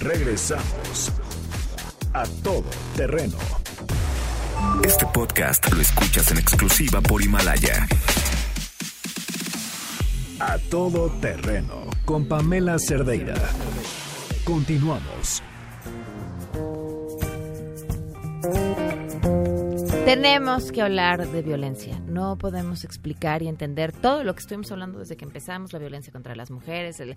Regresamos 0.00 1.12
a 2.12 2.24
todo 2.44 2.64
terreno. 2.96 3.36
Este 4.84 5.06
podcast 5.12 5.72
lo 5.72 5.80
escuchas 5.80 6.30
en 6.30 6.38
exclusiva 6.38 7.00
por 7.00 7.22
Himalaya. 7.22 7.86
A 10.40 10.58
todo 10.58 11.10
terreno 11.20 11.84
con 12.04 12.26
Pamela 12.26 12.76
Cerdeira. 12.78 13.34
Continuamos. 14.44 15.42
Tenemos 20.04 20.72
que 20.72 20.82
hablar 20.82 21.28
de 21.28 21.40
violencia. 21.40 22.00
No 22.00 22.36
podemos 22.36 22.84
explicar 22.84 23.42
y 23.42 23.48
entender 23.48 23.92
todo 23.92 24.24
lo 24.24 24.34
que 24.34 24.40
estuvimos 24.40 24.72
hablando 24.72 24.98
desde 24.98 25.16
que 25.16 25.24
empezamos, 25.24 25.72
la 25.72 25.78
violencia 25.78 26.12
contra 26.12 26.34
las 26.34 26.50
mujeres, 26.50 26.98
el, 26.98 27.16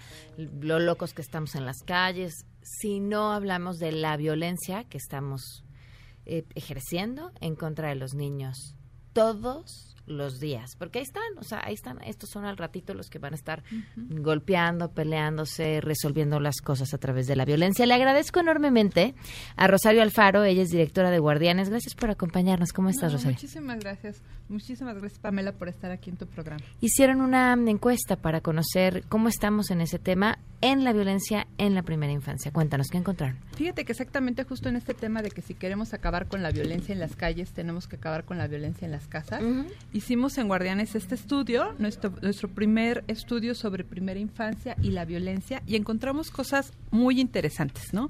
lo 0.62 0.78
locos 0.80 1.14
que 1.14 1.24
estamos 1.24 1.56
en 1.56 1.66
las 1.66 1.82
calles, 1.84 2.46
si 2.62 3.00
no 3.00 3.34
hablamos 3.34 3.80
de 3.80 3.94
la 3.94 4.16
violencia 4.16 4.84
que 4.84 4.98
estamos 4.98 5.66
eh, 6.26 6.46
ejerciendo 6.54 7.32
en 7.42 7.56
contra 7.56 7.90
de 7.90 7.96
los 7.96 8.14
niños. 8.14 8.76
Todos 9.14 9.97
los 10.08 10.40
días, 10.40 10.76
porque 10.78 11.00
ahí 11.00 11.04
están, 11.04 11.24
o 11.38 11.44
sea, 11.44 11.62
ahí 11.64 11.74
están, 11.74 12.02
estos 12.04 12.30
son 12.30 12.46
al 12.46 12.58
ratito 12.58 12.94
los 12.94 13.10
que 13.10 13.20
van 13.20 13.34
a 13.34 13.36
estar 13.36 13.64
golpeando, 13.96 14.92
peleándose, 14.92 15.82
resolviendo 15.82 16.40
las 16.40 16.62
cosas 16.62 16.94
a 16.94 16.98
través 16.98 17.28
de 17.28 17.36
la 17.36 17.46
violencia. 17.46 17.86
Le 17.86 17.94
agradezco 17.94 18.40
enormemente 18.40 19.14
a 19.56 19.68
Rosario 19.68 20.02
Alfaro, 20.02 20.44
ella 20.44 20.64
es 20.64 20.70
directora 20.70 21.12
de 21.12 21.20
Guardianes. 21.20 21.70
Gracias 21.70 21.94
por 21.94 22.10
acompañarnos. 22.10 22.74
¿Cómo 22.74 22.90
estás, 22.90 23.12
No, 23.12 23.18
Rosario? 23.18 23.36
Muchísimas 23.36 23.80
gracias. 23.80 24.22
Muchísimas 24.50 24.96
gracias, 24.98 25.20
Pamela, 25.20 25.52
por 25.52 25.68
estar 25.68 25.92
aquí 25.92 26.10
en 26.10 26.18
tu 26.18 26.26
programa. 26.26 26.64
Hicieron 26.80 27.22
una 27.22 27.54
encuesta 27.54 28.16
para 28.16 28.40
conocer 28.42 29.04
cómo 29.10 29.28
estamos 29.28 29.72
en 29.72 29.82
ese 29.82 30.00
tema 30.00 30.40
en 30.62 30.84
la 30.84 30.94
violencia 30.94 31.48
en 31.58 31.76
la 31.76 31.84
primera 31.84 32.12
infancia. 32.12 32.52
Cuéntanos, 32.52 32.88
¿qué 32.90 32.98
encontraron? 32.98 33.38
Fíjate 33.56 33.86
que 33.86 33.92
exactamente 33.92 34.44
justo 34.44 34.70
en 34.70 34.76
este 34.76 34.94
tema 34.94 35.22
de 35.22 35.30
que 35.30 35.42
si 35.42 35.54
queremos 35.54 35.94
acabar 35.94 36.28
con 36.28 36.42
la 36.42 36.52
violencia 36.52 36.94
en 36.94 37.00
las 37.00 37.16
calles, 37.16 37.52
tenemos 37.52 37.88
que 37.88 37.98
acabar 37.98 38.26
con 38.26 38.38
la 38.38 38.48
violencia 38.48 38.86
en 38.86 38.92
las 38.92 39.08
casas. 39.08 39.42
Hicimos 39.94 40.38
en 40.38 40.48
Guardianes 40.48 40.96
este 40.96 41.16
estudio, 41.16 41.76
nuestro, 41.78 42.14
nuestro 42.22 42.50
primer 42.50 43.04
estudio 43.08 43.56
sobre 43.56 43.84
primera 43.84 44.20
infancia 44.20 44.76
y 44.82 44.92
la 44.92 45.06
violencia, 45.06 45.62
y 45.68 45.76
encontramos 45.76 46.32
cosas 46.32 46.74
muy 46.92 47.20
interesantes, 47.20 47.94
¿no? 47.94 48.10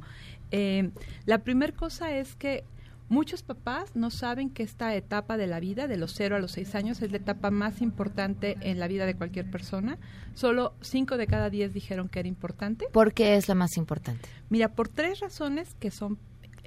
Eh, 0.51 0.91
la 1.25 1.39
primera 1.39 1.73
cosa 1.73 2.15
es 2.15 2.35
que 2.35 2.63
muchos 3.09 3.43
papás 3.43 3.95
no 3.95 4.11
saben 4.11 4.49
que 4.49 4.63
esta 4.63 4.95
etapa 4.95 5.37
de 5.37 5.47
la 5.47 5.59
vida, 5.59 5.87
de 5.87 5.97
los 5.97 6.13
0 6.13 6.35
a 6.35 6.39
los 6.39 6.51
6 6.51 6.75
años, 6.75 7.01
es 7.01 7.11
la 7.11 7.17
etapa 7.17 7.51
más 7.51 7.81
importante 7.81 8.57
en 8.61 8.79
la 8.79 8.87
vida 8.87 9.05
de 9.05 9.15
cualquier 9.15 9.49
persona. 9.49 9.97
Solo 10.33 10.73
5 10.81 11.17
de 11.17 11.27
cada 11.27 11.49
10 11.49 11.73
dijeron 11.73 12.09
que 12.09 12.19
era 12.19 12.27
importante. 12.27 12.87
¿Por 12.91 13.13
qué 13.13 13.35
es 13.35 13.47
la 13.47 13.55
más 13.55 13.77
importante? 13.77 14.29
Mira, 14.49 14.69
por 14.69 14.87
tres 14.87 15.19
razones 15.19 15.75
que 15.79 15.91
son 15.91 16.17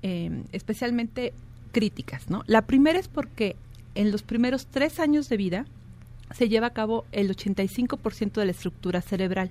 eh, 0.03 0.45
especialmente 0.53 1.33
críticas, 1.73 2.31
¿no? 2.31 2.43
La 2.47 2.63
primera 2.67 2.99
es 2.99 3.09
porque 3.09 3.57
en 3.95 4.11
los 4.11 4.23
primeros 4.23 4.67
tres 4.67 4.99
años 4.99 5.29
de 5.29 5.37
vida 5.37 5.67
se 6.33 6.49
lleva 6.49 6.69
a 6.69 6.73
cabo 6.73 7.05
el 7.13 7.35
85% 7.35 8.33
de 8.33 8.45
la 8.45 8.51
estructura 8.53 9.01
cerebral. 9.01 9.51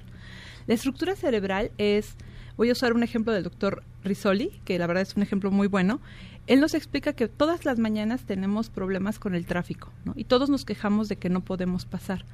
La 0.68 0.74
estructura 0.76 1.16
cerebral 1.16 1.72
es, 1.78 2.16
voy 2.58 2.70
a 2.70 2.74
usar 2.74 2.94
un 2.94 3.04
ejemplo 3.04 3.34
del 3.34 3.44
doctor 3.44 3.84
Risoli, 4.04 4.60
que 4.66 4.80
la 4.80 4.88
verdad 4.88 5.04
es 5.04 5.16
un 5.16 5.24
ejemplo 5.24 5.52
muy 5.52 5.68
bueno. 5.68 6.00
Él 6.48 6.60
nos 6.60 6.74
explica 6.74 7.14
que 7.14 7.28
todas 7.28 7.66
las 7.66 7.78
mañanas 7.80 8.24
tenemos 8.24 8.70
problemas 8.70 9.20
con 9.20 9.36
el 9.36 9.46
tráfico, 9.46 9.92
¿no? 10.06 10.14
Y 10.16 10.24
todos 10.24 10.50
nos 10.50 10.66
quejamos 10.66 11.08
de 11.08 11.18
que 11.18 11.30
no 11.30 11.42
podemos 11.42 11.86
pasar. 11.86 12.26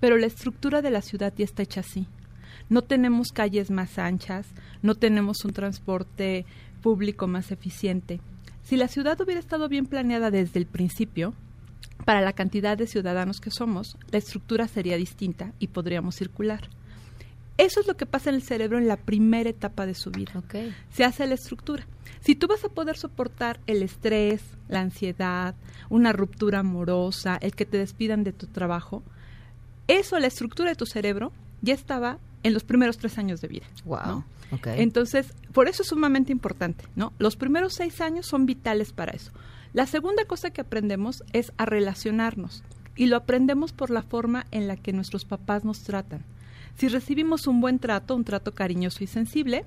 Pero 0.00 0.16
la 0.16 0.26
estructura 0.26 0.80
de 0.82 0.90
la 0.90 1.02
ciudad 1.02 1.32
ya 1.36 1.44
está 1.44 1.62
hecha 1.62 1.80
así. 1.80 2.06
No 2.68 2.82
tenemos 2.82 3.32
calles 3.32 3.70
más 3.70 3.98
anchas, 3.98 4.46
no 4.82 4.94
tenemos 4.94 5.44
un 5.44 5.52
transporte 5.52 6.46
público 6.82 7.26
más 7.26 7.50
eficiente. 7.50 8.20
Si 8.62 8.76
la 8.76 8.88
ciudad 8.88 9.20
hubiera 9.20 9.40
estado 9.40 9.68
bien 9.68 9.86
planeada 9.86 10.30
desde 10.30 10.58
el 10.58 10.66
principio, 10.66 11.34
para 12.04 12.20
la 12.20 12.32
cantidad 12.32 12.78
de 12.78 12.86
ciudadanos 12.86 13.40
que 13.40 13.50
somos, 13.50 13.96
la 14.10 14.18
estructura 14.18 14.68
sería 14.68 14.96
distinta 14.96 15.52
y 15.58 15.68
podríamos 15.68 16.14
circular. 16.14 16.68
Eso 17.58 17.80
es 17.80 17.86
lo 17.86 17.96
que 17.96 18.06
pasa 18.06 18.30
en 18.30 18.36
el 18.36 18.42
cerebro 18.42 18.78
en 18.78 18.88
la 18.88 18.96
primera 18.96 19.50
etapa 19.50 19.84
de 19.84 19.94
su 19.94 20.10
vida. 20.10 20.32
Se 20.90 21.04
hace 21.04 21.26
la 21.26 21.34
estructura. 21.34 21.86
Si 22.20 22.34
tú 22.34 22.46
vas 22.48 22.64
a 22.64 22.68
poder 22.68 22.96
soportar 22.96 23.60
el 23.66 23.82
estrés, 23.82 24.42
la 24.68 24.80
ansiedad, 24.80 25.54
una 25.88 26.12
ruptura 26.12 26.60
amorosa, 26.60 27.38
el 27.40 27.54
que 27.54 27.66
te 27.66 27.78
despidan 27.78 28.24
de 28.24 28.32
tu 28.32 28.46
trabajo, 28.46 29.02
eso, 29.88 30.18
la 30.18 30.26
estructura 30.26 30.70
de 30.70 30.76
tu 30.76 30.86
cerebro, 30.86 31.32
ya 31.62 31.74
estaba 31.74 32.18
en 32.42 32.54
los 32.54 32.64
primeros 32.64 32.98
tres 32.98 33.18
años 33.18 33.40
de 33.40 33.48
vida. 33.48 33.66
Wow. 33.84 34.24
Entonces, 34.64 35.32
por 35.52 35.68
eso 35.68 35.82
es 35.82 35.88
sumamente 35.88 36.32
importante, 36.32 36.84
¿no? 36.96 37.12
Los 37.18 37.36
primeros 37.36 37.74
seis 37.74 38.00
años 38.00 38.26
son 38.26 38.46
vitales 38.46 38.92
para 38.92 39.12
eso. 39.12 39.30
La 39.72 39.86
segunda 39.86 40.24
cosa 40.24 40.50
que 40.50 40.60
aprendemos 40.60 41.22
es 41.32 41.52
a 41.56 41.64
relacionarnos 41.64 42.64
y 42.96 43.06
lo 43.06 43.16
aprendemos 43.16 43.72
por 43.72 43.90
la 43.90 44.02
forma 44.02 44.46
en 44.50 44.66
la 44.66 44.76
que 44.76 44.92
nuestros 44.92 45.24
papás 45.24 45.64
nos 45.64 45.82
tratan. 45.82 46.24
Si 46.76 46.88
recibimos 46.88 47.46
un 47.46 47.60
buen 47.60 47.78
trato, 47.78 48.16
un 48.16 48.24
trato 48.24 48.52
cariñoso 48.52 49.04
y 49.04 49.06
sensible, 49.06 49.64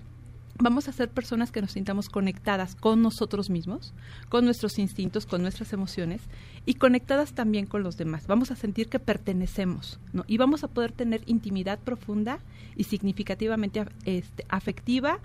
vamos 0.60 0.88
a 0.88 0.92
ser 0.92 1.10
personas 1.10 1.52
que 1.52 1.62
nos 1.62 1.72
sintamos 1.72 2.10
conectadas 2.10 2.76
con 2.76 3.02
nosotros 3.02 3.50
mismos, 3.50 3.94
con 4.30 4.46
nuestros 4.46 4.78
instintos, 4.78 5.26
con 5.26 5.42
nuestras 5.42 5.74
emociones 5.74 6.22
y 6.66 6.76
conectadas 6.76 7.34
también 7.34 7.66
con 7.66 7.84
los 7.84 7.98
demás. 7.98 8.28
Vamos 8.28 8.52
a 8.52 8.56
sentir 8.56 8.88
que 8.88 9.00
pertenecemos, 9.00 10.00
¿no? 10.14 10.24
Y 10.28 10.38
vamos 10.38 10.64
a 10.64 10.68
poder 10.68 10.92
tener 10.92 11.22
intimidad 11.26 11.80
profunda 11.80 12.40
y 12.76 12.86
significativamente 12.86 13.84
este, 14.06 14.46
afectiva 14.50 15.20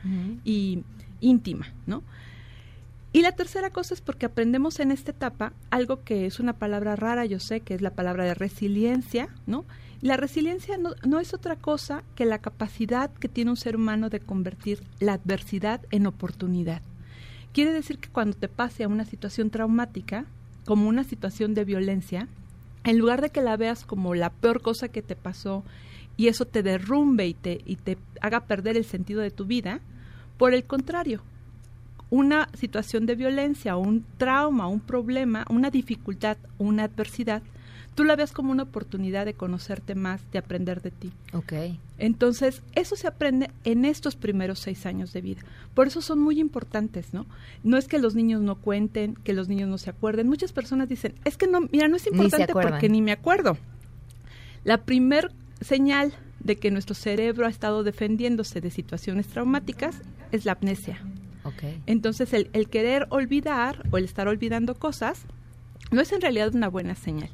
y 0.44 0.82
íntima, 1.20 1.72
¿no? 1.86 2.02
Y 3.12 3.22
la 3.22 3.32
tercera 3.32 3.70
cosa 3.70 3.94
es 3.94 4.00
porque 4.00 4.26
aprendemos 4.26 4.80
en 4.80 4.90
esta 4.90 5.12
etapa 5.12 5.52
algo 5.70 6.04
que 6.04 6.26
es 6.26 6.40
una 6.40 6.52
palabra 6.52 6.94
rara, 6.94 7.24
yo 7.24 7.40
sé, 7.40 7.60
que 7.60 7.74
es 7.74 7.80
la 7.80 7.90
palabra 7.90 8.24
de 8.24 8.34
resiliencia, 8.34 9.28
¿no? 9.46 9.64
La 10.00 10.16
resiliencia 10.16 10.78
no, 10.78 10.90
no, 11.04 11.18
es 11.18 11.34
otra 11.34 11.56
cosa 11.56 12.04
que 12.14 12.24
la 12.24 12.38
capacidad 12.38 13.10
que 13.12 13.28
tiene 13.28 13.50
un 13.50 13.56
ser 13.56 13.74
humano 13.74 14.10
de 14.10 14.20
convertir 14.20 14.80
la 15.00 15.14
adversidad 15.14 15.80
en 15.90 16.06
oportunidad. 16.06 16.82
Quiere 17.52 17.72
decir 17.72 17.98
que 17.98 18.08
cuando 18.08 18.36
te 18.36 18.48
pase 18.48 18.84
a 18.84 18.88
una 18.88 19.04
situación 19.04 19.50
traumática, 19.50 20.26
como 20.64 20.88
una 20.88 21.02
situación 21.02 21.54
de 21.54 21.64
violencia, 21.64 22.28
en 22.84 22.98
lugar 22.98 23.22
de 23.22 23.30
que 23.30 23.42
la 23.42 23.56
veas 23.56 23.84
como 23.84 24.14
la 24.14 24.30
peor 24.30 24.62
cosa 24.62 24.88
que 24.88 25.02
te 25.02 25.16
pasó 25.16 25.64
y 26.16 26.28
eso 26.28 26.44
te 26.44 26.62
derrumbe 26.62 27.26
y 27.26 27.34
te, 27.34 27.60
y 27.64 27.76
te 27.76 27.98
haga 28.20 28.46
perder 28.46 28.76
el 28.76 28.84
sentido 28.84 29.20
de 29.20 29.30
tu 29.30 29.46
vida, 29.46 29.80
por 30.36 30.54
el 30.54 30.64
contrario, 30.64 31.22
una 32.10 32.48
situación 32.54 33.06
de 33.06 33.16
violencia, 33.16 33.76
un 33.76 34.04
trauma, 34.16 34.68
un 34.68 34.80
problema, 34.80 35.44
una 35.50 35.70
dificultad, 35.70 36.38
una 36.58 36.84
adversidad, 36.84 37.42
tú 37.98 38.04
la 38.04 38.14
ves 38.14 38.30
como 38.30 38.52
una 38.52 38.62
oportunidad 38.62 39.26
de 39.26 39.34
conocerte 39.34 39.96
más, 39.96 40.20
de 40.30 40.38
aprender 40.38 40.82
de 40.82 40.92
ti. 40.92 41.10
Ok. 41.32 41.52
Entonces, 41.98 42.62
eso 42.76 42.94
se 42.94 43.08
aprende 43.08 43.50
en 43.64 43.84
estos 43.84 44.14
primeros 44.14 44.60
seis 44.60 44.86
años 44.86 45.12
de 45.12 45.20
vida. 45.20 45.40
Por 45.74 45.88
eso 45.88 46.00
son 46.00 46.20
muy 46.20 46.38
importantes, 46.38 47.12
¿no? 47.12 47.26
No 47.64 47.76
es 47.76 47.88
que 47.88 47.98
los 47.98 48.14
niños 48.14 48.40
no 48.40 48.54
cuenten, 48.54 49.16
que 49.24 49.32
los 49.32 49.48
niños 49.48 49.68
no 49.68 49.78
se 49.78 49.90
acuerden. 49.90 50.28
Muchas 50.28 50.52
personas 50.52 50.88
dicen, 50.88 51.16
es 51.24 51.36
que 51.36 51.48
no, 51.48 51.62
mira, 51.72 51.88
no 51.88 51.96
es 51.96 52.06
importante 52.06 52.52
porque 52.52 52.88
ni 52.88 53.02
me 53.02 53.10
acuerdo. 53.10 53.58
La 54.62 54.84
primer 54.84 55.32
señal 55.60 56.12
de 56.38 56.54
que 56.54 56.70
nuestro 56.70 56.94
cerebro 56.94 57.46
ha 57.46 57.50
estado 57.50 57.82
defendiéndose 57.82 58.60
de 58.60 58.70
situaciones 58.70 59.26
traumáticas 59.26 60.02
es 60.30 60.44
la 60.44 60.52
amnesia. 60.52 61.00
Okay. 61.42 61.82
Entonces, 61.86 62.32
el, 62.32 62.48
el, 62.52 62.68
querer 62.68 63.08
olvidar 63.10 63.84
o 63.90 63.98
el 63.98 64.04
estar 64.04 64.28
olvidando 64.28 64.76
cosas 64.76 65.22
no 65.90 66.00
es 66.00 66.12
en 66.12 66.20
realidad 66.20 66.54
una 66.54 66.68
buena 66.68 66.94
señal. 66.94 67.30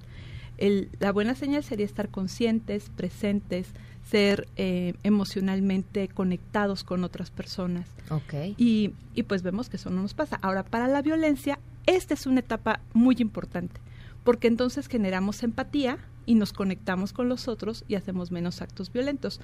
El, 0.59 0.91
la 1.01 1.13
buena 1.13 1.35
señal 1.35 1.65
sería 1.65 1.87
estar 1.87 2.09
conscientes, 2.09 2.91
presentes, 2.97 3.69
ser 4.09 4.47
eh, 4.57 4.95
emocionalmente 5.03 6.09
conectados 6.09 6.85
con 6.85 7.05
otras 7.05 7.31
personas. 7.31 7.89
Okay. 8.11 8.55
Y, 8.59 8.93
y 9.15 9.25
pues 9.25 9.43
vemos 9.43 9.69
que 9.69 9.77
eso 9.77 9.91
no 9.91 10.03
nos 10.03 10.15
pasa. 10.15 10.39
Ahora, 10.43 10.65
para 10.65 10.89
la 10.89 11.03
violencia, 11.03 11.59
esta 11.87 12.15
es 12.15 12.27
una 12.27 12.41
etapa 12.41 12.81
muy 12.93 13.17
importante, 13.19 13.81
porque 14.23 14.49
entonces 14.49 14.89
generamos 14.89 15.43
empatía 15.43 15.99
y 16.27 16.35
nos 16.35 16.53
conectamos 16.53 17.13
con 17.13 17.29
los 17.29 17.49
otros 17.49 17.85
y 17.89 17.97
hacemos 17.97 18.31
menos 18.31 18.63
actos 18.63 18.93
violentos. 18.93 19.41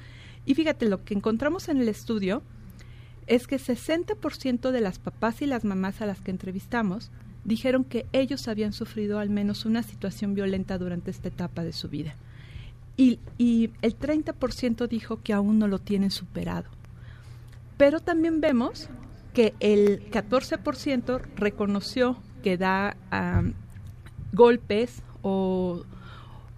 Y 0.47 0.55
fíjate, 0.55 0.89
lo 0.89 1.05
que 1.05 1.15
encontramos 1.15 1.69
en 1.69 1.79
el 1.79 1.89
estudio 1.89 2.43
es 3.27 3.47
que 3.47 3.57
60% 3.57 4.71
de 4.71 4.81
las 4.81 4.99
papás 4.99 5.43
y 5.43 5.47
las 5.47 5.65
mamás 5.65 6.01
a 6.01 6.07
las 6.07 6.21
que 6.21 6.31
entrevistamos 6.31 7.11
dijeron 7.45 7.85
que 7.85 8.07
ellos 8.13 8.49
habían 8.49 8.73
sufrido 8.73 9.19
al 9.19 9.31
menos 9.31 9.65
una 9.65 9.83
situación 9.83 10.35
violenta 10.35 10.79
durante 10.79 11.11
esta 11.11 11.29
etapa 11.29 11.65
de 11.65 11.73
su 11.73 11.89
vida. 11.89 12.15
Y, 12.97 13.19
y 13.39 13.71
el 13.83 13.99
30% 13.99 14.89
dijo 14.89 15.23
que 15.23 15.33
aún 15.33 15.59
no 15.59 15.69
lo 15.69 15.79
tienen 15.79 16.11
superado. 16.11 16.69
Pero 17.77 18.01
también 18.01 18.41
vemos 18.41 18.91
que 19.33 19.55
el 19.61 20.11
14% 20.11 21.23
reconoció 21.37 22.19
que 22.43 22.57
da 22.57 22.97
golpes 24.33 25.03
o, 25.23 25.85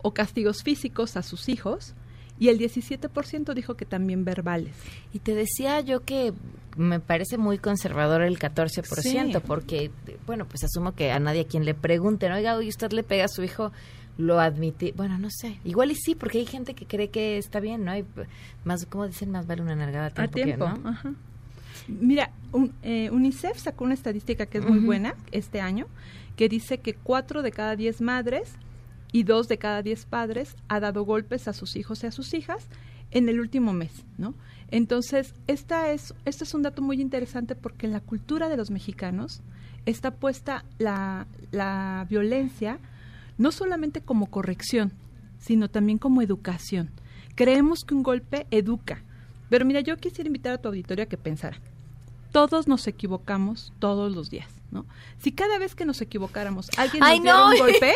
o 0.03 0.15
castigos 0.15 0.63
físicos 0.63 1.17
a 1.17 1.23
sus 1.23 1.49
hijos 1.49 1.95
y 2.39 2.49
el 2.49 2.59
17% 2.59 3.55
dijo 3.55 3.75
que 3.75 3.85
también 3.85 4.25
verbales. 4.25 4.75
Y 5.13 5.21
te 5.21 5.35
decía 5.35 5.81
yo 5.81 6.01
que 6.01 6.33
me 6.77 7.01
parece 7.01 7.39
muy 7.39 7.59
conservador 7.59 8.23
el 8.23 8.39
14%, 8.39 9.41
porque, 9.43 9.91
bueno, 10.27 10.47
pues 10.47 10.65
asumo 10.65 10.93
que 10.93 11.13
a 11.13 11.19
nadie 11.19 11.43
a 11.43 11.47
quien 11.47 11.65
le 11.65 11.75
pregunten, 11.75 12.33
oiga, 12.33 12.63
¿y 12.63 12.69
usted 12.69 12.93
le 12.93 13.03
pega 13.03 13.25
a 13.25 13.29
su 13.29 13.43
hijo, 13.43 13.73
lo 14.19 14.41
admite. 14.41 14.93
Bueno, 14.97 15.19
no 15.19 15.29
sé. 15.31 15.59
Igual 15.65 15.91
y 15.91 15.95
sí, 15.95 16.15
porque 16.15 16.39
hay 16.39 16.47
gente 16.47 16.75
que 16.75 16.87
cree 16.87 17.09
que 17.09 17.39
está 17.39 17.61
bien, 17.61 17.85
¿no? 17.85 17.93
Hay 17.93 18.05
más, 18.65 18.87
como 18.87 19.07
dicen, 19.07 19.31
más 19.31 19.47
vale 19.47 19.63
una 19.63 19.75
nalgada 19.75 20.13
a 20.15 20.29
tiempo. 20.29 20.65
Ajá. 20.65 21.15
Mira, 21.89 22.31
eh, 22.83 23.11
UNICEF 23.11 23.59
sacó 23.59 23.85
una 23.85 23.95
estadística 23.95 24.47
que 24.47 24.59
es 24.59 24.65
muy 24.65 24.79
buena 24.79 25.15
este 25.33 25.61
año, 25.61 25.87
que 26.37 26.49
dice 26.49 26.79
que 26.79 26.95
cuatro 26.95 27.43
de 27.43 27.51
cada 27.51 27.77
diez 27.77 28.01
madres 28.01 28.53
y 29.11 29.25
dos 29.25 29.49
de 29.49 29.59
cada 29.59 29.83
diez 29.83 30.05
padres 30.07 30.57
ha 30.69 30.81
dado 30.81 31.05
golpes 31.05 31.49
a 31.49 31.53
sus 31.53 31.77
hijos 31.77 32.05
y 32.05 32.07
a 32.07 32.13
sus 32.13 32.35
hijas 32.35 32.69
en 33.11 33.29
el 33.29 33.41
último 33.41 33.73
mes, 33.73 34.05
¿no? 34.17 34.35
Entonces, 34.73 35.35
esta 35.49 35.93
es, 35.93 36.15
este 36.25 36.45
es 36.45 36.55
un 36.55 36.63
dato 36.63 36.81
muy 36.81 37.01
interesante 37.01 37.55
porque 37.55 37.85
en 37.85 37.93
la 37.93 38.01
cultura 38.01 38.49
de 38.49 38.57
los 38.57 38.71
mexicanos 38.71 39.43
está 39.85 40.13
puesta 40.13 40.65
la, 40.79 41.27
la 41.51 42.07
violencia 42.09 42.79
no 43.37 43.53
solamente 43.53 44.01
como 44.01 44.31
corrección, 44.31 44.93
sino 45.39 45.69
también 45.69 45.99
como 45.99 46.23
educación. 46.23 46.91
Creemos 47.35 47.85
que 47.85 47.95
un 47.95 48.03
golpe 48.03 48.47
educa. 48.51 49.03
Pero 49.51 49.67
mira, 49.67 49.81
yo 49.81 49.95
quisiera 49.99 50.29
invitar 50.29 50.55
a 50.55 50.59
tu 50.59 50.69
auditorio 50.69 51.05
a 51.05 51.07
que 51.07 51.19
pensara. 51.19 51.59
Todos 52.31 52.67
nos 52.67 52.87
equivocamos 52.87 53.75
todos 53.79 54.15
los 54.15 54.31
días, 54.31 54.49
¿no? 54.71 54.87
Si 55.19 55.33
cada 55.33 55.59
vez 55.59 55.75
que 55.75 55.85
nos 55.85 56.01
equivocáramos 56.01 56.71
alguien 56.79 57.01
nos 57.01 57.21
diera 57.21 57.45
un 57.45 57.59
golpe, 57.59 57.93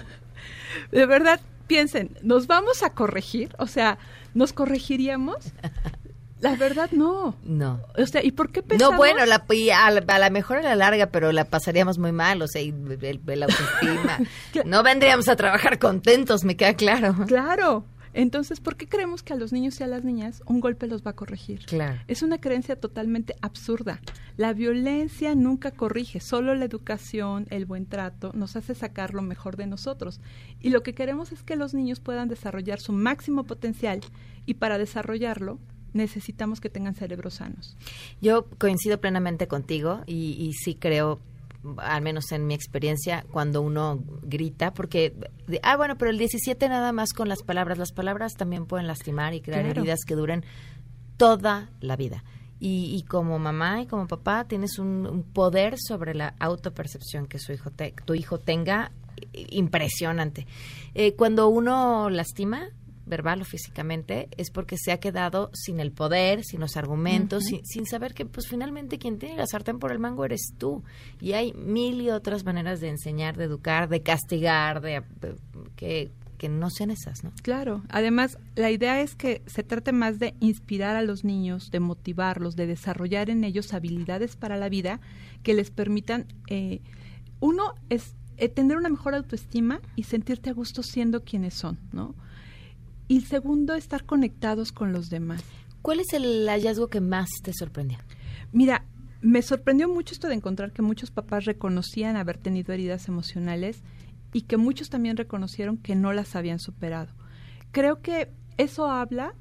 de 0.92 1.04
verdad, 1.04 1.40
piensen, 1.70 2.18
¿nos 2.22 2.48
vamos 2.48 2.82
a 2.82 2.90
corregir? 2.94 3.54
O 3.56 3.68
sea, 3.68 3.96
¿nos 4.34 4.52
corregiríamos? 4.52 5.36
La 6.40 6.56
verdad, 6.56 6.90
no. 6.90 7.36
No. 7.44 7.80
O 7.96 8.06
sea, 8.06 8.24
¿y 8.24 8.32
por 8.32 8.50
qué 8.50 8.60
pensamos? 8.60 8.94
No, 8.94 8.98
bueno, 8.98 9.24
la, 9.24 9.44
a, 9.76 10.18
la, 10.18 10.30
mejor 10.30 10.56
a 10.56 10.62
la 10.62 10.74
larga, 10.74 11.06
pero 11.06 11.30
la 11.30 11.44
pasaríamos 11.44 11.98
muy 11.98 12.10
mal, 12.10 12.42
o 12.42 12.48
sea, 12.48 12.60
y 12.60 12.70
el, 12.70 13.42
autoestima. 13.44 14.18
no 14.64 14.82
vendríamos 14.82 15.28
a 15.28 15.36
trabajar 15.36 15.78
contentos, 15.78 16.42
me 16.42 16.56
queda 16.56 16.74
claro. 16.74 17.14
Claro. 17.28 17.84
Entonces, 18.12 18.60
¿por 18.60 18.76
qué 18.76 18.88
creemos 18.88 19.22
que 19.22 19.32
a 19.32 19.36
los 19.36 19.52
niños 19.52 19.78
y 19.80 19.84
a 19.84 19.86
las 19.86 20.04
niñas 20.04 20.42
un 20.46 20.60
golpe 20.60 20.86
los 20.86 21.06
va 21.06 21.12
a 21.12 21.16
corregir? 21.16 21.64
Claro. 21.66 22.00
Es 22.08 22.22
una 22.22 22.40
creencia 22.40 22.76
totalmente 22.76 23.36
absurda. 23.40 24.00
La 24.36 24.52
violencia 24.52 25.34
nunca 25.34 25.70
corrige, 25.70 26.20
solo 26.20 26.54
la 26.54 26.64
educación, 26.64 27.46
el 27.50 27.66
buen 27.66 27.86
trato 27.86 28.32
nos 28.34 28.56
hace 28.56 28.74
sacar 28.74 29.14
lo 29.14 29.22
mejor 29.22 29.56
de 29.56 29.66
nosotros. 29.66 30.20
Y 30.60 30.70
lo 30.70 30.82
que 30.82 30.94
queremos 30.94 31.32
es 31.32 31.42
que 31.42 31.56
los 31.56 31.74
niños 31.74 32.00
puedan 32.00 32.28
desarrollar 32.28 32.80
su 32.80 32.92
máximo 32.92 33.44
potencial 33.44 34.00
y 34.46 34.54
para 34.54 34.78
desarrollarlo 34.78 35.58
necesitamos 35.92 36.60
que 36.60 36.70
tengan 36.70 36.94
cerebros 36.94 37.34
sanos. 37.34 37.76
Yo 38.20 38.46
coincido 38.58 39.00
plenamente 39.00 39.48
contigo 39.48 40.02
y, 40.06 40.52
sí 40.54 40.74
creo 40.74 41.20
al 41.78 42.02
menos 42.02 42.32
en 42.32 42.46
mi 42.46 42.54
experiencia, 42.54 43.24
cuando 43.30 43.62
uno 43.62 44.02
grita, 44.22 44.72
porque, 44.72 45.14
ah, 45.62 45.76
bueno, 45.76 45.96
pero 45.98 46.10
el 46.10 46.18
17 46.18 46.68
nada 46.68 46.92
más 46.92 47.12
con 47.12 47.28
las 47.28 47.42
palabras, 47.42 47.78
las 47.78 47.92
palabras 47.92 48.34
también 48.34 48.66
pueden 48.66 48.86
lastimar 48.86 49.34
y 49.34 49.40
crear 49.40 49.66
heridas 49.66 50.00
que 50.06 50.14
duren 50.14 50.44
toda 51.16 51.70
la 51.80 51.96
vida. 51.96 52.24
Y, 52.62 53.04
como 53.08 53.38
mamá 53.38 53.80
y 53.80 53.86
como 53.86 54.06
papá 54.06 54.44
tienes 54.44 54.78
un, 54.78 55.24
poder 55.32 55.76
sobre 55.78 56.14
la 56.14 56.34
autopercepción 56.38 57.26
que 57.26 57.38
su 57.38 57.52
hijo 57.52 57.70
tu 58.04 58.14
hijo 58.14 58.38
tenga 58.38 58.92
impresionante. 59.32 60.46
Eh, 60.94 61.14
cuando 61.14 61.48
uno 61.48 62.10
lastima, 62.10 62.68
verbal 63.10 63.42
o 63.42 63.44
físicamente, 63.44 64.28
es 64.38 64.50
porque 64.50 64.78
se 64.78 64.92
ha 64.92 65.00
quedado 65.00 65.50
sin 65.52 65.80
el 65.80 65.92
poder, 65.92 66.42
sin 66.44 66.60
los 66.60 66.76
argumentos, 66.76 67.44
sin, 67.44 67.86
saber 67.86 68.14
que 68.14 68.24
pues 68.24 68.48
finalmente 68.48 68.98
quien 68.98 69.18
tiene 69.18 69.36
la 69.36 69.46
sartén 69.46 69.78
por 69.78 69.92
el 69.92 69.98
mango 69.98 70.24
eres 70.24 70.54
tú. 70.56 70.82
Y 71.20 71.32
hay 71.32 71.52
mil 71.52 72.00
y 72.00 72.10
otras 72.10 72.44
maneras 72.44 72.80
de 72.80 72.88
enseñar, 72.88 73.36
de 73.36 73.44
educar, 73.44 73.88
de 73.88 74.02
castigar, 74.02 74.80
de, 74.80 75.02
que, 75.76 76.10
que 76.38 76.48
no 76.48 76.70
sean 76.70 76.90
esas, 76.90 77.22
¿no? 77.22 77.32
Claro. 77.42 77.82
Además, 77.90 78.38
la 78.54 78.70
idea 78.70 79.02
es 79.02 79.14
que 79.14 79.42
se 79.46 79.62
trate 79.62 79.92
más 79.92 80.18
de 80.18 80.34
inspirar 80.40 80.96
a 80.96 81.02
los 81.02 81.24
niños, 81.24 81.70
de 81.70 81.80
motivarlos, 81.80 82.56
de 82.56 82.66
desarrollar 82.66 83.28
en 83.28 83.44
ellos 83.44 83.74
habilidades 83.74 84.36
para 84.36 84.56
la 84.56 84.70
vida 84.70 85.00
que 85.42 85.52
les 85.52 85.70
permitan, 85.70 86.26
eh, 86.48 86.80
uno 87.40 87.74
es 87.88 88.14
eh, 88.36 88.48
tener 88.48 88.78
una 88.78 88.88
mejor 88.88 89.14
autoestima 89.14 89.80
y 89.96 90.04
sentirte 90.04 90.48
a 90.48 90.54
gusto 90.54 90.82
siendo 90.82 91.24
quienes 91.24 91.52
son, 91.52 91.78
¿no? 91.92 92.14
Y 93.10 93.22
segundo, 93.22 93.74
estar 93.74 94.04
conectados 94.04 94.70
con 94.70 94.92
los 94.92 95.10
demás. 95.10 95.42
¿Cuál 95.82 95.98
es 95.98 96.12
el 96.12 96.46
hallazgo 96.48 96.86
que 96.86 97.00
más 97.00 97.28
te 97.42 97.52
sorprendió? 97.52 97.98
Mira, 98.52 98.84
me 99.20 99.42
sorprendió 99.42 99.88
mucho 99.88 100.14
esto 100.14 100.28
de 100.28 100.34
encontrar 100.34 100.70
que 100.70 100.80
muchos 100.80 101.10
papás 101.10 101.44
reconocían 101.44 102.14
haber 102.14 102.38
tenido 102.38 102.72
heridas 102.72 103.08
emocionales 103.08 103.82
y 104.32 104.42
que 104.42 104.58
muchos 104.58 104.90
también 104.90 105.16
reconocieron 105.16 105.76
que 105.76 105.96
no 105.96 106.12
las 106.12 106.36
habían 106.36 106.60
superado. 106.60 107.08
Creo 107.72 108.00
que 108.00 108.28
eso 108.58 108.88
habla 108.88 109.34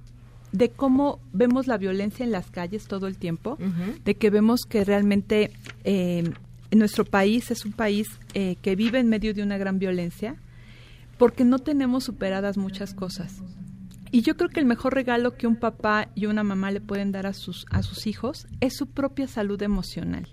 de 0.52 0.70
cómo 0.70 1.20
vemos 1.32 1.68
la 1.68 1.78
violencia 1.78 2.24
en 2.24 2.32
las 2.32 2.50
calles 2.50 2.88
todo 2.88 3.06
el 3.06 3.18
tiempo, 3.18 3.60
de 4.04 4.16
que 4.16 4.32
vemos 4.32 4.62
que 4.68 4.84
realmente 4.84 5.52
eh, 5.84 6.24
nuestro 6.72 7.06
país 7.06 7.52
es 7.52 7.66
un 7.66 7.74
país 7.74 8.08
eh, 8.34 8.56
que 8.64 8.76
vive 8.76 8.98
en 8.98 9.10
medio 9.10 9.36
de 9.36 9.44
una 9.44 9.60
gran 9.60 9.78
violencia, 9.78 10.38
porque 11.20 11.46
no 11.46 11.60
tenemos 11.60 12.06
superadas 12.06 12.58
muchas 12.58 12.96
cosas. 12.96 13.44
Y 14.12 14.22
yo 14.22 14.36
creo 14.36 14.50
que 14.50 14.60
el 14.60 14.66
mejor 14.66 14.94
regalo 14.94 15.36
que 15.36 15.48
un 15.48 15.56
papá 15.56 16.10
y 16.16 16.26
una 16.26 16.44
mamá 16.44 16.72
le 16.72 16.82
pueden 16.82 17.12
dar 17.12 17.28
a 17.28 17.34
sus, 17.34 17.66
a 17.70 17.84
sus 17.84 18.08
hijos 18.08 18.48
es 18.60 18.76
su 18.76 18.88
propia 18.88 19.28
salud 19.28 19.62
emocional. 19.62 20.28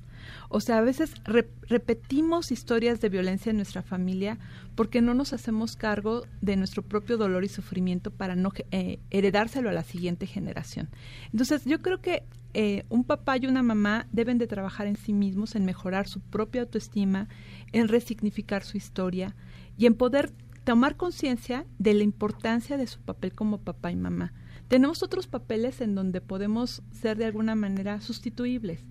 O 0.49 0.61
sea, 0.61 0.79
a 0.79 0.83
veces 0.83 1.15
repetimos 1.25 2.51
historias 2.51 3.01
de 3.01 3.09
violencia 3.09 3.51
en 3.51 3.57
nuestra 3.57 3.83
familia 3.83 4.39
porque 4.75 5.01
no 5.01 5.15
nos 5.15 5.33
hacemos 5.33 5.77
cargo 5.77 6.23
de 6.41 6.57
nuestro 6.57 6.83
propio 6.83 7.17
dolor 7.17 7.45
y 7.45 7.49
sufrimiento 7.49 8.11
para 8.11 8.37
no 8.37 8.53
eh, 8.71 8.99
heredárselo 9.11 9.69
a 9.69 9.73
la 9.73 9.83
siguiente 9.83 10.27
generación. 10.27 10.89
Entonces, 11.33 11.65
yo 11.65 11.81
creo 11.81 12.01
que 12.01 12.25
eh, 12.55 12.85
un 12.89 13.05
papá 13.05 13.37
y 13.37 13.47
una 13.47 13.63
mamá 13.63 14.07
deben 14.13 14.39
de 14.39 14.47
trabajar 14.47 14.87
en 14.87 14.97
sí 14.97 15.13
mismos, 15.13 15.55
en 15.55 15.65
mejorar 15.65 16.09
su 16.09 16.21
propia 16.21 16.63
autoestima, 16.63 17.29
en 17.73 17.89
resignificar 17.89 18.65
su 18.65 18.77
historia 18.77 19.35
y 19.77 19.87
en 19.87 19.95
poder 19.95 20.33
tomar 20.67 20.97
conciencia 20.97 21.65
de 21.79 21.95
la 21.95 22.03
importancia 22.03 22.77
de 22.77 22.89
su 22.89 23.01
papel 23.01 23.33
como 23.33 23.59
papá 23.59 23.93
y 23.93 23.97
mamá. 23.97 24.33
Tenemos 24.67 25.05
otros 25.05 25.29
papeles 25.29 25.81
en 25.81 25.95
donde 25.95 26.21
podemos 26.21 26.83
ser 26.91 27.17
de 27.17 27.25
alguna 27.25 27.55
manera 27.55 28.01
sustituibles, 28.01 28.85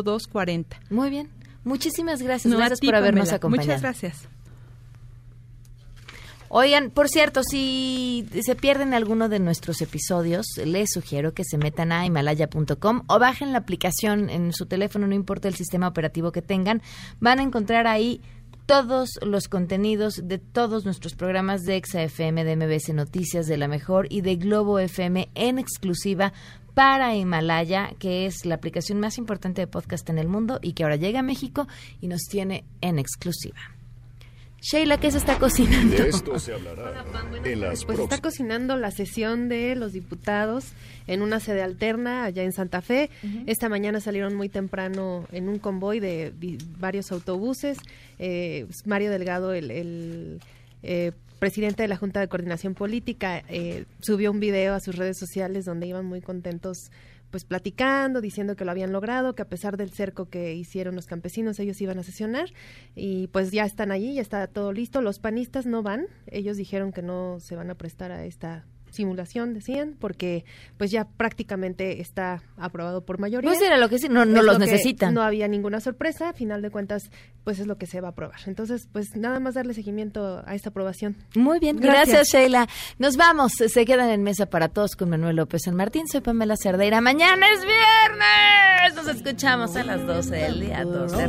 02 0.03 0.27
40. 0.27 0.81
Muy 0.91 1.11
bien. 1.11 1.31
Muchísimas 1.65 2.23
gracias. 2.23 2.55
gracias 2.55 2.81
por 2.81 2.95
habernos 2.95 3.33
acompañado. 3.33 3.67
Muchas 3.67 3.83
gracias. 3.83 4.29
Oigan, 6.51 6.91
por 6.91 7.09
cierto, 7.09 7.43
si 7.43 8.27
se 8.41 8.55
pierden 8.55 8.95
alguno 8.95 9.29
de 9.29 9.39
nuestros 9.39 9.83
episodios, 9.83 10.47
les 10.65 10.91
sugiero 10.91 11.35
que 11.35 11.45
se 11.45 11.59
metan 11.59 11.93
a 11.93 12.07
himalaya.com 12.07 13.03
o 13.07 13.19
bajen 13.19 13.53
la 13.53 13.59
aplicación 13.59 14.31
en 14.31 14.55
su 14.55 14.65
teléfono, 14.65 15.07
no 15.07 15.15
importa 15.15 15.49
el 15.49 15.55
sistema 15.55 15.89
operativo 15.89 16.33
que 16.33 16.41
tengan, 16.41 16.81
van 17.21 17.39
a 17.39 17.43
encontrar 17.43 17.87
ahí 17.87 18.23
todos 18.65 19.19
los 19.23 19.49
contenidos 19.49 20.23
de 20.25 20.39
todos 20.39 20.85
nuestros 20.85 21.15
programas 21.15 21.65
de 21.65 21.77
EXA-FM, 21.77 22.45
de 22.45 22.57
MBS 22.57 22.95
Noticias, 22.95 23.47
de 23.47 23.57
La 23.57 23.69
Mejor 23.69 24.07
y 24.11 24.23
de 24.23 24.37
Globo 24.37 24.79
FM 24.79 25.29
en 25.35 25.59
exclusiva 25.59 26.33
para 26.75 27.15
Himalaya, 27.15 27.93
que 27.99 28.27
es 28.27 28.47
la 28.47 28.55
aplicación 28.55 29.01
más 29.01 29.19
importante 29.19 29.61
de 29.61 29.67
podcast 29.67 30.09
en 30.11 30.19
el 30.19 30.29
mundo 30.29 30.61
y 30.63 30.73
que 30.73 30.85
ahora 30.85 30.97
llega 30.97 31.21
a 31.21 31.23
México 31.23 31.67
y 32.01 32.09
nos 32.09 32.23
tiene 32.23 32.65
en 32.81 32.99
exclusiva. 32.99 33.78
Sheila, 34.61 34.99
¿qué 34.99 35.11
se 35.11 35.19
está 35.19 35.39
cocinando? 35.39 35.97
De 35.97 36.09
esto 36.09 36.39
se 36.39 36.53
hablará 36.53 37.05
en 37.45 37.61
las 37.61 37.85
Pues 37.85 37.99
está 38.01 38.19
cocinando 38.21 38.77
la 38.77 38.91
sesión 38.91 39.49
de 39.49 39.77
los 39.77 39.93
diputados 39.93 40.73
en 41.07 41.23
una 41.23 41.39
sede 41.39 41.63
alterna 41.63 42.25
allá 42.25 42.43
en 42.43 42.53
Santa 42.53 42.83
Fe. 42.83 43.09
Esta 43.47 43.69
mañana 43.69 44.01
salieron 44.01 44.35
muy 44.35 44.49
temprano 44.49 45.27
en 45.33 45.49
un 45.49 45.59
convoy 45.59 46.01
de 46.01 46.33
varios 46.79 47.13
autobuses. 47.13 47.79
Eh, 48.19 48.67
Mario 48.85 49.11
Delgado, 49.11 49.53
el, 49.53 49.71
el, 49.71 50.41
eh, 50.83 51.13
presidente 51.39 51.83
de 51.83 51.89
la 51.89 51.97
Junta 51.97 52.21
de 52.21 52.29
Coordinación 52.29 52.75
Política, 52.75 53.45
eh, 53.49 53.85
subió 54.01 54.31
un 54.33 54.41
video 54.41 54.75
a 54.75 54.81
sus 54.81 54.97
redes 54.97 55.19
sociales 55.19 55.65
donde 55.65 55.87
iban 55.87 56.05
muy 56.05 56.21
contentos 56.21 56.91
pues 57.31 57.45
platicando, 57.45 58.21
diciendo 58.21 58.57
que 58.57 58.65
lo 58.65 58.71
habían 58.71 58.93
logrado, 58.93 59.35
que 59.35 59.43
a 59.43 59.49
pesar 59.49 59.77
del 59.77 59.91
cerco 59.91 60.29
que 60.29 60.55
hicieron 60.55 60.95
los 60.95 61.07
campesinos, 61.07 61.59
ellos 61.59 61.81
iban 61.81 61.99
a 61.99 62.03
sesionar 62.03 62.53
y 62.95 63.29
pues 63.29 63.51
ya 63.51 63.65
están 63.65 63.93
allí, 63.93 64.15
ya 64.15 64.23
está 64.23 64.47
todo 64.47 64.73
listo. 64.73 65.03
Los 65.03 65.19
panistas 65.19 65.67
no 65.67 65.83
van, 65.83 66.07
ellos 66.27 66.57
dijeron 66.57 66.93
que 66.93 67.03
no 67.03 67.39
se 67.41 67.57
van 67.57 67.71
a 67.71 67.75
prestar 67.75 68.13
a 68.13 68.25
esta 68.25 68.65
simulación, 68.91 69.55
decían, 69.55 69.97
porque 69.99 70.45
pues 70.77 70.91
ya 70.91 71.05
prácticamente 71.05 72.01
está 72.01 72.43
aprobado 72.57 73.05
por 73.05 73.19
mayoría. 73.19 73.49
Pues 73.49 73.63
era 73.63 73.77
lo 73.77 73.89
que 73.89 73.99
sí, 73.99 74.09
no, 74.09 74.25
no 74.25 74.43
los 74.43 74.59
necesitan. 74.59 75.15
No 75.15 75.23
había 75.23 75.49
ninguna 75.49 75.81
sorpresa, 75.81 76.31
a 76.31 76.33
final 76.33 76.63
de 76.63 76.71
cuentas, 76.71 77.11
pues 77.45 77.59
es 77.59 77.67
lo 77.67 77.79
que 77.79 77.87
se 77.87 78.01
va 78.01 78.09
a 78.09 78.11
aprobar. 78.13 78.41
Entonces, 78.47 78.89
pues 78.93 79.17
nada 79.17 79.41
más 79.41 79.55
darle 79.55 79.75
seguimiento 79.75 80.43
a 80.47 80.55
esta 80.55 80.71
aprobación. 80.71 81.17
Muy 81.35 81.59
bien, 81.59 81.77
gracias, 81.77 82.09
gracias 82.09 82.29
Sheila. 82.33 82.69
Nos 82.99 83.17
vamos, 83.17 83.53
se 83.53 83.85
quedan 83.85 84.11
en 84.11 84.23
mesa 84.23 84.47
para 84.47 84.69
todos 84.69 84.97
con 84.97 85.11
Manuel 85.11 85.37
López 85.37 85.63
San 85.65 85.75
Martín, 85.75 86.07
soy 86.09 86.21
Pamela 86.21 86.57
Cerdeira. 86.57 87.01
Mañana 87.01 87.47
es 87.55 87.61
viernes, 87.65 88.95
nos 88.95 89.09
escuchamos 89.09 89.77
a 89.77 89.85
las 89.85 90.07
12 90.07 90.35
del 90.35 90.61
día 90.61 90.85
12. 90.85 91.29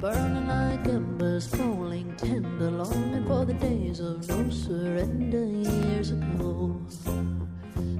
Burning 0.00 0.48
like 0.48 0.88
embers, 0.88 1.46
falling 1.46 2.16
tender, 2.16 2.70
longing 2.70 3.26
for 3.26 3.44
the 3.44 3.52
days 3.52 4.00
of 4.00 4.26
no 4.28 4.50
surrender 4.50 5.44
years 5.44 6.12
ago. 6.12 6.80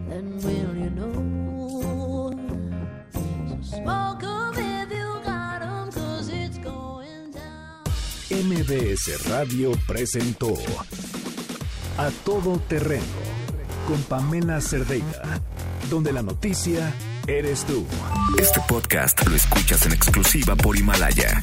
Then 0.09 0.38
will 0.38 0.76
you 0.78 0.90
know? 0.96 2.32
So 3.12 3.22
smoke 3.62 4.24
'em 4.24 4.55
if 4.55 4.90
you 4.90 5.20
got 5.26 5.61
'em, 5.61 5.90
'cause 5.90 6.30
it's 6.32 6.59
going 6.64 7.32
down. 7.32 7.84
MBS 8.30 9.28
Radio 9.28 9.72
presentó 9.86 10.55
A 11.98 12.11
Todo 12.24 12.59
Terreno 12.61 13.05
con 13.86 14.03
Pamela 14.05 14.62
Cerdeira, 14.62 15.38
donde 15.90 16.14
la 16.14 16.22
noticia 16.22 16.94
eres 17.26 17.64
tú. 17.66 17.84
Este 18.38 18.61
podcast 18.66 19.22
lo 19.28 19.36
escuchas 19.36 19.84
en 19.84 19.92
exclusiva 19.92 20.57
por 20.57 20.78
Himalaya. 20.78 21.42